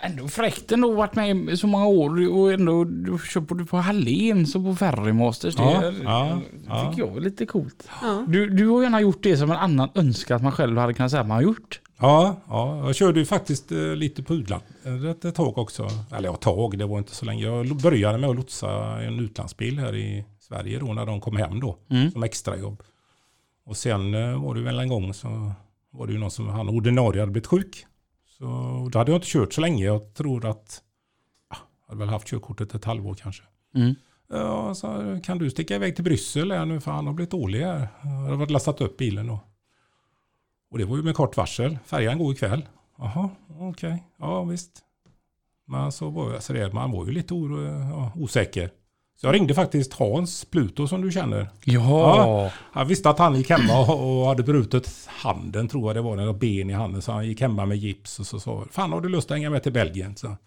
Ändå 0.05 0.27
fräckt 0.27 0.71
ändå 0.71 0.91
varit 0.93 1.15
med 1.15 1.49
i 1.49 1.57
så 1.57 1.67
många 1.67 1.85
år 1.87 2.31
och 2.33 2.53
ändå 2.53 2.83
du 2.83 3.17
både 3.41 3.65
på 3.65 3.77
Halléns 3.77 4.55
och 4.55 4.63
på 4.63 4.75
Ferrymasters. 4.75 5.55
Det 5.55 5.63
Ja, 5.63 5.83
är- 5.83 6.03
ja, 6.03 6.39
tycker 6.67 7.03
ja. 7.03 7.07
jag 7.07 7.17
är 7.17 7.21
lite 7.21 7.45
coolt. 7.45 7.87
Ja. 8.01 8.25
Du, 8.27 8.49
du 8.49 8.67
har 8.67 8.83
gärna 8.83 9.01
gjort 9.01 9.23
det 9.23 9.37
som 9.37 9.51
en 9.51 9.57
annan 9.57 9.89
önskar 9.95 10.35
att 10.35 10.43
man 10.43 10.51
själv 10.51 10.77
hade 10.77 10.93
kunnat 10.93 11.11
säga 11.11 11.21
att 11.21 11.27
man 11.27 11.35
har 11.35 11.41
gjort. 11.41 11.79
Ja, 11.99 12.35
ja, 12.47 12.85
jag 12.85 12.95
körde 12.95 13.19
ju 13.19 13.25
faktiskt 13.25 13.71
eh, 13.71 13.77
lite 13.95 14.23
på 14.23 14.33
utland 14.33 14.63
ett, 15.11 15.25
ett 15.25 15.35
tag 15.35 15.57
också. 15.57 15.87
Eller 16.15 16.29
ja, 16.29 16.35
tag, 16.35 16.77
det 16.77 16.85
var 16.85 16.97
inte 16.97 17.15
så 17.15 17.25
länge. 17.25 17.43
Jag 17.45 17.75
började 17.77 18.17
med 18.17 18.29
att 18.29 18.35
lotsa 18.35 18.69
en 19.01 19.19
utlandsbil 19.19 19.79
här 19.79 19.95
i 19.95 20.25
Sverige 20.39 20.79
då 20.79 20.85
när 20.93 21.05
de 21.05 21.21
kom 21.21 21.35
hem 21.37 21.59
då. 21.59 21.77
Mm. 21.89 22.11
Som 22.11 22.23
extrajobb. 22.23 22.83
Och 23.65 23.77
sen 23.77 24.13
eh, 24.13 24.43
var 24.43 24.55
det 24.55 24.61
väl 24.61 24.79
en 24.79 24.89
gång 24.89 25.13
så 25.13 25.51
var 25.91 26.07
det 26.07 26.13
ju 26.13 26.19
någon 26.19 26.31
som, 26.31 26.49
han 26.49 26.69
ordinarie 26.69 27.21
hade 27.21 27.31
blivit 27.31 27.47
sjuk. 27.47 27.85
Så 28.43 28.89
då 28.91 28.99
hade 28.99 29.11
jag 29.11 29.17
inte 29.17 29.27
kört 29.27 29.53
så 29.53 29.61
länge. 29.61 29.85
Jag 29.85 30.13
tror 30.13 30.45
att, 30.45 30.81
ja, 31.49 31.57
jag 31.81 31.87
hade 31.87 31.99
väl 31.99 32.09
haft 32.09 32.27
körkortet 32.27 32.75
ett 32.75 32.85
halvår 32.85 33.13
kanske. 33.13 33.43
Mm. 33.75 33.95
Ja, 34.29 34.75
så 34.75 35.19
kan 35.23 35.37
du 35.37 35.49
sticka 35.49 35.75
iväg 35.75 35.95
till 35.95 36.03
Bryssel 36.03 36.51
här 36.51 36.65
nu 36.65 36.81
för 36.81 36.91
han 36.91 37.07
har 37.07 37.13
blivit 37.13 37.31
dålig 37.31 37.61
här. 37.61 37.87
Jag 38.03 38.09
har 38.09 38.35
varit 38.35 38.51
lastat 38.51 38.81
upp 38.81 38.97
bilen 38.97 39.27
då. 39.27 39.39
Och 40.71 40.77
det 40.77 40.85
var 40.85 40.97
ju 40.97 41.03
med 41.03 41.15
kort 41.15 41.37
varsel. 41.37 41.77
Färjan 41.85 42.17
går 42.17 42.33
ikväll. 42.33 42.65
Jaha, 42.97 43.29
okej. 43.59 44.03
Ja, 44.17 44.43
visst. 44.43 44.83
Men 45.65 45.91
så 45.91 46.09
var 46.09 46.39
så 46.39 46.53
det, 46.53 46.73
man 46.73 46.91
var 46.91 47.05
ju 47.05 47.11
lite 47.11 47.33
oro, 47.33 47.61
ja, 47.63 48.11
osäker. 48.15 48.69
Så 49.23 49.27
jag 49.27 49.35
ringde 49.35 49.53
faktiskt 49.53 49.93
Hans 49.93 50.45
Pluto 50.45 50.87
som 50.87 51.01
du 51.01 51.11
känner. 51.11 51.49
Ja. 51.63 52.51
Han 52.71 52.87
visste 52.87 53.09
att 53.09 53.19
han 53.19 53.35
gick 53.35 53.49
hemma 53.49 53.79
och, 53.79 54.21
och 54.21 54.27
hade 54.27 54.43
brutit 54.43 55.07
handen 55.07 55.67
tror 55.67 55.89
jag 55.89 55.95
det 55.95 56.01
var. 56.01 56.17
Eller 56.17 56.33
ben 56.33 56.69
i 56.69 56.73
handen. 56.73 57.01
Så 57.01 57.11
han 57.11 57.27
gick 57.27 57.41
hemma 57.41 57.65
med 57.65 57.77
gips 57.77 58.19
och 58.19 58.27
så 58.27 58.39
sa 58.39 58.65
Fan 58.71 58.91
har 58.91 59.01
du 59.01 59.09
lust 59.09 59.31
att 59.31 59.37
hänga 59.37 59.49
med 59.49 59.63
till 59.63 59.71
Belgien? 59.73 60.15
Så, 60.15 60.37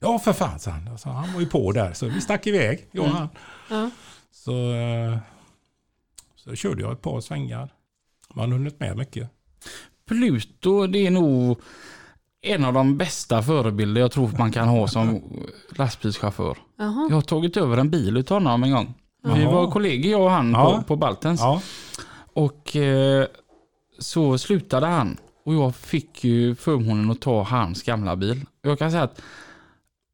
ja 0.00 0.18
för 0.18 0.32
fan 0.32 0.58
sa 0.58 0.70
han. 0.70 0.98
Så 0.98 1.08
han 1.08 1.32
var 1.32 1.40
ju 1.40 1.46
på 1.46 1.72
där. 1.72 1.92
Så 1.92 2.06
vi 2.06 2.20
stack 2.20 2.46
iväg. 2.46 2.88
Jag 2.92 3.04
och 3.04 3.10
han. 3.10 3.28
Ja. 3.70 3.90
Så, 4.32 4.72
eh, 4.72 5.18
så 6.36 6.54
körde 6.54 6.82
jag 6.82 6.92
ett 6.92 7.02
par 7.02 7.20
svängar. 7.20 7.72
Man 8.34 8.50
har 8.50 8.58
hunnit 8.58 8.80
med 8.80 8.96
mycket. 8.96 9.30
Pluto 10.08 10.86
det 10.86 11.06
är 11.06 11.10
nog 11.10 11.60
en 12.42 12.64
av 12.64 12.72
de 12.74 12.96
bästa 12.96 13.42
förebilder 13.42 14.00
jag 14.00 14.12
tror 14.12 14.30
man 14.38 14.52
kan 14.52 14.68
ha 14.68 14.88
som 14.88 15.22
lastbilschaufför. 15.76 16.56
Jag 16.76 17.10
har 17.10 17.20
tagit 17.20 17.56
över 17.56 17.76
en 17.76 17.90
bil 17.90 18.16
utav 18.16 18.34
honom 18.42 18.62
en 18.64 18.70
gång. 18.70 18.94
Vi 19.22 19.42
Jaha. 19.42 19.52
var 19.52 19.70
kollegor 19.70 20.12
jag 20.12 20.20
och 20.22 20.30
han 20.30 20.52
Ja. 20.52 20.76
på, 20.76 20.82
på 20.82 20.96
Baltens. 20.96 21.40
Ja, 21.40 21.62
Och 22.32 22.76
eh, 22.76 23.26
så 23.98 24.38
slutade 24.38 24.86
han. 24.86 25.16
Och 25.44 25.54
jag 25.54 25.74
fick 25.76 26.24
ju 26.24 26.54
förmånen 26.54 27.10
att 27.10 27.20
ta 27.20 27.42
hans 27.42 27.82
gamla 27.82 28.16
bil. 28.16 28.44
Jag 28.62 28.78
kan 28.78 28.90
säga 28.90 29.02
att 29.02 29.22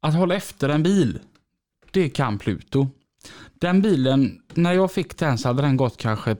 att 0.01 0.15
hålla 0.15 0.35
efter 0.35 0.69
en 0.69 0.83
bil, 0.83 1.19
det 1.91 2.09
kan 2.09 2.37
Pluto. 2.39 2.87
Den 3.59 3.81
bilen, 3.81 4.39
när 4.53 4.73
jag 4.73 4.91
fick 4.91 5.17
den 5.17 5.37
så 5.37 5.47
hade 5.47 5.61
den 5.61 5.77
gått 5.77 5.97
kanske 5.97 6.35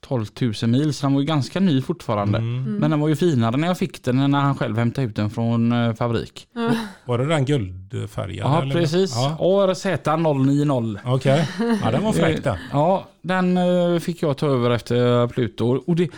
12 0.00 0.26
000 0.40 0.52
mil, 0.70 0.94
så 0.94 1.06
den 1.06 1.14
var 1.14 1.20
ju 1.20 1.26
ganska 1.26 1.60
ny 1.60 1.82
fortfarande. 1.82 2.38
Mm. 2.38 2.76
Men 2.76 2.90
den 2.90 3.00
var 3.00 3.08
ju 3.08 3.16
finare 3.16 3.56
när 3.56 3.68
jag 3.68 3.78
fick 3.78 4.04
den 4.04 4.18
än 4.18 4.30
när 4.30 4.40
han 4.40 4.54
själv 4.54 4.78
hämtade 4.78 5.06
ut 5.06 5.16
den 5.16 5.30
från 5.30 5.72
eh, 5.72 5.94
fabrik. 5.94 6.48
Var 7.04 7.18
det 7.18 7.26
den 7.26 7.44
guldfärgade? 7.44 8.50
Ja, 8.50 8.62
eller? 8.62 8.74
precis. 8.74 9.14
Ja, 9.14 9.36
ARZ090. 9.40 10.98
Okej, 11.04 11.48
ja, 11.82 11.90
den 11.90 12.04
var 12.04 12.12
fräck 12.12 12.44
den. 12.44 12.56
Ja, 12.72 13.08
den 13.22 13.56
eh, 13.56 13.98
fick 13.98 14.22
jag 14.22 14.36
ta 14.36 14.46
över 14.46 14.70
efter 14.70 15.28
Pluto. 15.28 15.82
Och 15.86 15.96
det, 15.96 16.08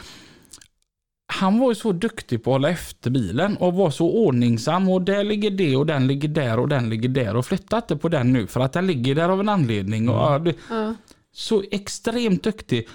han 1.40 1.58
var 1.58 1.68
ju 1.70 1.74
så 1.74 1.92
duktig 1.92 2.44
på 2.44 2.50
att 2.50 2.54
hålla 2.54 2.70
efter 2.70 3.10
bilen 3.10 3.56
och 3.56 3.74
var 3.74 3.90
så 3.90 4.10
ordningsam 4.10 4.88
och 4.88 5.02
där 5.02 5.24
ligger 5.24 5.50
det 5.50 5.76
och 5.76 5.86
den 5.86 6.06
ligger 6.06 6.28
där 6.28 6.58
och 6.58 6.68
den 6.68 6.88
ligger 6.90 7.08
där 7.08 7.36
och 7.36 7.46
flytta 7.46 7.76
inte 7.76 7.96
på 7.96 8.08
den 8.08 8.32
nu 8.32 8.46
för 8.46 8.60
att 8.60 8.72
den 8.72 8.86
ligger 8.86 9.14
där 9.14 9.28
av 9.28 9.40
en 9.40 9.48
anledning. 9.48 10.08
Och, 10.08 10.48
Ja. 10.70 10.94
så 11.32 11.62
extremt 11.70 12.42
duktig. 12.42 12.88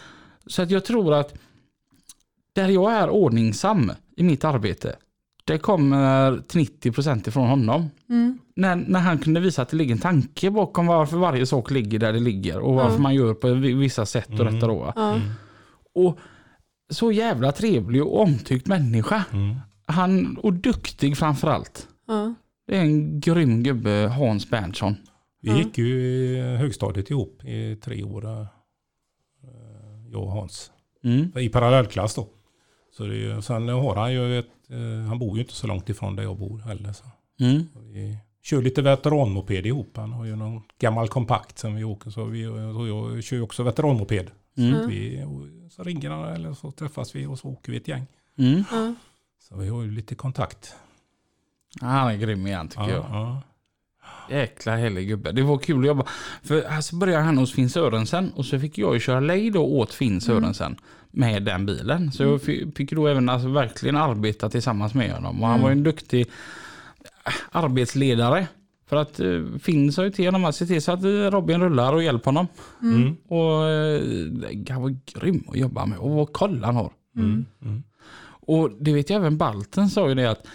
Så 0.48 0.62
att 0.62 0.72
jag 0.72 0.86
tror 0.86 1.14
att 1.14 1.34
där 2.54 2.70
jag 2.70 2.94
är 2.94 3.10
ordningsam 3.10 3.92
i 4.18 4.24
mitt 4.24 4.44
arbete, 4.46 4.96
det 5.46 5.58
kommer 5.58 6.38
till 6.48 6.60
90% 6.62 7.28
ifrån 7.28 7.48
honom. 7.48 7.90
Mm. 8.10 8.40
När, 8.56 8.76
när 8.76 9.00
han 9.00 9.18
kunde 9.18 9.40
visa 9.40 9.62
att 9.62 9.70
det 9.70 9.78
ligger 9.78 9.96
en 9.96 10.02
tanke 10.02 10.50
bakom 10.52 10.88
varför 10.88 11.18
varje 11.18 11.46
sak 11.46 11.72
ligger 11.72 12.00
där 12.00 12.14
det 12.14 12.20
ligger 12.20 12.60
och 12.60 12.76
varför 12.76 13.00
man 13.00 13.16
gör 13.16 13.34
på 13.34 13.54
vi- 13.54 13.74
vissa 13.74 14.06
sätt 14.06 14.30
och 14.30 14.40
Mm. 14.40 14.54
detta 14.54 14.68
då. 14.68 14.94
Och 15.96 16.20
så 16.90 17.12
jävla 17.12 17.52
trevlig 17.52 18.04
och 18.04 18.22
omtyckt 18.22 18.68
människa. 18.68 19.24
Mm. 19.34 19.56
Han, 19.86 20.38
och 20.38 20.54
duktig 20.54 21.18
framförallt. 21.18 21.88
Ja. 22.08 22.34
Det 22.68 22.78
är 22.78 22.82
en 22.82 23.20
grym 23.20 23.64
gubbe, 23.64 24.12
Hans 24.18 24.50
Berntsson. 24.50 24.96
Vi 25.42 25.58
gick 25.58 25.78
ju 25.78 26.00
i 26.02 26.42
högstadiet 26.58 27.10
ihop 27.10 27.44
i 27.46 27.76
tre 27.76 28.04
år. 28.04 28.26
eh, 28.26 28.46
Jag 30.12 30.24
och 30.24 30.32
Hans. 30.32 30.72
Mm. 31.04 31.38
I 31.38 31.50
parallellklass 31.50 32.16
då. 32.16 32.28
Så 32.98 33.04
det 33.04 33.14
är, 33.16 33.36
ju- 33.36 33.42
sen 33.42 33.68
har 33.68 33.96
han 33.96 34.14
ju 34.14 34.40
ett, 34.40 34.46
eh, 34.70 35.08
han 35.08 35.20
bor 35.20 35.36
ju 35.36 35.42
inte 35.42 35.54
så 35.54 35.68
långt 35.68 35.90
ifrån 35.90 36.16
där 36.16 36.24
jag 36.24 36.38
bor 36.38 36.58
heller. 36.60 36.94
Så. 36.94 37.06
Mm. 37.40 37.64
Vi 37.94 38.18
kör 38.44 38.62
lite 38.62 38.82
veteranmoped 38.82 39.66
ihop. 39.66 39.92
Han 39.98 40.14
har 40.14 40.26
ju 40.26 40.36
någon 40.36 40.62
gammal 40.80 41.08
kompakt 41.08 41.58
som 41.60 41.76
vi 41.76 41.84
åker. 41.84 42.10
Så 42.10 42.24
vi, 42.26 42.46
och 42.48 42.88
jag 42.88 43.24
kör 43.24 43.38
ju 43.38 43.44
också 43.44 43.64
veteranmoped. 43.64 44.32
Mm. 44.60 44.82
Så, 44.82 44.88
vi, 44.88 45.26
så 45.70 45.84
ringer 45.84 46.10
han 46.10 46.24
eller 46.34 46.54
så 46.54 46.72
träffas 46.72 47.16
vi 47.16 47.26
och 47.26 47.40
så 47.40 47.48
åker 47.48 47.72
vi 47.72 47.78
ett 47.78 47.88
gäng. 47.88 48.06
Mm. 48.38 48.64
Ja. 48.72 48.94
Så 49.50 49.58
vi 49.58 49.70
har 49.70 49.82
ju 49.84 49.92
lite 49.92 50.16
kontakt. 50.16 50.74
Han 51.82 52.12
är 52.12 52.18
grym 52.18 52.48
igen 52.48 52.68
tycker 52.68 52.82
Ja, 52.84 52.90
jag. 52.90 53.06
ja. 53.12 53.42
Jäkla 54.30 54.76
helig 54.76 55.08
gubbe. 55.08 55.32
Det 55.32 55.42
var 55.42 55.58
kul 55.58 55.80
att 55.80 55.88
jobba. 55.88 56.06
För 56.44 56.68
här 56.70 56.82
så 56.82 56.96
började 56.96 57.24
han 57.24 57.38
hos 57.38 57.54
Finn 57.54 57.70
Sörensen 57.70 58.32
och 58.36 58.46
så 58.46 58.60
fick 58.60 58.78
jag 58.78 58.94
ju 58.94 59.00
köra 59.00 59.20
lejd 59.20 59.54
då 59.54 59.66
åt 59.66 59.94
Finn 59.94 60.22
Sörensen 60.22 60.76
med 61.12 61.44
den 61.44 61.66
bilen. 61.66 62.12
Så 62.12 62.24
jag 62.24 62.42
fi- 62.42 62.72
fick 62.76 62.92
då 62.92 63.08
även 63.08 63.30
alltså 63.30 63.50
verkligen 63.50 63.96
arbeta 63.98 64.50
tillsammans 64.50 64.94
med 64.94 65.12
honom. 65.14 65.42
Och 65.44 65.48
han 65.50 65.62
var 65.62 65.70
ju 65.70 65.72
en 65.74 65.84
duktig 65.84 66.30
äh, 67.26 67.34
arbetsledare. 67.52 68.48
För 68.90 68.96
att 68.96 69.20
eh, 69.20 69.44
Finn 69.60 69.92
sa 69.92 70.04
ju 70.04 70.12
till 70.12 70.26
honom 70.26 70.46
att 70.46 70.56
se 70.56 70.66
till 70.66 70.82
så 70.82 70.92
att 70.92 71.04
eh, 71.04 71.10
Robin 71.10 71.62
rullar 71.62 71.94
och 71.94 72.04
hjälp 72.04 72.26
honom. 72.26 72.48
Mm. 72.82 73.16
Och 73.28 73.70
eh, 73.70 74.02
han 74.70 74.82
var 74.82 74.98
grym 75.06 75.44
att 75.48 75.58
jobba 75.58 75.86
med. 75.86 75.98
Och 75.98 76.10
vad 76.10 76.34
koll 76.34 76.64
han 76.64 76.76
har. 76.76 76.92
Mm. 77.16 77.46
Mm. 77.62 77.84
Och 78.30 78.72
det 78.80 78.94
vet 78.94 79.10
jag 79.10 79.18
även 79.18 79.38
Balten 79.38 79.90
sa 79.90 80.10
ju 80.10 80.16
det 80.16 80.32
att 80.32 80.48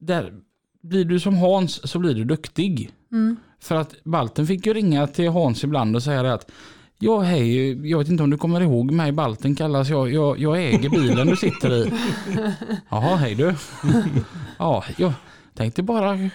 där 0.00 0.32
blir 0.82 1.04
du 1.04 1.20
som 1.20 1.36
Hans 1.36 1.90
så 1.90 1.98
blir 1.98 2.14
du 2.14 2.24
duktig. 2.24 2.90
Mm. 3.12 3.36
För 3.60 3.74
att 3.74 4.04
Balten 4.04 4.46
fick 4.46 4.66
ju 4.66 4.74
ringa 4.74 5.06
till 5.06 5.28
Hans 5.28 5.64
ibland 5.64 5.96
och 5.96 6.02
säga 6.02 6.22
det 6.22 6.32
att 6.32 6.50
Ja 6.98 7.20
hej, 7.20 7.88
jag 7.90 7.98
vet 7.98 8.08
inte 8.08 8.22
om 8.22 8.30
du 8.30 8.38
kommer 8.38 8.60
ihåg 8.60 8.90
mig, 8.90 9.12
Balten 9.12 9.54
kallas 9.56 9.88
jag. 9.88 10.12
Jag, 10.12 10.38
jag 10.38 10.64
äger 10.64 10.90
bilen 10.90 11.26
du 11.26 11.36
sitter 11.36 11.72
i. 11.72 11.92
Jaha, 12.90 13.16
hej 13.16 13.34
du. 13.34 13.54
Ja, 14.58 14.84
jag 14.96 15.12
tänkte 15.54 15.82
bara 15.82 16.30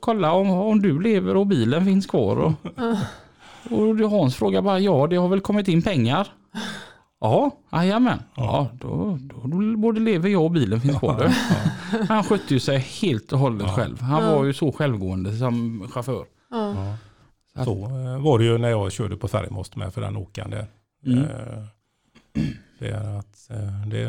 kolla 0.00 0.32
om, 0.32 0.50
om 0.50 0.82
du 0.82 1.00
lever 1.00 1.36
och 1.36 1.46
bilen 1.46 1.84
finns 1.84 2.06
kvar. 2.06 2.36
Och, 2.36 2.52
och 3.70 4.10
Hans 4.10 4.36
frågar 4.36 4.62
bara, 4.62 4.78
ja 4.80 5.06
det 5.06 5.16
har 5.16 5.28
väl 5.28 5.40
kommit 5.40 5.68
in 5.68 5.82
pengar? 5.82 6.28
Ja, 7.20 7.50
jajamän. 7.72 8.18
Ja, 8.34 8.68
då, 8.80 9.18
då, 9.20 9.36
då 9.48 9.76
både 9.76 10.00
lever 10.00 10.28
jag 10.28 10.44
och 10.44 10.50
bilen 10.50 10.80
finns 10.80 10.98
kvar. 10.98 11.32
Han 12.08 12.24
skötte 12.24 12.54
ju 12.54 12.60
sig 12.60 12.78
helt 12.78 13.32
och 13.32 13.38
hållet 13.38 13.70
själv. 13.70 14.00
Han 14.00 14.24
var 14.24 14.44
ju 14.44 14.52
så 14.52 14.72
självgående 14.72 15.36
som 15.36 15.88
chaufför. 15.90 16.24
Ja. 16.50 16.96
Så 17.64 17.84
eh, 17.84 18.22
var 18.22 18.38
det 18.38 18.44
ju 18.44 18.58
när 18.58 18.68
jag 18.68 18.92
körde 18.92 19.16
på 19.16 19.28
Färgmost 19.28 19.76
med 19.76 19.94
för 19.94 20.00
den 20.00 20.16
åkaren 20.16 20.50
där. 20.50 20.66
Mm. 21.06 21.18
Eh, 21.24 21.64
Det 22.78 22.88
är 22.88 23.18
att 23.18 23.50
eh, 23.50 23.86
det 23.86 24.02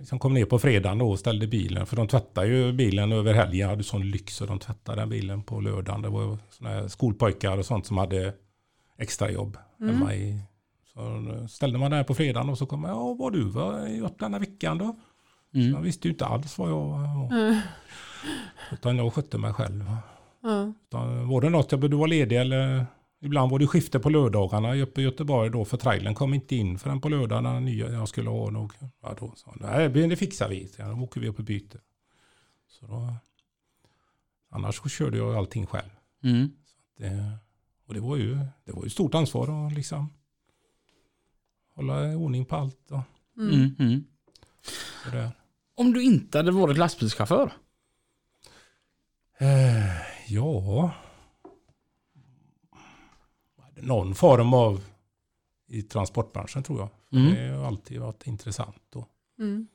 liksom 0.00 0.18
kom 0.18 0.34
ner 0.34 0.44
på 0.44 0.58
fredagen 0.58 0.98
då 0.98 1.10
och 1.10 1.18
ställde 1.18 1.46
bilen. 1.46 1.86
För 1.86 1.96
de 1.96 2.08
tvättade 2.08 2.46
ju 2.46 2.72
bilen 2.72 3.12
över 3.12 3.34
helgen. 3.34 3.58
Jag 3.60 3.68
hade 3.68 3.84
sån 3.84 4.10
lyx 4.10 4.40
och 4.40 4.46
de 4.46 4.58
tvättade 4.58 5.00
den 5.00 5.08
bilen 5.08 5.42
på 5.42 5.60
lördagen. 5.60 6.02
Det 6.02 6.08
var 6.08 6.38
såna 6.50 6.70
här 6.70 6.88
skolpojkar 6.88 7.58
och 7.58 7.66
sånt 7.66 7.86
som 7.86 7.98
hade 7.98 8.32
extrajobb 8.98 9.56
hemma 9.78 10.14
i. 10.14 10.40
Så 10.94 11.48
ställde 11.48 11.78
man 11.78 11.90
den 11.90 12.04
på 12.04 12.14
fredagen 12.14 12.48
och 12.48 12.58
så 12.58 12.66
kom 12.66 12.84
jag, 12.84 12.92
ja 12.92 13.14
vad 13.18 13.32
du 13.32 13.44
var 13.44 13.88
gjort 13.88 14.18
denna 14.18 14.38
veckan 14.38 14.78
då? 14.78 14.96
Så 15.52 15.58
Mm. 15.58 15.72
jag 15.72 15.80
visste 15.80 16.08
ju 16.08 16.12
inte 16.12 16.26
alls 16.26 16.58
vad 16.58 16.70
jag 16.70 16.84
var. 16.84 17.26
Mm. 17.40 17.56
Utan 18.72 18.96
jag 18.96 19.14
skötte 19.14 19.38
mig 19.38 19.52
själv. 19.54 19.84
Ja. 20.42 20.72
Utan 20.88 21.28
var 21.28 21.40
det 21.40 21.50
något 21.50 21.72
jag 21.72 21.80
behövde 21.80 21.96
vara 21.96 22.06
ledig 22.06 22.36
eller 22.40 22.86
ibland 23.20 23.50
var 23.50 23.58
det 23.58 23.66
skifte 23.66 24.00
på 24.00 24.10
lördagarna 24.10 24.74
uppe 24.74 25.00
i 25.00 25.04
Göteborg 25.04 25.50
då 25.50 25.64
för 25.64 25.76
trailern 25.76 26.14
kom 26.14 26.34
inte 26.34 26.56
in 26.56 26.78
förrän 26.78 27.00
på 27.00 27.08
lördagen 27.08 27.44
när 27.44 27.60
nya 27.60 27.88
jag 27.88 28.08
skulle 28.08 28.30
ha 28.30 28.50
nog. 28.50 28.72
Ja, 29.02 29.16
då 29.20 29.32
sa 29.36 29.50
han, 29.50 29.58
nej 29.60 29.88
det 30.08 30.16
fixar 30.16 30.48
vi. 30.48 30.68
Så 30.68 30.82
då 30.82 30.92
åker 30.92 31.20
vi 31.20 31.28
upp 31.28 31.38
och 31.38 31.44
byter. 31.44 31.80
Så 32.68 32.86
då, 32.86 33.14
annars 34.50 34.76
så 34.76 34.88
körde 34.88 35.18
jag 35.18 35.36
allting 35.36 35.66
själv. 35.66 35.90
Mm. 36.22 36.50
Det, 36.96 37.38
och 37.86 37.94
det 37.94 38.00
var 38.00 38.16
ju 38.16 38.38
det 38.64 38.72
var 38.72 38.84
ju 38.84 38.90
stort 38.90 39.14
ansvar 39.14 39.66
att 39.66 39.72
liksom 39.72 40.12
hålla 41.74 42.16
ordning 42.16 42.44
på 42.44 42.56
allt. 42.56 42.90
Och, 42.90 43.00
Mm. 43.36 43.74
Mm. 43.78 44.04
Mm. 45.12 45.30
Om 45.74 45.92
du 45.92 46.02
inte 46.02 46.38
hade 46.38 46.50
varit 46.50 46.78
lastbilschaufför? 46.78 47.52
Eh, 49.38 49.96
ja. 50.28 50.92
Någon 53.82 54.14
form 54.14 54.54
av 54.54 54.84
i 55.68 55.82
transportbranschen 55.82 56.62
tror 56.62 56.78
jag. 56.78 56.88
Mm. 57.20 57.34
Det 57.34 57.56
har 57.58 57.66
alltid 57.66 58.00
varit 58.00 58.26
intressant. 58.26 58.76
Och 58.96 59.08
Mm. 59.38 59.66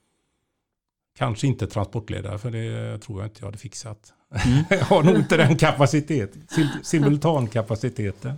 kanske 1.18 1.48
inte 1.48 1.68
transportledare 1.68 2.38
för 2.38 2.52
det 2.52 2.98
tror 3.00 3.20
jag 3.22 3.26
inte 3.28 3.40
jag 3.42 3.46
hade 3.48 3.58
fixat. 3.58 4.14
Mm. 4.46 4.64
jag 4.70 4.86
har 4.86 5.04
nog 5.04 5.16
inte 5.16 5.38
den 5.38 5.58
kapaciteten. 5.58 6.48
sim- 6.50 6.84
Simultankapaciteten. 6.84 8.34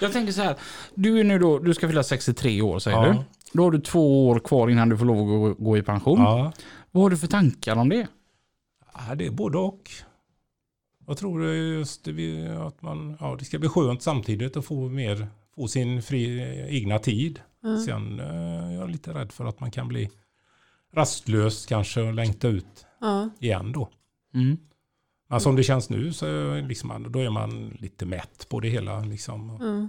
Jag 0.00 0.12
tänker 0.12 0.32
så 0.32 0.42
här, 0.42 0.56
du 0.94 1.20
är 1.20 1.24
nu 1.24 1.38
då, 1.38 1.58
du 1.58 1.74
ska 1.74 1.88
fylla 1.88 2.02
63 2.02 2.62
år 2.62 2.78
säger 2.78 2.96
Ja. 3.06 3.12
du. 3.12 3.18
Då 3.52 3.62
har 3.62 3.70
du 3.70 3.80
två 3.80 4.28
år 4.28 4.38
kvar 4.38 4.68
innan 4.68 4.88
du 4.88 4.98
får 4.98 5.04
lov 5.04 5.18
att 5.18 5.26
gå, 5.58 5.64
gå 5.64 5.76
i 5.76 5.82
pension. 5.82 6.20
Ja. 6.20 6.52
Vad 6.90 7.02
har 7.02 7.10
du 7.10 7.16
för 7.16 7.26
tankar 7.26 7.76
om 7.76 7.88
det? 7.88 8.06
ja, 9.08 9.14
det 9.14 9.26
är 9.26 9.30
både 9.30 9.58
och. 9.58 9.90
Jag 11.06 11.16
tror 11.18 11.44
just 11.54 12.04
det, 12.04 12.48
att 12.66 12.82
man, 12.82 13.16
ja, 13.20 13.36
det 13.38 13.44
ska 13.44 13.58
bli 13.58 13.68
skönt 13.68 14.02
samtidigt 14.02 14.56
att 14.56 14.64
få 14.64 14.88
mer, 14.88 15.26
få 15.54 15.68
sin 15.68 16.02
fri, 16.02 16.40
egna 16.68 16.98
tid. 16.98 17.40
Ja. 17.62 17.78
Sen 17.86 18.20
eh, 18.20 18.26
är 18.66 18.72
jag 18.72 18.90
lite 18.90 19.14
rädd 19.14 19.32
för 19.32 19.44
att 19.44 19.60
man 19.60 19.70
kan 19.70 19.88
bli 19.88 20.10
rastlös 20.94 21.66
kanske 21.66 22.00
och 22.02 22.14
längta 22.14 22.48
ut 22.48 22.86
Ja. 23.00 23.30
igen 23.40 23.72
då. 23.72 23.88
Mm. 24.34 24.56
Men 25.28 25.40
som 25.40 25.56
det 25.56 25.62
känns 25.62 25.90
nu 25.90 26.12
så 26.12 26.26
är 26.26 26.62
liksom, 26.68 27.06
då 27.12 27.18
är 27.18 27.30
man 27.30 27.76
lite 27.80 28.06
mätt 28.06 28.48
på 28.48 28.60
det 28.60 28.68
hela. 28.68 29.00
Liksom. 29.00 29.48
Ja. 29.60 29.88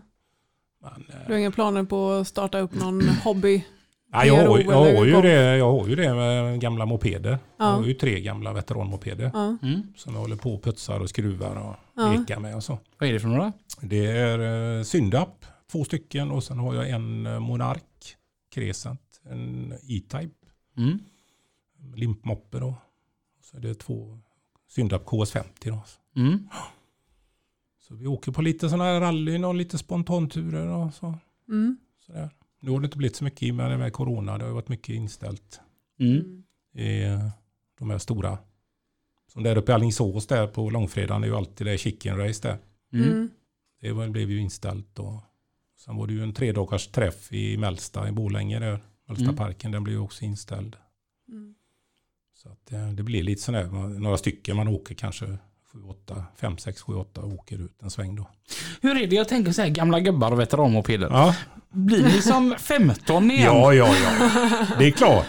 Men, 0.89 1.05
eh, 1.09 1.27
Du 1.27 1.33
har 1.33 1.39
inga 1.39 1.51
planer 1.51 1.83
på 1.83 2.11
att 2.11 2.27
starta 2.27 2.59
upp 2.59 2.75
någon 2.75 3.01
hobby? 3.23 3.65
Ja, 4.13 4.25
jag, 4.25 4.47
har, 4.49 4.59
jag, 4.59 4.95
har 4.95 5.05
ju 5.05 5.21
det, 5.21 5.57
jag 5.57 5.71
har 5.71 5.87
ju 5.87 5.95
det 5.95 6.13
med 6.13 6.59
gamla 6.59 6.85
mopeder. 6.85 7.29
Jag 7.31 7.39
Ja. 7.57 7.65
har 7.65 7.83
ju 7.85 7.93
tre 7.93 8.21
gamla 8.21 8.53
veteranmopeder 8.53 9.31
Ja. 9.33 9.57
Mm. 9.61 9.81
som 9.95 10.13
jag 10.13 10.21
håller 10.21 10.35
på 10.35 10.53
och 10.53 10.63
putsar 10.63 10.99
och 10.99 11.09
skruvar 11.09 11.55
och 11.55 11.75
Ja. 11.95 12.13
lekar 12.13 12.39
med 12.39 12.55
och 12.55 12.63
så. 12.63 12.77
Vad 12.99 13.09
är 13.09 13.13
det 13.13 13.19
för 13.19 13.27
några? 13.27 13.53
Det 13.81 14.05
är 14.07 14.77
eh, 14.77 14.83
Syndap, 14.83 15.45
två 15.71 15.83
stycken 15.83 16.31
och 16.31 16.43
sen 16.43 16.59
har 16.59 16.73
jag 16.75 16.89
en 16.89 17.25
eh, 17.25 17.39
Monark 17.39 17.83
Crescent, 18.53 19.21
en 19.29 19.73
E-Type, 19.73 20.35
Mm. 20.77 20.99
limpmoppe 21.95 22.59
då. 22.59 22.75
Så 23.41 23.57
det 23.57 23.69
är 23.69 23.73
två 23.73 24.19
Syndap 24.69 25.05
KS50 25.05 25.43
då. 25.61 25.83
Mm. 26.21 26.49
Så 27.87 27.95
vi 27.95 28.07
åker 28.07 28.31
på 28.31 28.41
lite 28.41 28.69
sådana 28.69 28.83
här 28.83 28.99
rallyn 29.01 29.45
och 29.45 29.55
lite 29.55 29.77
spontanturer 29.77 30.67
och 30.67 30.93
så. 30.93 31.13
Mm. 31.49 31.77
Sådär. 32.05 32.29
Nu 32.63 32.71
har 32.71 32.79
det 32.79 32.85
inte 32.85 32.97
blivit 32.97 33.15
så 33.15 33.23
mycket 33.23 33.43
i 33.43 33.51
och 33.51 33.55
med 33.55 33.79
det 33.79 33.91
corona. 33.91 34.37
Det 34.37 34.43
har 34.43 34.49
ju 34.49 34.53
varit 34.55 34.69
mycket 34.69 34.95
inställt 34.95 35.59
Mm. 35.99 36.43
i 36.75 37.03
eh, 37.03 37.29
de 37.79 37.89
här 37.89 37.97
stora. 37.97 38.37
Som 39.27 39.43
där 39.43 39.57
uppe 39.57 39.71
i 39.71 39.75
Alingsås 39.75 40.27
där 40.27 40.47
på 40.47 40.69
långfredagen 40.69 41.23
är 41.23 41.27
ju 41.27 41.35
alltid 41.35 41.67
det 41.67 41.77
chicken 41.77 42.17
race 42.17 42.47
där. 42.47 42.57
Mm. 42.93 43.11
Mm. 43.11 43.29
Det 44.05 44.09
blev 44.09 44.31
ju 44.31 44.39
inställt 44.39 44.99
och 44.99 45.21
Sen 45.77 45.95
var 45.95 46.07
det 46.07 46.13
ju 46.13 46.23
en 46.23 46.33
tre 46.33 46.51
dagars 46.51 46.87
träff 46.87 47.33
i 47.33 47.57
Mälsta 47.57 48.09
i 48.09 48.11
Borlänge 48.11 48.59
där. 48.59 48.79
Mälstaparken, 49.07 49.67
Mm. 49.69 49.71
den 49.71 49.83
blev 49.83 49.95
ju 49.95 50.01
också 50.01 50.25
inställd. 50.25 50.75
Mm. 51.27 51.55
Så 52.33 52.49
att 52.49 52.71
eh, 52.71 52.89
det 52.89 53.03
blir 53.03 53.23
lite 53.23 53.41
sådär, 53.41 53.67
några 53.99 54.17
stycken 54.17 54.55
man 54.55 54.67
åker 54.67 54.95
kanske 54.95 55.37
7, 55.73 55.79
8, 55.89 56.23
5, 56.35 56.57
6, 56.57 56.81
7, 56.81 56.93
8 56.93 57.21
och 57.21 57.33
åker 57.33 57.55
ut 57.55 57.81
en 57.83 57.89
sväng 57.89 58.15
då. 58.15 58.29
Hur 58.81 59.01
är 59.01 59.07
det? 59.07 59.15
Jag 59.15 59.27
tänker 59.27 59.51
så 59.51 59.61
här 59.61 59.69
gamla 59.69 59.99
gubbar 59.99 60.31
och 60.31 60.39
veteranmopeder. 60.39 61.07
Ja, 61.11 61.35
Blir 61.69 62.03
ni 62.03 62.21
som 62.21 62.55
15 62.59 63.31
igen? 63.31 63.43
ja, 63.43 63.73
ja, 63.73 63.87
ja. 63.87 64.27
det 64.79 64.85
är 64.85 64.91
klart. 64.91 65.25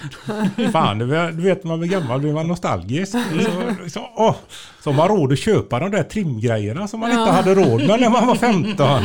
Fan, 0.72 0.98
du 0.98 1.06
vet, 1.06 1.34
vet 1.34 1.64
man 1.64 1.78
blir 1.78 1.88
gammal 1.90 2.20
blir 2.20 2.32
man 2.32 2.48
nostalgisk. 2.48 3.12
Så, 3.12 3.18
så, 3.88 4.00
åh, 4.16 4.34
så 4.82 4.90
har 4.90 4.96
man 4.96 5.08
råd 5.08 5.32
att 5.32 5.38
köpa 5.38 5.78
de 5.80 5.90
där 5.90 6.02
trimgrejerna 6.02 6.88
som 6.88 7.00
man 7.00 7.10
inte 7.10 7.30
hade 7.30 7.54
råd 7.54 7.86
med 7.86 8.00
när 8.00 8.10
man 8.10 8.26
var 8.26 8.34
15. 8.34 9.02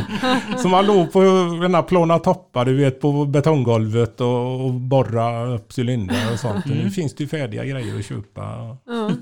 Så 0.58 0.68
man 0.68 0.86
låg 0.86 1.12
på 1.12 1.22
den 1.62 1.76
här 1.76 1.84
plåna 1.84 2.20
toppar, 2.20 2.66
du 2.66 2.76
vet, 2.76 3.02
på 3.02 3.26
betonggolvet 3.26 4.22
och, 4.22 4.66
och 4.66 4.74
borra 4.74 5.46
upp 5.46 5.72
cylindrar 5.78 6.34
och 6.34 6.40
sånt. 6.40 6.66
Och 6.66 6.72
nu 6.72 6.92
finns 6.92 7.16
det 7.16 7.24
ju 7.24 7.28
färdiga 7.28 7.66
grejer 7.66 8.00
att 8.00 8.06
köpa. 8.06 8.56
Och, 8.56 8.78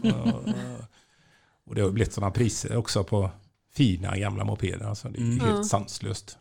och 0.06 0.50
det 1.76 1.82
har 1.82 1.90
blivit 1.92 2.14
sådana 2.14 2.32
priser 2.32 2.78
också 2.78 3.04
på 3.04 3.30
fina 3.76 4.18
gamla 4.18 4.44
mopeder. 4.44 4.86
Alltså 4.86 5.10
det 5.10 5.18
är 5.20 5.22
Mm. 5.24 5.40
helt 5.40 5.66
sanslöst. 5.68 6.38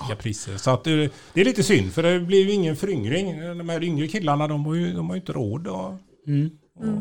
Vilka 0.00 0.22
priser. 0.22 0.56
Så 0.56 0.70
att 0.70 0.84
det, 0.84 1.12
det 1.32 1.40
är 1.40 1.44
lite 1.44 1.62
synd 1.62 1.92
för 1.92 2.02
det 2.02 2.20
blir 2.20 2.44
ju 2.44 2.50
ingen 2.52 2.76
föryngring. 2.76 3.40
De 3.58 3.68
här 3.68 3.84
yngre 3.84 4.08
killarna 4.08 4.48
de 4.48 4.66
har 4.66 4.74
ju, 4.74 4.92
de 4.92 5.06
har 5.08 5.16
ju 5.16 5.20
inte 5.20 5.32
råd. 5.32 5.66
Och, 5.66 5.94
Mm. 6.26 6.50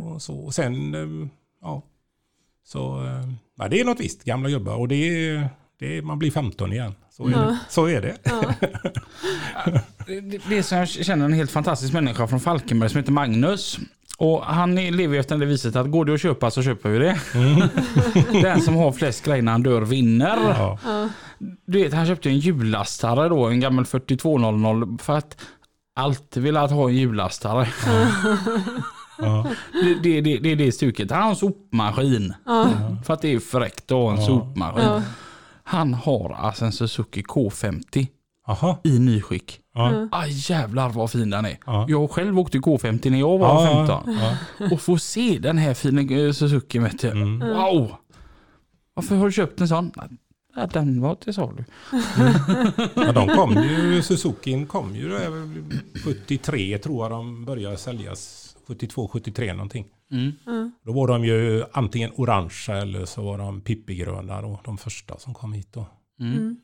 och, 0.02 0.22
så. 0.22 0.36
och 0.40 0.54
sen, 0.56 0.94
eh, 0.96 1.28
ja. 1.62 1.82
Så 2.64 3.06
eh, 3.06 3.30
ja, 3.58 3.68
det 3.68 3.80
är 3.80 3.86
något 3.86 4.00
visst, 4.00 4.24
gamla 4.24 4.50
gubbar. 4.50 4.76
Och 4.76 4.88
det 4.88 4.96
är, 4.96 5.50
det 5.80 5.98
är, 5.98 6.02
man 6.02 6.20
blir 6.20 6.32
15 6.32 6.74
igen. 6.74 6.94
Så 7.12 7.28
är 7.28 7.32
det. 7.32 7.60
Så 7.70 7.86
är 7.86 8.02
det. 8.02 8.18
Det- 10.08 10.22
det 10.50 10.58
är 10.58 10.62
så 10.62 10.76
jag 10.76 10.90
känner 10.90 11.26
en 11.26 11.34
helt 11.34 11.52
fantastisk 11.52 11.94
människa 11.94 12.28
från 12.28 12.40
Falkenberg 12.40 12.90
som 12.90 12.98
heter 12.98 13.12
Magnus. 13.12 13.80
Och 14.20 14.44
han 14.46 14.78
är- 14.78 14.92
lever 14.92 15.14
ju 15.14 15.20
efter 15.20 15.38
det 15.38 15.46
viset 15.46 15.76
att 15.76 15.92
går 15.92 16.06
det 16.06 16.14
att 16.14 16.22
köpa 16.22 16.52
så 16.52 16.64
köper 16.64 16.90
vi 16.90 17.00
det. 17.00 17.20
Den 18.42 18.62
som 18.62 18.76
har 18.76 18.92
flest 18.92 19.26
grejer 19.26 19.42
när 19.42 19.52
han 19.52 19.64
dör 19.64 19.82
vinner. 19.82 20.38
Ja. 20.58 20.80
Du 21.66 21.84
vet, 21.84 21.94
han 21.94 22.06
köpte 22.08 22.30
en 22.30 22.40
hjullastare 22.40 23.30
då, 23.30 23.46
en 23.46 23.60
gammal 23.60 23.86
4200 23.86 24.98
för 25.04 25.18
att 25.18 25.38
alltid 25.96 26.44
ville 26.44 26.60
att 26.62 26.72
ha 26.72 26.90
en 26.90 26.96
hjullastare. 26.96 27.68
Ja. 29.22 29.48
Det, 29.74 29.94
det, 30.04 30.22
det, 30.22 30.38
det 30.38 30.52
är 30.52 30.56
det 30.56 30.72
stuket. 30.72 31.12
Han 31.12 31.22
har 31.24 31.30
en 31.30 31.36
sopmaskin. 31.36 32.34
För 33.06 33.14
att 33.14 33.22
det 33.22 33.34
är 33.34 33.40
fräckt 33.40 33.84
att 33.92 33.98
ha 33.98 34.12
en 34.12 34.26
sopmaskin. 34.26 34.84
Ja. 34.86 35.02
Han 35.64 35.94
har 35.94 36.36
alltså 36.40 36.66
en 36.66 36.72
Suzuki 36.72 37.22
K50 37.22 38.08
Aha. 38.48 38.80
i 38.84 39.00
nyskick. 39.00 39.60
Ja. 39.74 40.08
Ah, 40.12 40.26
jävlar 40.26 40.90
vad 40.90 41.12
fin 41.12 41.30
den 41.30 41.46
är. 41.46 41.58
Ja. 41.66 41.86
Jag 41.90 42.12
själv 42.12 42.40
åkte 42.40 42.58
K50 42.58 43.10
när 43.12 43.20
jag 43.20 43.38
var 43.38 43.66
Ja, 43.66 43.86
15. 43.88 44.18
ja. 44.60 44.68
Och 44.72 44.82
få 44.82 44.98
se 44.98 45.40
den 45.42 45.58
här 45.58 45.74
fina 45.74 46.02
eh, 46.02 46.32
Suzuki 46.32 46.80
vet 46.80 47.00
du. 47.00 47.10
Mm. 47.10 47.40
Wow! 47.40 47.92
Varför 48.94 49.16
har 49.16 49.26
du 49.26 49.32
köpt 49.32 49.62
en 49.62 49.68
sån? 49.68 49.92
Ja, 50.56 50.68
den 50.74 51.02
var 51.02 51.16
till 51.16 51.34
salu. 51.34 51.64
Ja, 52.96 53.12
de 53.12 53.28
kom 53.28 53.54
ju, 53.64 54.02
Suzuki 54.04 54.66
kom 54.66 54.96
ju 54.96 55.10
där 55.10 55.30
73 56.04 56.78
tror 56.78 57.04
jag 57.06 57.12
de 57.12 57.46
började 57.46 57.78
säljas. 57.78 58.44
72, 58.68 59.08
73 59.14 59.54
någonting. 59.54 59.86
Mm. 60.12 60.72
Då 60.86 60.92
var 60.92 61.08
de 61.08 61.26
ju 61.26 61.64
antingen 61.72 62.12
orangea 62.16 62.78
eller 62.78 63.06
så 63.06 63.22
var 63.22 63.38
de 63.38 63.62
pippigröna 63.62 64.42
då, 64.42 64.60
de 64.66 64.78
första 64.78 65.18
som 65.18 65.34
kom 65.34 65.54
hit 65.54 65.68
då. 65.74 65.86
Mm. 66.20 66.58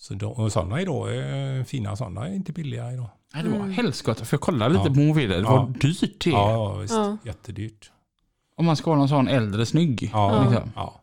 Så 0.00 0.14
de, 0.14 0.26
och 0.26 0.52
sådana 0.52 0.80
idag 0.80 1.16
är 1.16 1.64
fina, 1.64 1.96
sådana 1.96 2.28
är 2.28 2.34
inte 2.34 2.52
billiga 2.52 2.92
idag. 2.92 3.08
Nej, 3.34 3.42
det 3.44 3.50
var 3.58 3.66
helskott. 3.66 4.20
För 4.20 4.34
jag 4.34 4.40
kollade 4.40 4.74
lite 4.74 4.88
Ja. 4.88 4.94
på 4.94 5.00
mobiler. 5.00 5.36
Det 5.36 5.42
var 5.44 5.56
Ja. 5.56 5.72
dyrt 5.80 6.24
det. 6.24 6.30
Ja, 6.30 6.74
visst. 6.76 6.94
Ja. 6.94 7.16
Jättedyrt. 7.24 7.90
Om 8.56 8.66
man 8.66 8.76
ska 8.76 8.90
ha 8.90 8.96
någon 8.96 9.08
sån 9.08 9.28
äldre 9.28 9.66
snygg. 9.66 10.10
Ja, 10.12 10.42
Liksom. 10.50 10.70
ja. 10.74 11.00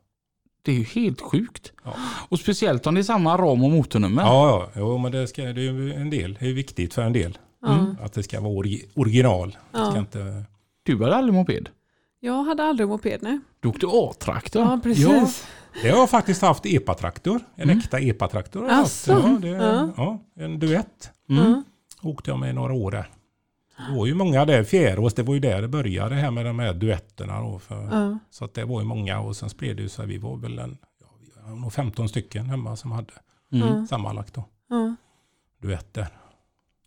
Det 0.61 0.71
är 0.71 0.75
ju 0.75 0.83
helt 0.83 1.21
sjukt. 1.21 1.71
Ja. 1.83 1.93
Och 2.29 2.39
speciellt 2.39 2.87
om 2.87 2.95
det 2.95 3.01
är 3.01 3.03
samma 3.03 3.37
ram 3.37 3.63
och 3.63 3.71
motornummer. 3.71 4.23
Ja, 4.23 4.49
ja. 4.75 4.79
Jo, 4.81 4.97
men 4.97 5.11
det, 5.11 5.27
ska, 5.27 5.41
det 5.41 5.49
är 5.61 5.71
ju 5.71 5.93
en 5.93 6.09
del. 6.09 6.37
Det 6.39 6.47
är 6.49 6.53
viktigt 6.53 6.93
för 6.93 7.01
en 7.01 7.13
del. 7.13 7.37
Ja. 7.61 7.85
Att 8.01 8.13
det 8.13 8.23
ska 8.23 8.41
vara 8.41 8.53
ori- 8.53 8.85
original. 8.95 9.57
Det 9.71 9.77
ska 9.77 9.85
Ja. 9.93 9.97
inte... 9.99 10.43
Du 10.83 11.03
hade 11.03 11.15
aldrig 11.15 11.33
moped? 11.33 11.69
Jag 12.19 12.43
hade 12.43 12.63
aldrig 12.63 12.89
moped, 12.89 13.19
nej. 13.23 13.39
Du 13.59 13.67
åkte 13.67 13.85
A-traktor? 13.89 14.61
Ja, 14.61 14.79
precis. 14.83 15.45
Det 15.81 15.89
har 15.89 15.97
jag 15.99 16.09
faktiskt 16.09 16.41
haft 16.41 16.65
epatraktor. 16.65 17.39
En 17.55 17.69
äkta 17.69 17.99
epatraktor. 17.99 18.67
Asså? 18.69 19.11
Ja, 19.11 19.37
det, 19.41 19.47
Ja. 19.47 19.89
ja, 19.97 20.23
en 20.35 20.59
duett. 20.59 21.11
Mm. 21.29 21.63
Åkte 22.01 22.31
jag 22.31 22.39
med 22.39 22.49
i 22.49 22.53
några 22.53 22.73
år 22.73 22.91
där. 22.91 23.09
Det 23.89 23.97
var 23.97 24.05
ju 24.05 24.13
många 24.13 24.45
där, 24.45 24.63
Fjärås, 24.63 25.13
det 25.13 25.23
var 25.23 25.33
ju 25.33 25.39
där 25.39 25.61
det 25.61 25.67
började 25.67 26.15
här 26.15 26.31
med 26.31 26.45
de 26.45 26.59
här 26.59 26.73
duetterna. 26.73 27.41
Då, 27.41 27.59
för, 27.59 27.83
Ja. 27.91 28.19
Så 28.29 28.45
att 28.45 28.53
det 28.53 28.65
var 28.65 28.81
ju 28.81 28.85
många 28.87 29.19
och 29.19 29.35
sen 29.35 29.49
spred 29.49 29.77
det 29.77 29.89
sig. 29.89 30.07
Vi 30.07 30.17
var 30.17 30.37
väl 30.37 30.59
en, 30.59 30.77
ja, 31.01 31.07
vi 31.21 31.49
var 31.51 31.55
nog 31.55 31.73
15 31.73 32.09
stycken 32.09 32.45
hemma 32.45 32.75
som 32.75 32.91
hade 32.91 33.13
Mm. 33.51 33.87
sammanlagt 33.87 34.33
då, 34.33 34.45
Ja. 34.69 34.95
duetter. 35.61 36.07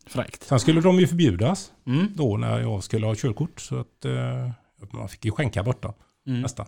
Fräckt. 0.07 0.43
Sen 0.43 0.61
skulle 0.61 0.81
de 0.81 1.01
ju 1.01 1.07
förbjudas 1.07 1.73
Mm. 1.87 2.07
då 2.15 2.37
när 2.37 2.61
jag 2.61 2.85
skulle 2.85 3.07
ha 3.07 3.15
körkort. 3.15 3.61
Så 3.61 3.77
att 3.81 4.05
eh, 4.05 4.51
man 4.93 5.09
fick 5.09 5.25
ju 5.25 5.31
skänka 5.31 5.63
bort 5.63 5.83
dem 5.83 5.93
Mm. 6.27 6.41
nästan. 6.43 6.67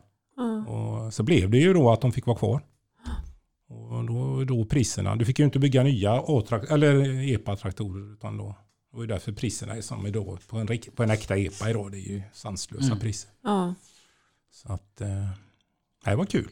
Och 0.66 1.14
så 1.14 1.22
blev 1.22 1.50
det 1.50 1.58
ju 1.58 1.72
då 1.72 1.92
att 1.92 2.00
de 2.00 2.12
fick 2.12 2.26
vara 2.26 2.36
kvar. 2.38 2.60
Och 3.68 4.04
då, 4.04 4.44
då 4.44 4.64
priserna, 4.64 5.16
du 5.16 5.24
fick 5.24 5.38
ju 5.38 5.44
inte 5.44 5.58
bygga 5.58 5.82
nya 5.82 6.22
eller 6.70 7.22
EPA-traktorer 7.34 8.12
utan 8.12 8.36
då 8.36 8.54
det 8.92 8.96
var 8.98 9.06
därför 9.06 9.32
priserna 9.32 9.76
är 9.76 9.80
som 9.80 10.06
idag 10.06 10.38
på 10.48 10.58
en, 10.58 10.68
rik- 10.68 10.96
på 10.96 11.02
en 11.02 11.10
äkta 11.10 11.36
EPA 11.36 11.70
idag. 11.70 11.92
Det 11.92 11.98
är 11.98 12.08
ju 12.10 12.22
sanslösa 12.32 12.86
Mm. 12.86 12.98
priser. 12.98 13.30
Ja. 13.44 13.74
Så 14.52 14.72
att, 14.72 15.00
eh, 15.00 15.08
det 16.04 16.14
var 16.14 16.24
kul. 16.24 16.48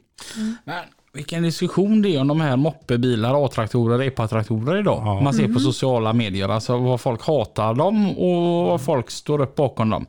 Men 0.64 0.84
vilken 1.12 1.42
diskussion 1.42 2.02
det 2.02 2.08
är 2.16 2.20
om 2.20 2.28
de 2.28 2.40
här 2.40 2.56
moppebilar, 2.56 3.44
A-traktorer, 3.46 4.02
EPA-traktorer 4.02 4.78
idag. 4.80 5.02
Ja. 5.06 5.20
Man 5.20 5.34
ser 5.34 5.48
på 5.54 5.60
sociala 5.60 6.12
medier, 6.12 6.48
alltså 6.48 6.78
vad 6.78 7.00
folk 7.00 7.22
hatar 7.22 7.74
dem 7.74 8.18
och 8.18 8.66
vad 8.66 8.80
folk 8.80 9.10
står 9.10 9.40
upp 9.40 9.54
bakom 9.54 9.90
dem. 9.90 10.06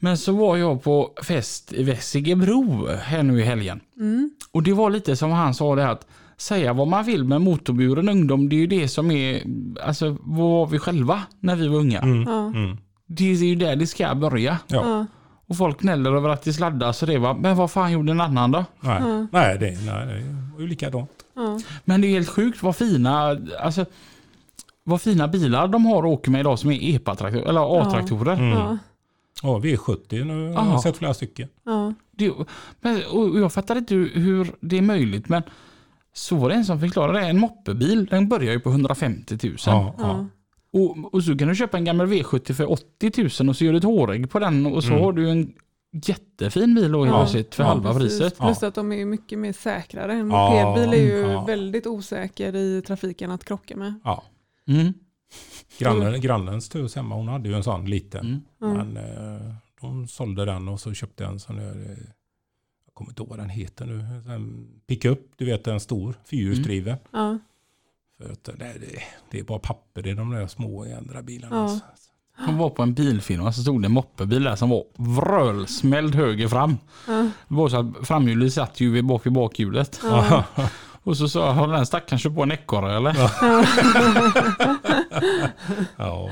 Men 0.00 0.18
så 0.18 0.32
var 0.32 0.56
jag 0.56 0.82
på 0.82 1.10
fest 1.22 1.72
i 1.72 1.82
Vessigebro 1.82 2.88
här 3.02 3.22
nu 3.22 3.40
i 3.40 3.42
helgen. 3.42 3.80
Mm. 3.96 4.30
Och 4.52 4.62
det 4.62 4.72
var 4.72 4.90
lite 4.90 5.16
som 5.16 5.30
han 5.30 5.54
sa 5.54 5.74
det 5.74 5.90
att 5.90 6.06
säga 6.36 6.72
vad 6.72 6.88
man 6.88 7.04
vill 7.04 7.24
med 7.24 7.40
motorburen 7.40 8.08
ungdom, 8.08 8.48
det 8.48 8.56
är 8.56 8.60
ju 8.60 8.66
det 8.66 8.88
som 8.88 9.10
är, 9.10 9.42
alltså 9.82 10.16
vad 10.20 10.50
var 10.50 10.66
vi 10.66 10.78
själva 10.78 11.22
när 11.40 11.56
vi 11.56 11.68
var 11.68 11.78
unga? 11.78 12.00
Mm. 12.00 12.22
Ja. 12.22 12.46
Mm. 12.46 12.76
Det 13.06 13.24
är 13.30 13.44
ju 13.44 13.54
där 13.54 13.76
det 13.76 13.86
ska 13.86 14.14
börja. 14.14 14.58
Ja. 14.66 14.82
Ja. 14.84 15.06
Och 15.46 15.56
folk 15.56 15.80
gnäller 15.80 16.12
över 16.12 16.28
att 16.28 16.42
det 16.42 16.52
sladdas 16.52 17.02
och 17.02 17.08
det 17.08 17.18
va, 17.18 17.36
men 17.40 17.56
vad 17.56 17.70
fan 17.70 17.92
gjorde 17.92 18.12
en 18.12 18.20
annan 18.20 18.50
då? 18.50 18.64
Nej, 18.80 19.26
nej, 19.32 19.58
det, 19.58 19.70
nej, 19.70 20.06
det 20.06 20.52
var 20.54 20.60
ju 20.60 20.66
likadant. 20.66 21.10
Ja. 21.34 21.60
Men 21.84 22.00
det 22.00 22.06
är 22.06 22.10
helt 22.10 22.28
sjukt 22.28 22.62
vad 22.62 22.76
fina, 22.76 23.38
alltså 23.60 23.84
vad 24.84 25.00
fina 25.00 25.28
bilar 25.28 25.68
de 25.68 25.86
har 25.86 26.02
och 26.02 26.12
åker 26.12 26.30
med 26.30 26.40
idag 26.40 26.58
som 26.58 26.70
är 26.70 26.94
EPA-traktorer, 26.94 27.48
eller 27.48 27.80
A-traktorer. 27.80 28.32
Mm. 28.32 28.78
Ja. 29.42 29.48
Ja, 29.48 29.58
V70 29.76 30.24
nu 30.24 30.48
har 30.52 30.56
Aha. 30.58 30.70
jag 30.72 30.82
sett 30.82 30.96
flera 30.96 31.14
stycken. 31.14 31.48
Ja. 31.64 31.94
Det, 32.10 32.32
men, 32.80 33.00
och 33.12 33.38
jag 33.40 33.52
fattar 33.52 33.76
inte 33.78 33.94
hur, 33.94 34.54
det 34.60 34.78
är 34.78 34.82
möjligt 34.82 35.28
men 35.28 35.42
så 36.12 36.36
var 36.36 36.48
det 36.48 36.54
en 36.54 36.64
som 36.64 36.80
förklarade 36.80 37.20
det. 37.20 37.26
En 37.26 37.38
moppebil 37.40 38.06
den 38.06 38.28
börjar 38.28 38.52
ju 38.52 38.60
på 38.60 38.70
150 38.70 39.38
000. 39.42 39.56
Ja, 39.66 39.94
Ja. 39.98 40.26
Och, 40.72 41.14
och 41.14 41.24
så 41.24 41.38
kan 41.38 41.48
du 41.48 41.54
köpa 41.54 41.78
en 41.78 41.84
gammal 41.84 42.06
V70 42.06 42.52
för 42.52 42.70
80 42.72 43.12
000 43.42 43.48
och 43.48 43.56
så 43.56 43.64
gör 43.64 43.72
du 43.72 43.78
ett 43.78 43.84
hårägg 43.84 44.30
på 44.30 44.38
den 44.38 44.66
och 44.66 44.84
så 44.84 44.90
Mm. 44.92 45.04
har 45.04 45.12
du 45.12 45.30
en 45.30 45.52
jättefin 46.06 46.74
bil 46.74 46.94
helt 46.94 47.34
Ja. 47.34 47.44
för 47.50 47.62
Ja, 47.62 47.68
halva 47.68 47.92
Precis. 47.94 48.18
priset. 48.20 48.38
Plus 48.38 48.62
att 48.62 48.74
de 48.74 48.92
är 48.92 49.04
mycket 49.04 49.38
mer 49.38 49.52
säkrare. 49.52 50.12
En 50.12 50.30
Ja. 50.30 50.50
mopedbil 50.74 51.00
är 51.00 51.04
ju 51.16 51.32
Ja. 51.32 51.44
väldigt 51.44 51.86
osäker 51.86 52.56
i 52.56 52.82
trafiken 52.86 53.30
att 53.30 53.44
krocka 53.44 53.76
med. 53.76 53.94
ja. 54.04 54.22
Mm. 54.68 54.92
Grannen, 55.78 56.20
grannens 56.20 56.68
tös 56.68 56.96
hemma, 56.96 57.14
hon 57.14 57.28
hade 57.28 57.48
ju 57.48 57.54
en 57.54 57.62
sån 57.62 57.90
liten. 57.90 58.42
Mm. 58.60 58.76
Mm. 58.76 58.88
Men 58.92 59.04
eh, 59.04 59.54
de 59.80 60.08
sålde 60.08 60.44
den 60.44 60.68
och 60.68 60.80
så 60.80 60.94
köpte 60.94 61.22
jag 61.22 61.32
en 61.32 61.40
sån 61.40 61.56
där, 61.56 61.70
eh, 61.70 62.04
jag 62.86 62.94
kommer 62.94 63.10
inte 63.10 63.22
ihåg 63.22 63.28
vad 63.28 63.38
den 63.38 63.48
heter 63.48 63.86
nu, 63.86 64.00
en 64.34 64.68
pickup, 64.86 65.20
du 65.36 65.44
vet 65.44 65.66
en 65.66 65.80
stor, 65.80 66.14
fyrhjulsdriven. 66.24 66.96
Ja. 67.12 67.38
För 68.18 68.32
att, 68.32 68.44
det, 68.44 68.74
det, 69.30 69.38
är 69.38 69.44
bara 69.44 69.58
papper 69.58 70.06
i 70.06 70.14
de 70.14 70.30
där 70.30 70.46
små 70.46 70.86
i 70.86 70.92
andra 70.92 71.22
bilarna. 71.22 71.56
Ja. 71.56 71.62
alltså. 71.62 71.84
Hon 72.46 72.58
var 72.58 72.70
på 72.70 72.82
en 72.82 72.94
bilfirma 72.94 73.52
så 73.52 73.62
stod 73.62 73.82
det 73.82 73.86
en 73.86 73.92
moppebil 73.92 74.44
där 74.44 74.56
som 74.56 74.70
var 74.70 74.84
vrölsmälld 74.96 76.14
höger 76.14 76.48
fram. 76.48 76.78
Ja. 77.06 77.30
Det 77.48 77.54
var 77.54 77.68
så 77.68 77.76
att 77.76 78.06
framhjulet 78.06 78.52
satt 78.52 78.80
ju 78.80 78.90
vid 78.90 79.04
bak 79.04 79.26
i 79.26 79.30
bakhjulet. 79.30 80.00
Ja. 80.02 80.44
Och 81.02 81.16
så 81.16 81.28
sa 81.28 81.46
jag, 81.46 81.52
har 81.52 81.68
den 81.68 81.86
stackaren 81.86 82.18
kört 82.18 82.34
på 82.34 82.42
en 82.42 82.52
ekorre 82.52 82.96
eller? 82.96 83.12
Ja, 85.96 86.30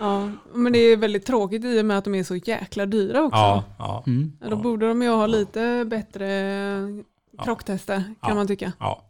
Ja. 0.00 0.30
Men 0.54 0.72
det 0.72 0.78
är 0.78 0.96
väldigt 0.96 1.26
tråkigt 1.26 1.64
i 1.64 1.80
och 1.80 1.84
med 1.84 1.98
att 1.98 2.04
de 2.04 2.14
är 2.14 2.24
så 2.24 2.36
jäkla 2.36 2.86
dyra 2.86 3.22
också. 3.22 3.36
ja, 3.38 3.64
ja, 3.78 4.04
Mm. 4.06 4.32
Ja, 4.40 4.48
Då 4.48 4.56
borde 4.56 4.88
de 4.88 5.02
ju 5.02 5.08
ha 5.08 5.26
lite 5.26 5.84
bättre 5.86 6.28
krocktester 7.44 7.96
kan 7.96 8.14
Ja. 8.22 8.34
man 8.34 8.46
tycka. 8.46 8.72
ja. 8.80 9.06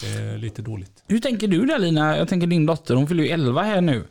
Det 0.00 0.06
är 0.22 0.38
lite 0.38 0.62
dåligt. 0.62 1.04
Hur 1.06 1.18
tänker 1.18 1.48
du 1.48 1.66
där 1.66 1.78
Lina? 1.78 2.16
Jag 2.18 2.28
tänker 2.28 2.46
din 2.46 2.66
dotter, 2.66 2.94
hon 2.94 3.06
fyller 3.06 3.24
ju 3.24 3.30
11 3.30 3.62
här 3.62 3.80
nu. 3.80 4.04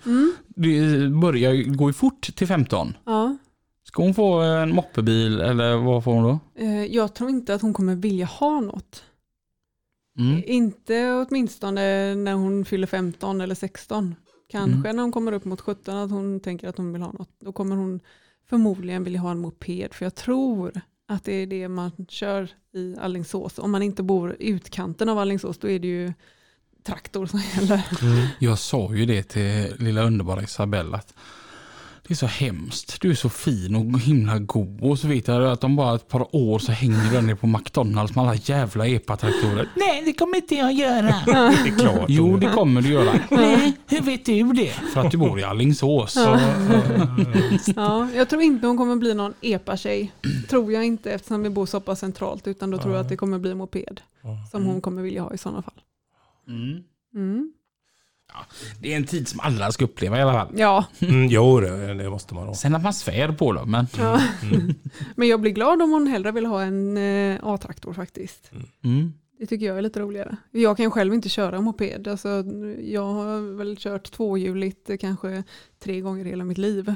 Det 0.48 1.10
börjar 1.22 1.52
ju 1.52 1.64
gå 1.76 1.94
fort 1.94 2.22
till 2.36 2.48
15. 2.48 2.98
Ja. 3.06 3.38
Ska 3.84 4.04
hon 4.04 4.14
få 4.14 4.34
en 4.42 4.76
moppebil 4.76 5.40
eller 5.42 5.76
vad 5.76 6.04
får 6.04 6.14
hon 6.14 6.24
då? 6.24 6.40
Eh, 6.64 6.86
Jag 6.86 7.14
tror 7.14 7.30
inte 7.30 7.54
att 7.54 7.62
hon 7.62 7.74
kommer 7.74 7.96
vilja 7.96 8.26
ha 8.26 8.60
något. 8.62 9.04
Mm. 10.20 10.44
Inte 10.46 11.26
åtminstone 11.30 12.16
när 12.16 12.34
hon 12.34 12.66
fyller 12.66 12.88
15 12.88 13.42
eller 13.42 13.56
16. 13.56 14.16
Kanske 14.52 14.94
när 14.94 15.02
hon 15.04 15.12
kommer 15.12 15.32
upp 15.32 15.46
mot 15.46 15.62
17 15.62 15.96
att 15.96 16.12
hon 16.12 16.40
tänker 16.40 16.68
att 16.68 16.78
hon 16.78 16.94
vill 16.94 17.02
ha 17.02 17.12
något. 17.12 17.30
Då 17.40 17.52
kommer 17.52 17.76
hon 17.76 18.00
förmodligen 18.50 19.04
vilja 19.04 19.20
ha 19.20 19.32
en 19.32 19.40
moped. 19.40 19.94
För 19.94 20.06
jag 20.06 20.16
tror 20.16 20.82
att 21.08 21.24
det 21.24 21.34
är 21.34 21.48
det 21.48 21.68
man 21.68 21.92
kör 22.10 22.50
i 22.74 22.96
Allingsås. 23.00 23.60
Om 23.60 23.72
man 23.72 23.82
inte 23.84 24.04
bor 24.04 24.36
i 24.40 24.50
utkanten 24.50 25.10
av 25.10 25.20
Allingsås 25.20 25.58
då 25.58 25.70
är 25.70 25.80
det 25.80 25.88
ju 25.88 26.14
traktor 26.84 27.26
som 27.26 27.40
gäller. 27.56 27.82
Jag 28.40 28.60
sa 28.60 28.96
ju 28.96 29.06
det 29.06 29.24
till 29.24 29.76
lilla 29.78 30.04
underbara 30.04 30.44
Isabella 30.44 30.98
att 30.98 31.14
det 32.12 32.14
är 32.14 32.16
så 32.16 32.26
hemskt. 32.26 33.02
Du 33.02 33.12
är 33.12 33.16
så 33.16 33.30
fin 33.30 33.76
och 33.76 34.00
himla 34.00 34.40
god. 34.40 34.82
Och 34.82 35.00
så 35.00 35.08
vet 35.08 35.28
jag 35.28 35.44
att 35.44 35.64
om 35.64 35.76
bara 35.76 35.96
ett 35.96 36.08
par 36.08 36.36
år 36.36 36.60
så 36.60 36.72
hänger 36.72 37.12
du 37.12 37.22
ner 37.22 37.36
på 37.36 37.48
McDonalds 37.48 38.16
med 38.16 38.24
alla 38.24 38.36
jävla 38.36 38.88
epatraktorer. 38.88 39.70
Nej, 39.76 40.02
det 40.06 40.14
kommer 40.14 40.36
inte 40.36 40.56
jag 40.56 40.74
göra. 40.74 41.16
Det 41.26 41.70
är 41.70 41.80
klart. 41.80 42.06
Jo, 42.08 42.38
det 42.38 42.48
kommer 42.48 42.82
du 42.82 42.90
göra. 42.90 43.20
Nej, 43.30 43.78
hur 43.88 44.02
vet 44.02 44.26
du 44.26 44.54
det? 44.54 44.72
För 44.72 45.02
att 45.02 45.12
du 45.12 45.18
bor 45.18 45.40
i 45.40 45.44
Alingsås. 45.44 46.18
Ja, 47.76 48.10
jag 48.16 48.30
tror 48.30 48.42
inte 48.42 48.68
hon 48.68 48.78
kommer 48.78 48.96
bli 48.96 49.14
någon 49.14 49.34
epa-tjej. 49.42 50.12
Tror 50.50 50.74
jag 50.74 50.86
inte 50.86 51.12
eftersom 51.12 51.44
vi 51.44 51.50
bor 51.50 51.66
så 51.66 51.80
pass 51.80 52.00
centralt. 52.00 52.48
Utan 52.48 52.72
då 52.72 52.78
tror 52.78 52.94
jag 52.94 53.02
att 53.02 53.10
det 53.10 53.18
kommer 53.18 53.40
bli 53.40 53.52
en 53.52 53.58
moped. 53.58 54.02
Som 54.52 54.66
hon 54.66 54.82
kommer 54.82 55.02
vilja 55.02 55.22
ha 55.22 55.34
i 55.34 55.38
sådana 55.38 55.62
fall. 55.62 55.82
Mm. 56.48 56.84
Mm. 57.16 57.54
Det 58.80 58.94
är 58.94 58.98
en 58.98 59.06
tid 59.06 59.28
som 59.28 59.40
alla 59.40 59.72
ska 59.72 59.86
uppleva 59.86 60.18
i 60.18 60.22
alla 60.22 60.34
fall. 60.34 60.54
Ja, 60.58 60.86
Mm, 61.00 61.28
jo, 61.28 61.60
det, 61.60 61.94
det 61.94 62.10
måste 62.10 62.34
man 62.34 62.48
ha. 62.48 62.54
Sen 62.54 62.76
att 62.76 62.84
man 62.84 62.94
svär 62.94 63.32
på 63.32 63.54
dem, 63.54 63.72
men... 63.72 63.88
ja. 63.98 64.22
men 65.16 65.28
jag 65.28 65.42
blir 65.42 65.52
glad 65.52 65.82
om 65.82 65.92
hon 65.92 66.08
hellre 66.08 66.32
vill 66.32 66.46
ha 66.46 66.62
en 66.62 66.98
eh, 66.98 67.40
A-traktor 67.44 67.94
faktiskt. 67.94 68.52
Mm. 68.84 69.14
Det 69.40 69.48
tycker 69.48 69.66
jag 69.66 69.78
är 69.78 69.82
lite 69.82 70.00
roligare. 70.00 70.38
Jag 70.52 70.78
kan 70.78 70.92
själv 70.92 71.14
inte 71.14 71.30
köra 71.30 71.62
moped. 71.62 72.08
Alltså, 72.08 72.30
jag 72.82 73.06
har 73.06 73.58
väl 73.58 73.76
kört 73.80 74.12
tvåhjuligt 74.12 74.90
eh, 74.90 74.98
kanske 74.98 75.44
tre 75.80 76.02
gånger 76.02 76.26
i 76.26 76.30
hela 76.30 76.44
mitt 76.44 76.58
liv. 76.58 76.96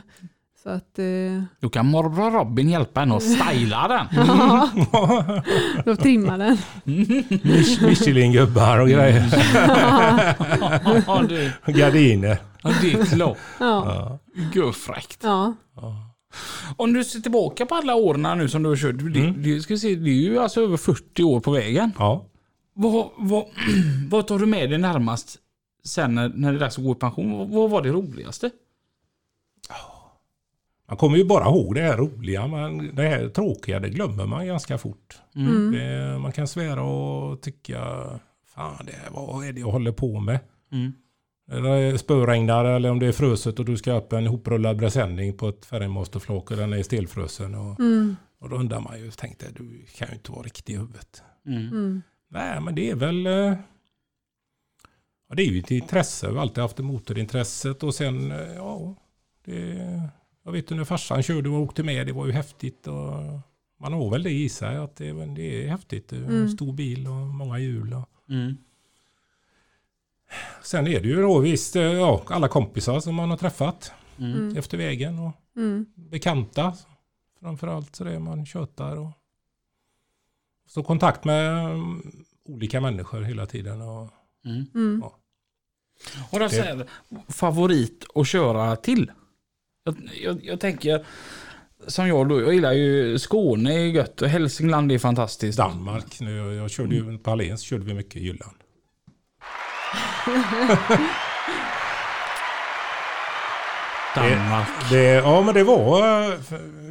Så 0.66 0.72
att, 0.72 1.00
eh, 1.00 1.44
Då 1.62 1.70
kan 1.70 1.86
morbror 1.86 2.32
Robin 2.32 2.70
hjälpa 2.70 3.00
henne 3.00 3.16
att 3.16 3.24
styla 3.50 3.88
den. 3.88 4.06
då 5.86 5.96
trimmar 5.96 6.38
den. 6.38 6.58
Mich- 6.84 7.88
Michelin-gubbar 7.88 8.80
och 8.80 8.88
grejer. 8.90 9.24
ja, 11.08 11.24
det, 11.30 11.72
Gardiner. 11.74 12.38
ja, 12.64 12.72
det 12.82 12.94
är 12.94 13.06
klart. 13.06 13.38
Ja, 13.60 14.20
Gud 14.54 14.76
fräckt. 14.76 15.20
ja. 15.24 15.54
Om 16.78 16.94
du 16.94 17.04
ser 17.04 17.20
tillbaka 17.20 17.66
på 17.66 17.76
alla 17.76 17.96
åren 17.96 18.38
nu 18.38 18.48
som 18.48 18.64
du 18.64 18.70
har 18.70 18.76
kört. 18.76 18.96
Det, 19.14 19.32
det, 19.32 19.62
ska 19.62 19.78
se, 19.78 19.96
det 19.96 20.10
är 20.10 20.14
ju 20.22 20.40
alltså 20.40 20.62
över 20.62 20.78
40 20.78 21.24
år 21.24 21.40
på 21.40 21.52
vägen. 21.52 21.92
Ja. 22.00 22.26
Vad, 22.76 23.10
vad, 23.18 23.44
vad 24.10 24.28
tar 24.28 24.40
du 24.40 24.46
med 24.46 24.70
dig 24.70 24.80
närmast 24.80 25.38
sen 25.86 26.16
när, 26.16 26.30
när 26.36 26.52
det 26.52 26.58
är 26.58 26.60
dags 26.60 26.78
att 26.78 26.84
gå 26.84 26.92
i 26.92 26.96
pension? 26.96 27.38
Vad, 27.38 27.50
vad 27.50 27.70
var 27.70 27.82
det 27.82 27.90
roligaste? 27.90 28.50
Man 30.88 30.98
kommer 30.98 31.18
ju 31.18 31.26
bara 31.26 31.46
ihåg 31.46 31.76
det 31.76 31.82
här 31.82 31.98
roliga, 31.98 32.48
men 32.48 32.96
det 32.96 33.04
här 33.04 33.30
tråkiga 33.30 33.80
det 33.80 33.90
glömmer 33.90 34.26
man 34.26 34.48
ganska 34.48 34.78
fort. 34.78 35.20
Mm. 35.36 35.72
Det, 35.72 36.18
man 36.20 36.32
kan 36.32 36.48
svära 36.48 36.84
och 36.84 37.42
tycka, 37.42 37.80
fan 38.56 38.86
det, 38.86 38.96
vad 39.12 39.46
är 39.48 39.54
det 39.54 39.60
jag 39.60 39.72
håller 39.72 39.92
på 39.92 40.20
med? 40.20 40.40
Mm. 40.72 40.94
Eller 41.52 41.98
spöregnar 41.98 42.66
eller 42.66 42.92
om 42.92 43.00
det 43.00 43.08
är 43.08 43.12
fruset 43.12 43.60
och 43.60 43.66
du 43.66 43.78
ska 43.78 43.94
upp 43.94 44.14
en 44.14 44.28
hoprullad 44.28 44.80
presenning 44.80 45.38
på 45.38 45.50
ett 45.50 45.66
färgmasterflak 45.66 46.52
och 46.52 46.58
den 46.58 46.74
är 46.74 46.84
stelfrusen. 46.84 47.56
Och, 47.56 47.80
Mm. 47.80 48.16
och 48.40 48.50
då 48.50 48.56
undrar 48.56 48.80
man 48.80 49.00
ju, 49.00 49.12
tänkte 49.12 49.46
du 49.56 49.86
kan 49.98 50.08
ju 50.08 50.14
inte 50.14 50.32
vara 50.32 50.42
riktig 50.44 50.74
i 50.74 50.78
huvudet. 50.78 51.24
Mm. 51.48 51.68
Mm. 51.68 52.02
Nej, 52.30 52.62
men 52.62 52.76
det 52.76 52.90
är 52.90 52.96
väl... 52.96 53.26
eh, 53.28 53.54
Ja, 55.30 55.36
det 55.36 55.42
är 55.44 55.46
ju 55.52 55.60
ett 55.60 55.72
intresse. 55.72 56.26
Jag 56.28 56.34
har 56.34 56.42
alltid 56.42 56.62
haft 56.62 56.78
motorintresset 56.78 57.84
och 57.84 57.96
sen, 57.96 58.32
eh, 58.32 58.54
ja... 58.56 58.96
Det, 59.46 60.02
jag 60.46 60.52
vet 60.52 60.70
när 60.70 60.84
farsan 60.84 61.24
körde 61.24 61.50
och 61.50 61.60
åkte 61.62 61.84
med, 61.84 62.08
det 62.08 62.14
var 62.14 62.26
ju 62.26 62.32
häftigt. 62.32 62.88
Och 62.88 63.14
man 63.80 63.94
har 63.94 64.10
väl 64.10 64.24
det 64.24 64.32
i 64.32 64.50
sig, 64.50 64.76
att 64.78 64.96
det, 64.96 65.12
det 65.36 65.66
är 65.66 65.68
häftigt. 65.70 66.12
Mm. 66.12 66.50
stor 66.50 66.74
bil 66.74 67.08
och 67.08 67.14
många 67.14 67.60
hjul. 67.60 67.94
Och. 67.94 68.10
Mm. 68.30 68.58
Sen 70.64 70.88
är 70.88 71.02
det 71.02 71.08
ju 71.08 71.22
då 71.22 71.40
visst, 71.40 71.76
eh, 71.76 71.82
ja, 71.84 72.24
alla 72.28 72.48
kompisar 72.48 73.00
som 73.00 73.16
man 73.16 73.30
har 73.30 73.38
träffat 73.38 73.92
Mm. 74.20 74.58
efter 74.58 74.78
vägen 74.78 75.20
och 75.20 75.32
Mm. 75.56 75.86
bekanta. 75.96 76.74
Framförallt 77.40 77.96
så 77.96 78.04
det 78.04 78.20
man 78.20 78.46
tjötar 78.46 78.98
och 78.98 79.12
stå 80.68 80.82
i 80.82 80.84
kontakt 80.84 81.24
med 81.26 81.66
mm, 81.66 82.02
olika 82.46 82.82
människor 82.82 83.22
hela 83.22 83.46
tiden. 83.46 83.82
Och, 83.82 84.10
Mm. 84.46 84.66
Mm. 84.76 85.04
Och 86.32 86.40
då 86.40 86.50
säger 86.50 86.90
favorit 87.28 88.06
att 88.16 88.28
köra 88.28 88.76
till? 88.76 89.12
Jag, 89.88 89.96
jag, 90.22 90.46
jag 90.46 90.60
tänker, 90.60 91.06
som 91.88 92.08
jag 92.08 92.30
då, 92.30 92.42
jag 92.42 92.54
gillar 92.54 92.74
ju 92.74 93.20
Skåne 93.20 93.74
är 93.74 93.86
gött 93.86 94.22
och 94.22 94.28
Hälsingland 94.28 94.92
är 94.92 95.00
fantastiskt. 95.00 95.58
Danmark. 95.58 96.20
Nu, 96.20 96.36
jag, 96.38 96.54
jag 96.54 96.72
körde 96.72 96.96
ju 96.96 97.18
på 97.18 97.32
Åhléns 97.32 97.62
körde 97.62 97.84
vi 97.86 97.94
mycket 97.94 98.16
i 98.16 98.20
Jylland. 98.26 98.56
Danmark. 104.16 104.68
Det, 104.90 105.02
ja 105.04 105.42
men 105.42 105.54
det 105.54 105.64
var 105.64 106.24
eh, 106.32 106.40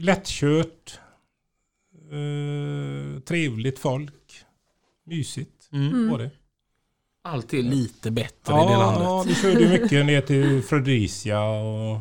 lättkört. 0.01 0.99
Eh, 2.11 3.21
trevligt 3.21 3.79
folk. 3.79 4.13
Mysigt 5.07 5.51
Mm. 5.73 6.11
var 6.11 6.19
det. 6.19 6.31
Allt 7.25 7.55
är 7.55 7.63
lite 7.63 8.11
bättre 8.11 8.53
i 8.53 8.57
det 8.67 8.73
Ja, 8.73 8.79
landet. 8.79 9.03
ja, 9.03 9.25
vi 9.27 9.35
körde 9.35 9.69
mycket 9.69 10.07
ner 10.07 10.21
till 10.21 10.63
Fredricia 10.63 11.41
och 11.43 11.99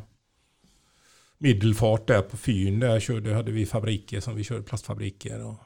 Middelfart 1.44 2.08
där 2.08 2.22
på 2.22 2.38
Fyn. 2.38 2.80
Där 2.80 3.00
körde, 3.00 3.34
hade 3.34 3.52
vi 3.52 3.66
fabriker 3.66 4.20
som 4.20 4.36
vi 4.36 4.44
körde 4.44 4.64
plastfabriker. 4.64 5.44
Och 5.46 5.60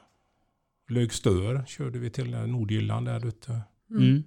Lögstör 0.90 1.64
körde 1.66 1.98
vi 1.98 2.10
till 2.10 2.30
Nordjylland 2.30 3.06
där 3.06 3.26
ute. 3.26 3.60
Mm. 3.90 4.24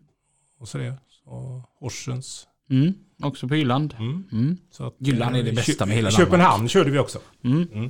Och 0.60 0.68
så 0.68 0.78
det. 0.78 0.98
Så 1.08 1.64
Horsens. 1.80 2.48
Mm. 2.70 2.94
Också 3.24 3.48
på 3.48 3.56
Jylland. 3.56 3.96
Mm. 4.00 4.24
Mm. 4.32 4.58
Så 4.72 4.88
att, 4.88 4.96
Jylland 5.00 5.36
är 5.36 5.44
det 5.44 5.50
eh, 5.50 5.56
bästa 5.56 5.86
med 5.86 5.96
hela 5.96 6.10
Danmark. 6.10 6.28
Köpenhamn 6.28 6.68
körde 6.70 6.92
vi 6.92 7.00
också. 7.00 7.20
Mm. 7.44 7.90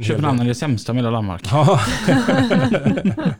Köpenhamn 0.00 0.40
är 0.40 0.44
det 0.44 0.54
sämsta 0.54 0.92
med 0.92 1.02
hela 1.02 1.10
Danmark. 1.10 1.42
Ja. 1.50 1.80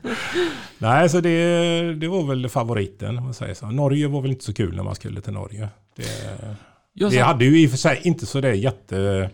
Nej, 0.79 1.09
så 1.09 1.21
det, 1.21 1.95
det 1.95 2.09
var 2.09 2.27
väl 2.27 2.49
favoriten 2.49 3.19
om 3.19 3.25
man 3.25 3.35
säger 3.35 3.55
så. 3.55 3.71
Norge 3.71 4.09
var 4.09 4.21
väl 4.21 4.31
inte 4.31 4.45
så 4.45 4.55
kul 4.55 4.77
när 4.77 4.83
man 4.83 4.95
skulle 4.95 5.21
till 5.21 5.33
Norge. 5.33 5.69
Det, 5.97 6.57
Jag 6.97 7.11
det 7.11 7.17
sa, 7.17 7.25
hade 7.25 7.45
ju 7.45 7.63
i 7.63 7.67
och 7.67 7.71
för 7.71 7.79
sig 7.79 8.01
inte 8.05 8.27
så 8.27 8.41
det 8.41 8.55
jätte 8.55 9.31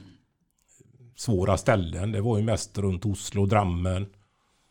svåra 1.16 1.56
ställen. 1.56 2.12
Det 2.12 2.20
var 2.20 2.38
ju 2.38 2.44
mest 2.44 2.78
runt 2.78 3.06
Oslo, 3.06 3.46
Drammen, 3.46 4.06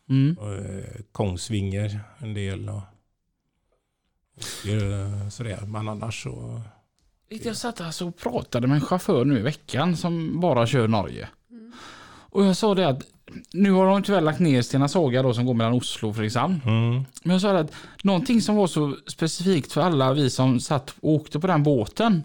mm. 0.10 0.38
och, 0.40 0.54
eh, 0.54 0.84
Kongsvinger 1.12 2.00
en 2.18 2.34
del. 2.34 2.70
Och, 2.70 2.82
och 4.36 4.70
eh, 4.70 5.30
sådär. 5.30 5.60
Men 5.66 5.90
annars 5.90 6.24
så... 6.24 6.62
jag 7.30 7.58
satt 7.58 7.82
alltså 7.82 8.08
och 8.08 8.18
pratade 8.18 8.68
med 8.68 8.76
en 8.76 8.82
chaufför 8.82 9.26
nu 9.26 9.40
i 9.40 9.42
veckan 9.42 9.98
som 9.98 10.40
bara 10.40 10.68
kör 10.68 10.88
Norge. 10.88 11.30
Och 12.32 12.46
jag 12.46 12.58
sa 12.58 12.76
det 12.76 12.88
att 12.88 13.04
nu 13.54 13.72
har 13.72 13.86
de 13.86 14.04
tyvärr 14.04 14.22
lagt 14.22 14.40
ner 14.40 14.62
Stena 14.62 14.88
Saga 14.88 15.24
då 15.24 15.34
som 15.34 15.46
går 15.46 15.54
mellan 15.54 15.74
Oslo 15.74 16.10
och 16.10 16.16
Fredrikshamn. 16.16 16.62
Mm. 16.66 17.04
Men 17.24 17.32
jag 17.32 17.42
sa 17.42 17.54
det 17.54 17.60
att 17.60 17.74
någonting 18.04 18.42
som 18.42 18.56
var 18.56 18.68
så 18.68 18.98
specifikt 19.08 19.74
för 19.74 19.82
alla 19.82 20.14
vi 20.14 20.30
som 20.30 20.60
satt 20.60 20.96
och 21.00 21.10
åkte 21.10 21.40
på 21.40 21.48
den 21.48 21.64
båten. 21.64 22.24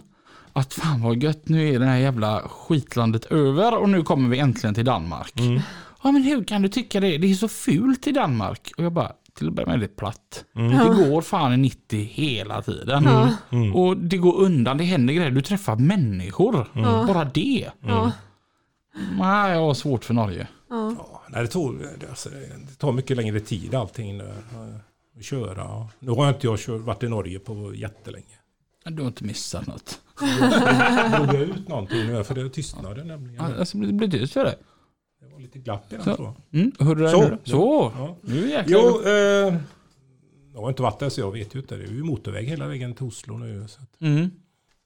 Att 0.57 0.75
fan 0.75 1.03
vad 1.03 1.23
gött, 1.23 1.49
nu 1.49 1.75
är 1.75 1.79
det 1.79 1.87
här 1.87 1.99
jävla 1.99 2.41
skitlandet 2.41 3.25
över 3.25 3.79
och 3.79 3.89
nu 3.89 4.03
kommer 4.03 4.29
vi 4.29 4.39
äntligen 4.39 4.75
till 4.75 4.85
Danmark. 4.85 5.41
Mm. 5.41 5.61
Ja 6.03 6.13
men 6.13 6.23
hur 6.23 6.45
kan 6.45 6.63
du 6.63 6.69
tycka 6.69 7.01
det? 7.01 7.19
Det 7.19 7.31
är 7.31 7.35
så 7.35 7.49
fult 7.49 8.07
i 8.07 8.13
Danmark. 8.13 8.73
Och 8.77 8.85
jag 8.85 8.93
bara, 8.93 9.13
till 9.35 9.49
att 9.49 9.55
börja 9.55 9.67
med 9.67 9.77
är 9.77 9.81
det 9.81 9.97
platt. 9.97 10.45
Mm. 10.57 10.71
Det 10.71 11.09
går 11.09 11.23
fan 11.23 11.53
i 11.53 11.57
90 11.57 12.05
hela 12.13 12.63
tiden. 12.63 13.07
Mm. 13.51 13.75
Och 13.75 13.97
det 13.97 14.17
går 14.17 14.37
undan, 14.37 14.79
det 14.79 14.85
händer 14.85 15.15
grejer. 15.15 15.31
Du 15.31 15.43
träffar 15.43 15.77
människor. 15.77 16.69
Ja. 16.73 17.05
Bara 17.09 17.25
det. 17.25 17.71
Ja. 17.81 18.13
Nej, 19.19 19.53
jag 19.53 19.61
har 19.61 19.75
svårt 19.75 20.05
för 20.05 20.15
Norge. 20.15 20.49
Ja. 20.71 20.95
Ja, 20.99 21.23
nej, 21.29 21.43
det, 21.43 21.49
tog, 21.49 21.79
det, 21.79 22.09
alltså, 22.09 22.29
det 22.69 22.75
tar 22.79 22.93
mycket 22.93 23.17
längre 23.17 23.41
tid 23.41 23.75
allting 23.75 24.21
att 24.21 25.25
köra. 25.25 25.89
Nu 25.99 26.11
har 26.11 26.29
inte 26.29 26.47
jag 26.47 26.59
kört, 26.59 26.81
varit 26.81 27.03
i 27.03 27.09
Norge 27.09 27.39
på 27.39 27.75
jättelänge. 27.75 28.37
Du 28.85 29.03
har 29.03 29.09
inte 29.09 29.25
missat 29.25 29.67
något. 29.67 30.01
Drog 30.19 31.29
jag 31.35 31.43
ut 31.43 31.69
någonting 31.69 32.07
nu 32.07 32.25
för 32.25 32.35
det 32.35 32.49
tystnade 32.51 33.05
nämligen. 33.05 33.45
Ja, 33.51 33.59
Alltså, 33.59 33.79
det 33.79 33.93
blir 33.93 34.09
tyst 34.11 34.33
för 34.33 34.45
det. 34.45 34.59
Det 35.21 35.27
var 35.33 35.41
lite 35.41 35.59
glapp 35.59 35.93
i 35.93 35.97
den 35.97 36.05
Så. 36.05 36.17
tror 36.17 36.35
jag. 36.51 36.61
Mm, 36.61 36.73
hörde 36.79 37.01
du 37.01 37.05
det 37.05 37.11
Så. 37.11 37.29
nu? 37.29 37.39
Så. 37.45 37.93
Ja. 37.97 38.17
Nu 38.23 38.51
jäklar. 38.51 38.65
Jo, 38.81 39.03
eh, 39.07 39.55
Jag 40.55 40.61
har 40.61 40.69
inte 40.69 40.83
varit 40.83 40.99
där 40.99 41.09
så 41.09 41.21
jag 41.21 41.33
vet 41.33 41.55
ju 41.55 41.59
inte. 41.59 41.77
Det 41.77 41.85
är 41.85 41.89
ju 41.89 42.03
motorväg 42.05 42.47
hela 42.49 42.67
vägen 42.69 42.95
till 42.95 43.07
Oslo 43.07 43.39
nu. 43.39 43.69
Så, 43.69 43.83
att, 43.83 44.01
Mm. 44.01 44.31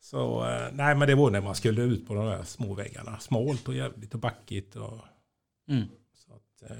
så 0.01 0.45
eh, 0.47 0.69
nej 0.73 0.95
men 0.95 1.09
det 1.09 1.15
var 1.15 1.31
när 1.31 1.41
man 1.41 1.55
skulle 1.55 1.83
ut 1.83 2.09
på 2.09 2.15
de 2.15 2.27
där 2.27 2.43
små 2.43 2.75
vägarna. 2.75 3.19
Smalt 3.19 3.69
och 3.69 3.75
jävligt 3.75 4.15
och 4.15 4.21
backigt. 4.21 4.77
Och, 4.77 5.01
Mm. 5.69 5.85
så 6.27 6.33
att, 6.33 6.71
eh, 6.71 6.77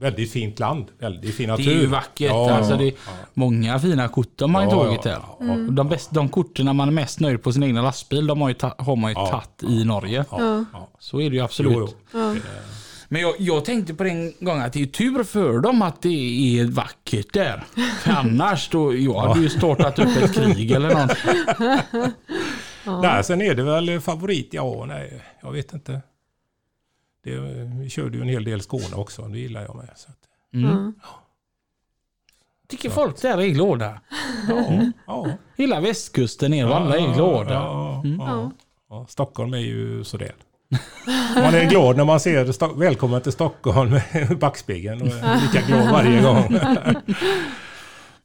väldigt 0.00 0.32
fint 0.32 0.58
land. 0.58 0.86
Väldigt 0.98 1.34
fin 1.34 1.46
Det 1.46 1.52
natur. 1.52 1.68
är 1.76 1.80
ju 1.80 1.86
vackert. 1.86 2.20
Ja, 2.30 2.50
alltså 2.52 2.76
det 2.76 2.84
är 2.84 2.92
ja. 3.06 3.12
många 3.34 3.78
fina 3.78 4.08
kort 4.08 4.40
har 4.40 4.48
ju 4.48 4.54
Ja, 4.54 4.70
tagit 4.70 5.04
ja, 5.04 5.10
här. 5.10 5.20
ja, 5.48 5.52
Och 5.66 5.72
De, 5.72 5.88
bäst, 5.88 6.10
de 6.10 6.28
korten 6.28 6.76
man 6.76 6.88
är 6.88 6.92
mest 6.92 7.20
nöjd 7.20 7.42
på 7.42 7.52
sin 7.52 7.62
egna 7.62 7.82
lastbil, 7.82 8.26
de 8.26 8.40
har, 8.40 8.48
ju 8.48 8.54
ta, 8.54 8.74
har 8.78 8.96
man 8.96 9.10
ju 9.10 9.14
Ja. 9.14 9.26
tagit 9.26 9.72
i 9.72 9.84
Norge. 9.84 10.24
Ja, 10.30 10.64
ja. 10.72 10.88
Så 10.98 11.20
är 11.20 11.30
det 11.30 11.36
ju 11.36 11.42
absolut. 11.42 11.72
Jo, 11.74 11.88
jo. 12.12 12.18
Ja. 12.20 12.34
Men 13.08 13.20
jag, 13.22 13.34
jag 13.38 13.64
tänkte 13.64 13.94
på 13.94 14.04
den 14.04 14.32
gången 14.40 14.62
att 14.62 14.72
det 14.72 14.82
är 14.82 14.86
tur 14.86 15.24
för 15.24 15.58
dem 15.60 15.82
att 15.82 16.02
det 16.02 16.08
är 16.60 16.64
vackert 16.64 17.32
där. 17.32 17.64
För 18.00 18.10
annars 18.16 18.68
då, 18.68 18.94
jag 18.96 19.20
hade 19.20 19.40
ju 19.40 19.48
startat 19.48 19.98
upp 19.98 20.16
ett 20.16 20.34
krig 20.34 20.70
eller 20.70 20.94
något. 20.94 21.16
Nej, 23.02 23.24
sen 23.24 23.42
är 23.42 23.54
det 23.54 23.62
väl 23.62 24.00
favorit? 24.00 24.48
Ja, 24.52 24.84
nej, 24.88 25.22
jag 25.42 25.52
vet 25.52 25.72
inte. 25.72 26.00
Det, 27.26 27.38
vi 27.82 27.90
körde 27.90 28.16
ju 28.16 28.22
en 28.22 28.28
hel 28.28 28.44
del 28.44 28.60
Skåne 28.60 28.94
också, 28.96 29.22
det 29.22 29.38
gillar 29.38 29.62
jag 29.62 29.76
med. 29.76 29.90
Så 29.96 30.08
att, 30.10 30.16
Mm. 30.54 30.94
Tycker 32.68 32.90
folk 32.90 33.22
där 33.22 33.38
är 33.38 33.46
glada. 33.48 34.00
ja, 34.48 34.90
ja, 35.06 35.26
Hela 35.56 35.80
västkusten 35.80 36.50
ner 36.50 36.68
och 36.68 36.76
alla 36.76 36.96
är 36.98 37.14
glada. 37.14 37.54
Ja, 37.54 38.02
Mm. 38.04 38.18
ja, 38.20 38.50
ja. 38.90 39.06
Stockholm 39.08 39.54
är 39.54 39.58
ju 39.58 40.04
sådär. 40.04 40.32
Man 41.34 41.54
är 41.54 41.70
glad 41.70 41.96
när 41.96 42.04
man 42.04 42.20
ser 42.20 42.78
Välkommen 42.78 43.20
till 43.20 43.32
Stockholm 43.32 43.90
med 43.90 44.38
backspegeln 44.38 45.02
och 45.02 45.08
är 45.08 45.40
lika 45.40 45.66
glad 45.66 45.92
varje 45.92 46.22
gång. 46.22 46.58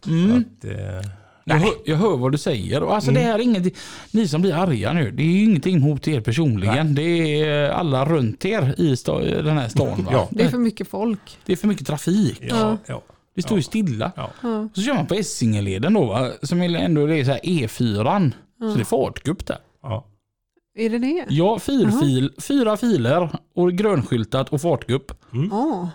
Mm. 0.07 0.37
Att, 0.37 0.65
eh, 0.65 1.11
Jag, 1.43 1.55
hör, 1.55 1.71
jag 1.85 1.97
hör 1.97 2.17
vad 2.17 2.31
du 2.31 2.37
säger. 2.37 2.93
Alltså 2.95 3.11
det 3.11 3.19
här 3.19 3.35
är 3.35 3.39
inget, 3.43 3.73
ni 4.11 4.27
som 4.27 4.41
blir 4.41 4.53
arga 4.53 4.93
nu, 4.93 5.11
det 5.11 5.23
är 5.23 5.27
ju 5.27 5.43
ingenting 5.43 5.81
mot 5.81 6.07
er 6.07 6.21
personligen. 6.21 6.95
Det 6.95 7.01
är 7.41 7.69
alla 7.69 8.05
runt 8.05 8.45
er 8.45 8.75
i 8.77 8.95
sta, 8.97 9.19
den 9.19 9.57
här 9.57 9.67
stan. 9.69 10.03
Va? 10.03 10.09
Ja. 10.11 10.27
Det 10.31 10.43
är 10.43 10.49
för 10.49 10.57
mycket 10.57 10.87
folk. 10.87 11.37
Det 11.45 11.51
är 11.53 11.57
för 11.57 11.67
mycket 11.67 11.87
trafik. 11.87 12.39
ja, 12.41 12.77
ja, 12.85 13.01
Det 13.35 13.41
står 13.41 13.57
ju 13.57 13.63
stilla. 13.63 14.11
ja. 14.15 14.29
Ja. 14.41 14.59
Och 14.59 14.69
så 14.75 14.81
kör 14.81 14.93
man 14.93 15.05
på 15.05 15.13
Essingeleden 15.13 15.93
då, 15.93 16.05
va? 16.05 16.29
som 16.43 16.61
är 16.61 16.75
ändå 16.75 17.09
är 17.09 17.23
så 17.23 17.31
här 17.31 17.39
E4. 17.43 18.31
Så 18.59 18.65
det 18.75 18.81
är 18.81 18.85
fartgupp 18.85 19.45
där. 19.45 19.57
ja. 19.83 20.05
Är 20.77 20.89
det 20.89 20.97
det? 20.99 21.25
Ja, 21.29 21.59
fyr 21.59 21.91
fil, 22.01 22.31
fyra 22.37 22.77
filer 22.77 23.29
och 23.55 23.71
grönskyltat 23.73 24.49
och 24.49 24.61
fartgupp. 24.61 25.11
Ja. 25.51 25.89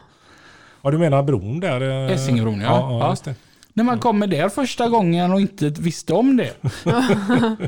ja, 0.82 0.90
du 0.90 0.98
menar 0.98 1.22
bron 1.22 1.60
där? 1.60 1.80
eh? 2.08 2.12
Essingebron, 2.14 2.60
ja. 2.60 2.66
ja. 3.00 3.16
Ja. 3.26 3.32
Ja. 3.76 3.82
När 3.82 3.84
man 3.84 3.98
kommer 3.98 4.26
där 4.26 4.48
första 4.48 4.88
gången 4.88 5.32
och 5.32 5.40
inte 5.40 5.68
visste 5.68 6.12
om 6.12 6.36
det. 6.36 6.52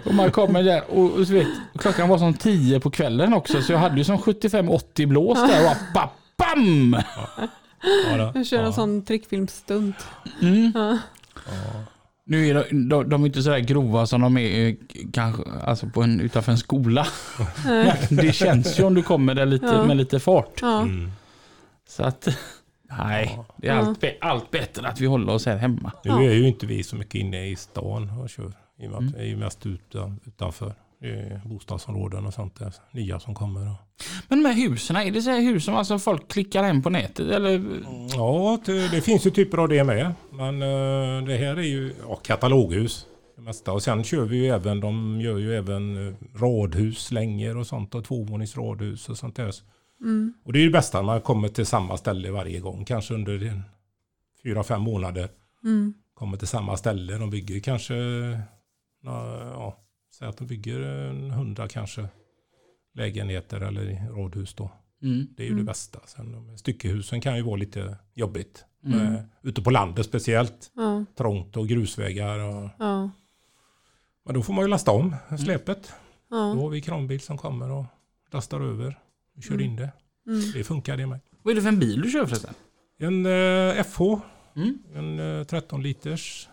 och 0.04 0.14
man 0.14 0.30
kommer 0.30 0.62
där 0.62 0.82
och, 0.90 1.10
och 1.10 1.26
så 1.26 1.32
vet, 1.32 1.46
klockan 1.78 2.08
var 2.08 2.18
som 2.18 2.34
10 2.34 2.80
på 2.80 2.90
kvällen 2.90 3.34
också 3.34 3.62
så 3.62 3.72
jag 3.72 3.78
hade 3.78 3.96
ju 3.96 4.04
som 4.04 4.18
75-80 4.18 5.06
blås 5.06 5.38
där 5.38 5.70
och 5.70 5.76
bara 5.94 6.10
bam! 6.38 6.96
Ja, 8.10 8.16
då. 8.16 8.32
Jag 8.34 8.46
kör 8.46 8.58
en 8.58 8.64
ja. 8.64 8.72
sån 8.72 9.04
trickfilmsstunt. 9.04 9.96
Mm. 10.42 10.72
Ja. 10.74 10.98
Nu 12.24 12.48
är 12.48 12.54
de, 12.54 12.88
de, 12.88 13.08
de 13.08 13.22
är 13.22 13.26
inte 13.26 13.42
sådär 13.42 13.58
grova 13.58 14.06
som 14.06 14.20
de 14.20 14.38
är 14.38 14.68
eh, 14.68 14.74
kanske 15.12 15.42
alltså 15.64 15.86
på 15.86 16.02
en, 16.02 16.20
utanför 16.20 16.52
en 16.52 16.58
skola. 16.58 17.06
Det 18.10 18.32
känns 18.32 18.80
ju 18.80 18.84
om 18.84 18.94
du 18.94 19.02
kommer 19.02 19.34
där 19.34 19.46
lite, 19.46 19.66
Ja. 19.66 19.84
med 19.84 19.96
lite 19.96 20.20
fart. 20.20 20.58
Ja. 20.62 20.82
Mm. 20.82 21.10
Så 21.88 22.02
att, 22.02 22.28
nej, 22.90 23.38
det 23.56 23.68
är 23.68 23.72
allt, 23.72 24.00
be- 24.00 24.16
allt 24.20 24.50
bättre 24.50 24.88
att 24.88 25.00
vi 25.00 25.06
håller 25.06 25.32
oss 25.32 25.46
här 25.46 25.56
hemma. 25.56 25.92
Nu 26.04 26.10
är 26.30 26.34
ju 26.34 26.48
inte 26.48 26.66
vi 26.66 26.82
så 26.82 26.96
mycket 26.96 27.14
inne 27.14 27.46
i 27.46 27.56
stan 27.56 28.10
och 28.22 28.30
kör. 28.30 28.52
I 28.80 28.86
och 28.86 28.90
med 28.90 28.98
Mm. 28.98 29.08
att 29.08 29.14
vi 29.14 29.18
är 29.20 29.26
ju 29.26 29.36
mest 29.36 29.66
utan, 29.66 30.20
utanför. 30.26 30.72
Bostadsområden 31.44 32.26
och 32.26 32.34
sånt 32.34 32.58
där. 32.58 32.74
Nya 32.90 33.20
som 33.20 33.34
kommer. 33.34 33.68
Och. 33.70 33.74
Men 34.28 34.46
här 34.46 34.52
husen, 34.54 34.96
är 34.96 35.10
det 35.10 35.22
så 35.22 35.30
här 35.30 35.40
hus 35.40 35.64
som 35.64 35.74
alltså 35.74 35.98
folk 35.98 36.28
klickar 36.28 36.62
hem 36.62 36.82
på 36.82 36.90
nätet? 36.90 37.30
Eller? 37.30 37.64
Ja, 38.16 38.58
det, 38.66 38.88
det 38.88 39.00
finns 39.00 39.26
ju 39.26 39.30
typer 39.30 39.58
av 39.58 39.68
det 39.68 39.84
med. 39.84 40.12
Men 40.32 40.62
eh, 40.62 41.26
det 41.26 41.36
här 41.36 41.56
är 41.56 41.62
ju 41.62 41.94
ja, 42.08 42.16
kataloghus. 42.16 43.06
Det 43.36 43.42
mesta. 43.42 43.72
Och 43.72 43.82
sen 43.82 44.04
kör 44.04 44.24
vi 44.24 44.36
ju 44.36 44.46
även, 44.46 44.80
de 44.80 45.20
gör 45.20 45.38
ju 45.38 45.56
även 45.56 46.08
eh, 46.08 46.14
radhus, 46.40 47.10
längor 47.12 47.56
och 47.56 47.66
sånt. 47.66 47.94
Och 47.94 48.04
tvåvåningsradhus 48.04 49.08
och 49.08 49.18
sånt 49.18 49.36
där. 49.36 49.50
Mm. 50.00 50.32
Och 50.44 50.52
det 50.52 50.58
är 50.58 50.60
ju 50.60 50.66
det 50.66 50.72
bästa 50.72 50.98
när 50.98 51.06
man 51.06 51.20
kommer 51.20 51.48
till 51.48 51.66
samma 51.66 51.96
ställe 51.96 52.30
varje 52.30 52.60
gång. 52.60 52.84
Kanske 52.84 53.14
under 53.14 53.62
fyra, 54.42 54.62
fem 54.62 54.82
månader. 54.82 55.28
Mm. 55.64 55.94
Kommer 56.14 56.36
till 56.36 56.48
samma 56.48 56.76
ställe. 56.76 57.18
De 57.18 57.30
bygger 57.30 57.60
kanske, 57.60 57.94
ja, 59.02 59.76
säg 60.18 60.28
att 60.28 60.36
de 60.38 60.46
bygger 60.46 60.80
en 60.80 61.30
hundra 61.30 61.68
kanske 61.68 62.08
lägenheter 62.94 63.60
eller 63.60 64.08
radhus 64.16 64.54
då. 64.54 64.70
Mm. 65.02 65.26
Det 65.36 65.42
är 65.42 65.46
ju 65.46 65.52
Mm. 65.52 65.64
det 65.64 65.70
bästa. 65.70 66.00
Sen 66.06 66.32
de 66.32 66.58
styckehusen 66.58 67.20
kan 67.20 67.36
ju 67.36 67.42
vara 67.42 67.56
lite 67.56 67.96
jobbigt. 68.14 68.64
Mm. 68.84 69.14
Eh, 69.14 69.20
ute 69.42 69.62
på 69.62 69.70
landet 69.70 70.06
speciellt. 70.06 70.70
Ja. 70.74 71.04
Trångt 71.16 71.56
och 71.56 71.68
grusvägar. 71.68 72.38
Och, 72.38 72.70
Ja. 72.78 73.10
men 74.24 74.34
då 74.34 74.42
får 74.42 74.52
man 74.54 74.64
ju 74.64 74.68
lasta 74.68 74.90
om 74.90 75.16
släpet. 75.44 75.92
Då 76.30 76.36
Ja. 76.36 76.54
har 76.54 76.68
vi 76.70 76.80
kranbil 76.80 77.20
som 77.20 77.38
kommer 77.38 77.70
och 77.70 77.84
lastar 78.32 78.60
över. 78.60 78.98
Och 79.38 79.42
kör 79.44 79.54
Mm. 79.54 79.66
in 79.66 79.76
det. 79.76 79.92
Mm. 80.26 80.52
Det 80.54 80.64
funkar 80.64 80.96
det 80.96 81.06
med. 81.06 81.20
Vad 81.42 81.52
är 81.52 81.54
det 81.56 81.62
för 81.62 81.68
en 81.68 81.78
bil 81.78 82.02
du 82.02 82.10
kör 82.10 82.26
förresten? 82.26 82.54
En 82.98 83.26
eh, 83.26 83.84
FH. 83.84 84.00
Mm. 84.56 84.78
En 84.94 85.38
eh, 85.40 85.44
13 85.44 85.82
liters 85.82 86.48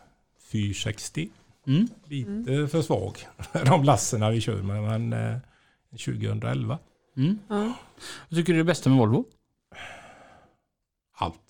460. 0.51 1.29
Mm. 1.67 1.87
Lite 2.05 2.67
för 2.67 2.81
svag. 2.81 3.17
De 3.65 3.83
lasserna 3.83 4.29
vi 4.29 4.41
kör 4.41 4.61
med. 4.61 4.83
Men 4.83 5.13
eh, 5.13 5.37
2011. 5.91 6.79
Mm. 7.17 7.39
Ja. 7.47 7.73
Vad 8.29 8.39
tycker 8.39 8.53
du 8.53 8.59
är 8.59 8.63
det 8.63 8.67
bästa 8.67 8.89
med 8.89 8.99
Volvo? 8.99 9.25
Allt. 11.17 11.41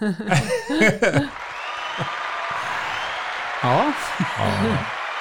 Ja. 3.62 3.92
Ja, 4.38 4.68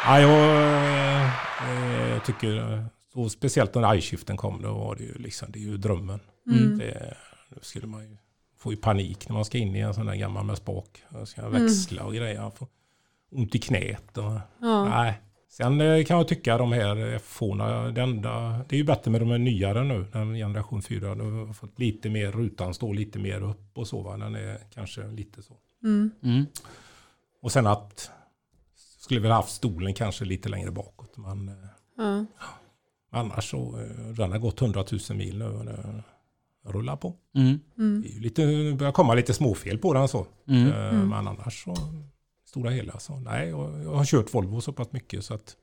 ja 0.05 0.19
jag 0.19 2.11
eh, 2.15 2.21
tycker, 2.23 2.85
så 3.23 3.29
speciellt 3.29 3.75
när 3.75 3.95
iShiften 3.95 4.37
kom, 4.37 4.61
då 4.61 4.73
var 4.73 4.95
det 4.95 5.03
ju 5.03 5.13
liksom, 5.13 5.51
det 5.51 5.59
är 5.59 5.63
ju 5.63 5.77
drömmen. 5.77 6.19
Mm. 6.47 6.77
Det, 6.77 7.17
då 7.49 7.59
skulle 7.61 7.87
man 7.87 8.01
ju 8.03 8.17
få 8.57 8.75
panik 8.75 9.29
när 9.29 9.35
man 9.35 9.45
ska 9.45 9.57
in 9.57 9.75
i 9.75 9.79
en 9.79 9.93
sån 9.93 10.05
där 10.05 10.15
gammal 10.15 10.45
med 10.45 10.57
spak. 10.57 11.03
Och 11.09 11.27
ska 11.27 11.49
växla 11.49 12.03
och 12.03 12.13
grejer. 12.13 12.41
Man 12.41 12.51
får 12.51 12.67
ont 13.31 13.55
i 13.55 13.59
knät. 13.59 14.17
Och, 14.17 14.39
Ja. 14.61 14.85
nej. 14.89 15.21
Sen 15.51 15.81
eh, 15.81 16.03
kan 16.05 16.17
jag 16.17 16.27
tycka 16.27 16.57
de 16.57 16.71
här 16.71 16.95
F-orna, 17.15 17.91
det, 17.91 18.01
enda, 18.01 18.65
det 18.69 18.75
är 18.75 18.77
ju 18.77 18.83
bättre 18.83 19.11
med 19.11 19.21
de 19.21 19.31
är 19.31 19.37
nyare 19.37 19.83
nu, 19.83 20.05
den 20.13 20.33
generation 20.33 20.81
4. 20.81 21.15
De 21.15 21.47
har 21.47 21.53
fått 21.53 21.79
lite 21.79 22.09
mer, 22.09 22.31
rutan 22.31 22.73
står 22.73 22.93
lite 22.93 23.19
mer 23.19 23.41
upp 23.43 23.77
och 23.77 23.87
så. 23.87 24.01
Va? 24.01 24.17
Den 24.17 24.35
är 24.35 24.57
kanske 24.73 25.07
lite 25.07 25.41
så. 25.41 25.53
Mm. 25.83 26.11
Mm. 26.23 26.45
Och 27.41 27.51
sen 27.51 27.67
att 27.67 28.11
skulle 28.99 29.19
väl 29.19 29.31
haft 29.31 29.51
stolen 29.51 29.93
kanske 29.93 30.25
lite 30.25 30.49
längre 30.49 30.71
bakåt. 30.71 31.17
Men 31.17 31.49
eh, 31.49 31.55
Ja. 31.97 32.25
Annars 33.09 33.49
så, 33.49 33.79
eh, 33.79 34.13
den 34.13 34.31
har 34.31 34.39
gått 34.39 34.61
100 34.61 34.85
000 35.09 35.17
mil 35.17 35.37
nu 35.37 35.45
och 35.45 35.65
det 35.65 36.03
rullar 36.65 36.95
på. 36.95 37.15
Mm. 37.35 37.59
Mm. 37.77 38.01
Det 38.01 38.15
är 38.15 38.19
lite, 38.19 38.75
börjar 38.77 38.91
komma 38.91 39.13
lite 39.13 39.33
småfel 39.33 39.77
på 39.77 39.93
den 39.93 40.07
så. 40.07 40.27
Mm. 40.47 40.67
Eh, 40.67 40.93
Men 40.93 41.27
annars 41.27 41.63
så, 41.63 41.75
stora 42.45 42.69
hela 42.69 42.99
så, 42.99 43.19
nej, 43.19 43.49
jag, 43.49 43.83
jag 43.83 43.93
har 43.93 44.05
kört 44.05 44.33
Volvo 44.33 44.61
så 44.61 44.73
pass 44.73 44.91
mycket 44.91 45.25
så 45.25 45.33
att 45.33 45.55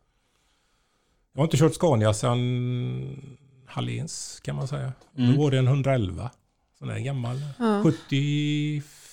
jag 1.32 1.40
har 1.40 1.44
inte 1.44 1.56
kört 1.56 1.74
Scania 1.74 2.14
sedan 2.14 3.36
Halléns 3.66 4.40
kan 4.44 4.56
man 4.56 4.68
säga. 4.68 4.92
Mm. 5.16 5.34
Då 5.34 5.42
var 5.42 5.50
det 5.50 5.58
en 5.58 5.66
111. 5.66 6.30
Sån 6.78 6.88
där 6.88 6.98
gammal. 6.98 7.36
Ja. 7.58 7.82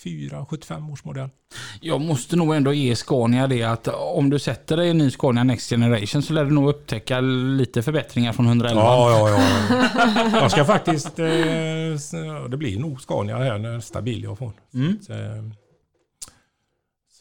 74, 0.03 0.45
75 0.45 0.89
års 0.89 1.03
modell. 1.03 1.29
Jag 1.81 2.01
måste 2.01 2.35
nog 2.35 2.55
ändå 2.55 2.73
ge 2.73 2.95
Scania 2.95 3.47
det 3.47 3.63
att 3.63 3.87
om 3.87 4.29
du 4.29 4.39
sätter 4.39 4.77
dig 4.77 4.87
i 4.87 4.89
en 4.89 4.97
ny 4.97 5.11
Scania 5.11 5.43
Next 5.43 5.69
Generation 5.69 6.21
så 6.21 6.33
lär 6.33 6.45
du 6.45 6.51
nog 6.51 6.69
upptäcka 6.69 7.21
lite 7.21 7.83
förbättringar 7.83 8.33
från 8.33 8.45
111. 8.45 8.81
Ja, 8.81 9.09
ja, 9.09 9.29
ja. 9.29 10.29
Jag 10.41 10.51
ska 10.51 10.65
faktiskt... 10.65 11.19
Eh, 11.19 11.25
det 12.49 12.57
blir 12.57 12.79
nog 12.79 13.01
Scania 13.01 13.37
här 13.37 13.57
nästa 13.59 14.01
bil 14.01 14.23
jag 14.23 14.37
får. 14.37 14.51
Mm. 14.73 14.97
Så, 15.01 15.13
eh, 15.13 15.43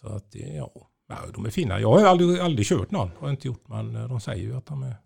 så 0.01 0.09
att 0.09 0.33
det, 0.33 0.39
ja. 0.39 0.70
ja. 1.09 1.16
De 1.35 1.47
är 1.47 1.51
fina. 1.51 1.80
Jag 1.80 1.93
har 1.93 2.05
aldrig, 2.05 2.41
aldrig 2.41 2.66
kört 2.66 2.91
någon. 2.91 3.11
Har 3.18 3.30
inte 3.30 3.47
gjort. 3.49 3.68
Men 3.68 3.97
eh, 3.97 4.09
de 4.09 4.20
säger 4.20 4.43
ju 4.43 4.57
att 4.57 4.66
de 4.66 4.83
är 4.83 4.97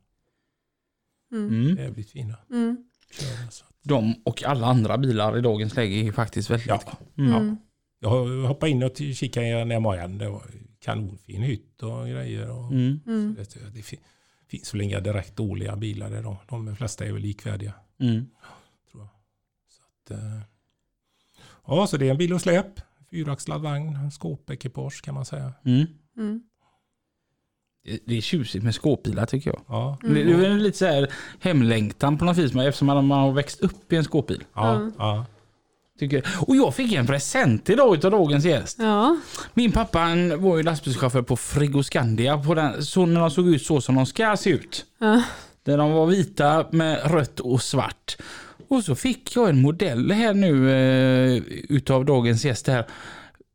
Mm. 1.33 1.49
Mm. 1.49 1.77
jävligt 1.77 2.11
fina. 2.11 2.35
Mm. 2.51 2.77
Köra, 3.11 3.51
så. 3.51 3.64
De 3.83 4.14
och 4.24 4.43
alla 4.45 4.66
andra 4.66 4.99
bilar 4.99 5.39
i 5.39 5.41
dagens 5.41 5.77
läge 5.77 5.95
är 6.09 6.12
faktiskt 6.12 6.51
väldigt... 6.51 6.68
Ja. 6.68 6.81
Mm. 7.18 7.35
Mm. 7.35 7.57
Jag 7.99 8.09
har 8.09 8.47
hoppat 8.47 8.68
in 8.68 8.82
och 8.82 8.97
kikade 8.97 9.47
i 9.47 9.51
en 9.51 9.82
MAN. 9.82 10.18
Det 10.18 10.28
var 10.28 10.42
kanonfin 10.80 11.42
hytt 11.42 11.82
och 11.82 12.07
grejer. 12.09 12.51
Och, 12.51 12.72
Mm. 12.72 13.01
Mm. 13.07 13.34
det, 13.34 13.74
det 13.74 13.82
fi- 13.82 14.01
finns 14.49 14.74
väl 14.74 14.80
inga 14.80 15.01
direkt 15.01 15.36
dåliga 15.36 15.76
bilar 15.76 16.22
då. 16.22 16.36
De 16.49 16.76
flesta 16.76 17.05
är 17.05 17.12
väl 17.12 17.22
likvärdiga. 17.22 17.72
Mm. 18.01 18.26
Att, 20.05 20.11
eh, 20.11 20.40
ja, 21.66 21.86
så 21.86 21.97
det 21.97 22.07
är 22.07 22.11
en 22.11 22.18
bil 22.18 22.32
och 22.32 22.40
släp. 22.40 22.66
fyraxlad 23.11 23.61
vagn, 23.62 24.11
skåpekipage 24.11 25.03
kan 25.05 25.14
man 25.14 25.24
säga. 25.24 25.53
Mm. 25.64 25.86
Mm. 26.16 26.42
Det- 28.05 28.16
är 28.16 28.20
tjusigt 28.20 28.64
med 28.64 28.74
skåpbilar 28.74 29.26
tycker 29.26 29.51
jag. 29.51 29.61
Ja, 29.68 29.99
Det 30.03 30.14
det 30.14 30.32
är 30.32 30.36
väl 30.36 30.57
lite 30.57 30.78
så 30.78 30.84
här 30.86 31.12
hemlängtan 31.40 32.18
på 32.18 32.24
något 32.24 32.36
vis 32.36 32.55
eftersom 32.57 32.86
man 32.86 33.07
man 33.07 33.18
har 33.20 33.32
växt 33.32 33.61
upp 33.61 33.92
i 33.92 33.97
en 33.97 34.05
skåpbil. 34.05 34.44
ja, 34.55 34.74
Mm. 34.76 34.92
ja. 34.99 35.26
Tycker. 35.99 36.26
Och 36.47 36.57
jag 36.57 36.74
fick 36.74 36.92
en 36.92 37.07
present 37.07 37.70
idag 37.70 37.94
utav 37.94 38.11
dagens 38.11 38.44
gäst. 38.44 38.76
Ja, 38.80 39.16
Min 39.55 39.72
pappa 39.72 39.99
han 39.99 40.42
var 40.42 40.57
ju 40.57 40.62
lastbilschaufför 40.62 41.22
på 41.22 41.36
Frigoscandia 41.36 42.38
på 42.38 42.55
den, 42.55 42.84
så 42.84 43.07
när 43.07 43.20
de 43.20 43.30
såg 43.30 43.49
ut 43.49 43.62
så 43.62 43.80
som 43.80 43.94
de 43.94 44.07
ska 44.07 44.36
se 44.36 44.51
ut. 44.51 44.84
Ja. 44.99 45.22
Där 45.64 45.78
de 45.78 45.92
var 45.92 46.07
vita 46.07 46.66
med 46.70 47.01
rött 47.12 47.40
och 47.40 47.62
svart. 47.62 48.16
Och 48.68 48.84
så 48.84 48.94
fick 48.94 49.36
jag 49.36 49.49
en 49.49 49.62
modell 49.62 50.11
här 50.11 50.34
nu 50.34 50.70
eh, 50.70 51.42
utav 51.68 52.05
dagens 52.05 52.44
gäst 52.44 52.66
här. 52.66 52.86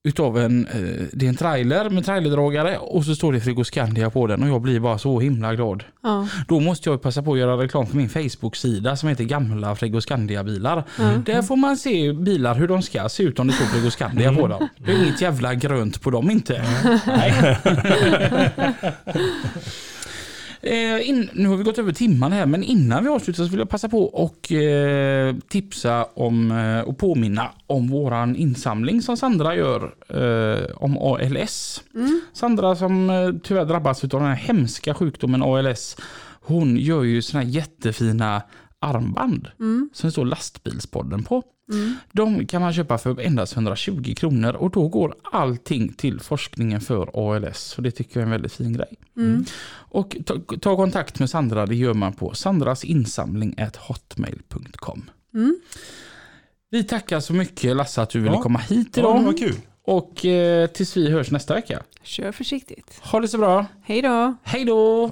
Utav 0.04 0.38
en, 0.38 0.68
eh, 0.68 1.06
det 1.14 1.26
är 1.26 1.30
en 1.30 1.36
trailer 1.36 1.90
med 1.90 2.06
trailerdragare 2.06 2.78
och 2.78 3.06
så 3.06 3.16
står 3.16 3.34
det 3.34 3.40
Frigoscandia 3.42 4.10
på 4.10 4.28
den 4.28 4.44
och 4.44 4.50
jag 4.50 4.62
blir 4.62 4.80
bara 4.80 4.98
så 4.98 5.20
himla 5.20 5.56
glad. 5.56 5.84
ja, 6.04 6.28
Då 6.48 6.60
måste 6.60 6.90
jag 6.90 7.02
passa 7.02 7.22
på 7.24 7.34
att 7.34 7.40
göra 7.40 7.64
reklam 7.64 7.88
för 7.88 7.98
min 7.98 8.10
Facebook-sida 8.10 8.96
som 8.96 9.10
heter 9.10 9.24
Gamla 9.24 9.76
Frigoscandia-bilar. 9.76 10.84
ja. 11.00 11.04
Där 11.26 11.42
får 11.42 11.56
man 11.56 11.78
se 11.78 12.14
bilar 12.14 12.56
hur 12.56 12.68
de 12.68 12.82
ska 12.82 13.10
se 13.10 13.24
ut 13.24 13.40
om 13.40 13.48
det 13.48 13.54
står 13.54 13.66
Frigoscandia 13.66 14.34
på 14.34 14.48
dem. 14.48 14.68
Det 14.78 14.92
är 14.92 15.04
inget 15.04 15.22
jävla 15.22 15.54
grönt 15.56 16.02
på 16.02 16.10
dem 16.12 16.32
inte. 16.32 16.66
Nej. 17.08 17.58
Eh, 20.64 21.10
in, 21.10 21.30
nu 21.34 21.48
har 21.50 21.58
vi 21.58 21.64
gått 21.64 21.78
över 21.80 21.94
timmarna 21.94 22.36
här 22.36 22.46
men 22.46 22.64
innan 22.64 23.04
vi 23.04 23.10
avslutar 23.10 23.44
så 23.44 23.50
vill 23.50 23.60
jag 23.60 23.70
passa 23.70 23.90
på 23.90 24.04
och 24.04 24.52
eh, 24.52 25.36
tipsa 25.50 26.04
om 26.14 26.52
eh, 26.52 26.80
och 26.80 26.98
påminna 26.98 27.52
om 27.68 27.88
våran 27.88 28.36
insamling 28.36 29.02
som 29.02 29.18
Sandra 29.18 29.56
gör 29.56 29.94
eh, 30.10 30.76
om 30.76 30.98
ALS. 30.98 31.84
Sandra 32.34 32.76
som 32.76 33.10
eh, 33.10 33.30
tyvärr 33.44 33.66
drabbats 33.66 34.04
av 34.04 34.10
den 34.10 34.22
här 34.22 34.36
hemska 34.36 34.94
sjukdomen 34.94 35.44
ALS. 35.44 35.98
Hon 36.42 36.78
gör 36.78 37.04
ju 37.04 37.22
såna 37.22 37.44
här 37.44 37.50
jättefina 37.50 38.42
armband 38.80 39.48
som 39.94 40.08
det 40.08 40.12
står 40.12 40.26
lastbilspodden 40.26 41.24
på. 41.24 41.44
De 42.12 42.48
kan 42.48 42.62
man 42.62 42.74
köpa 42.74 42.98
för 42.98 43.20
endast 43.22 43.54
120 43.54 44.14
kronor 44.18 44.54
och 44.56 44.72
då 44.72 44.88
går 44.88 45.16
allting 45.32 45.94
till 45.94 46.20
forskningen 46.20 46.82
för 46.82 47.10
ALS. 47.36 47.60
Så 47.60 47.82
det 47.82 47.92
tycker 47.92 48.20
jag 48.20 48.22
är 48.22 48.26
en 48.26 48.32
väldigt 48.32 48.54
fin 48.54 48.74
grej. 48.74 48.98
Och 49.74 50.18
ta, 50.26 50.36
ta 50.62 50.76
kontakt 50.76 51.20
med 51.20 51.30
Sandra, 51.30 51.66
det 51.66 51.76
gör 51.76 51.94
man 51.94 52.14
på 52.14 52.34
sandrasinsamling.hotmail.com. 52.34 55.10
Vi 56.70 56.84
tackar 56.84 57.20
så 57.20 57.34
mycket 57.34 57.76
Lasse 57.76 58.02
att 58.02 58.10
du 58.10 58.20
ville 58.20 58.36
Ja. 58.36 58.42
komma 58.42 58.60
hit 58.60 58.88
ja, 58.96 59.00
idag. 59.02 59.20
det 59.20 59.26
var 59.26 59.38
kul. 59.38 59.56
Och 59.84 60.26
eh, 60.26 60.68
tills 60.68 60.98
vi 60.98 61.10
hörs 61.12 61.32
nästa 61.32 61.54
vecka. 61.54 61.84
Kör 62.04 62.32
försiktigt. 62.32 63.00
Ha 63.04 63.20
det 63.20 63.28
så 63.28 63.38
bra. 63.38 63.66
Hej 63.84 64.02
då. 64.02 64.36
Hej 64.44 64.66
då! 64.66 65.12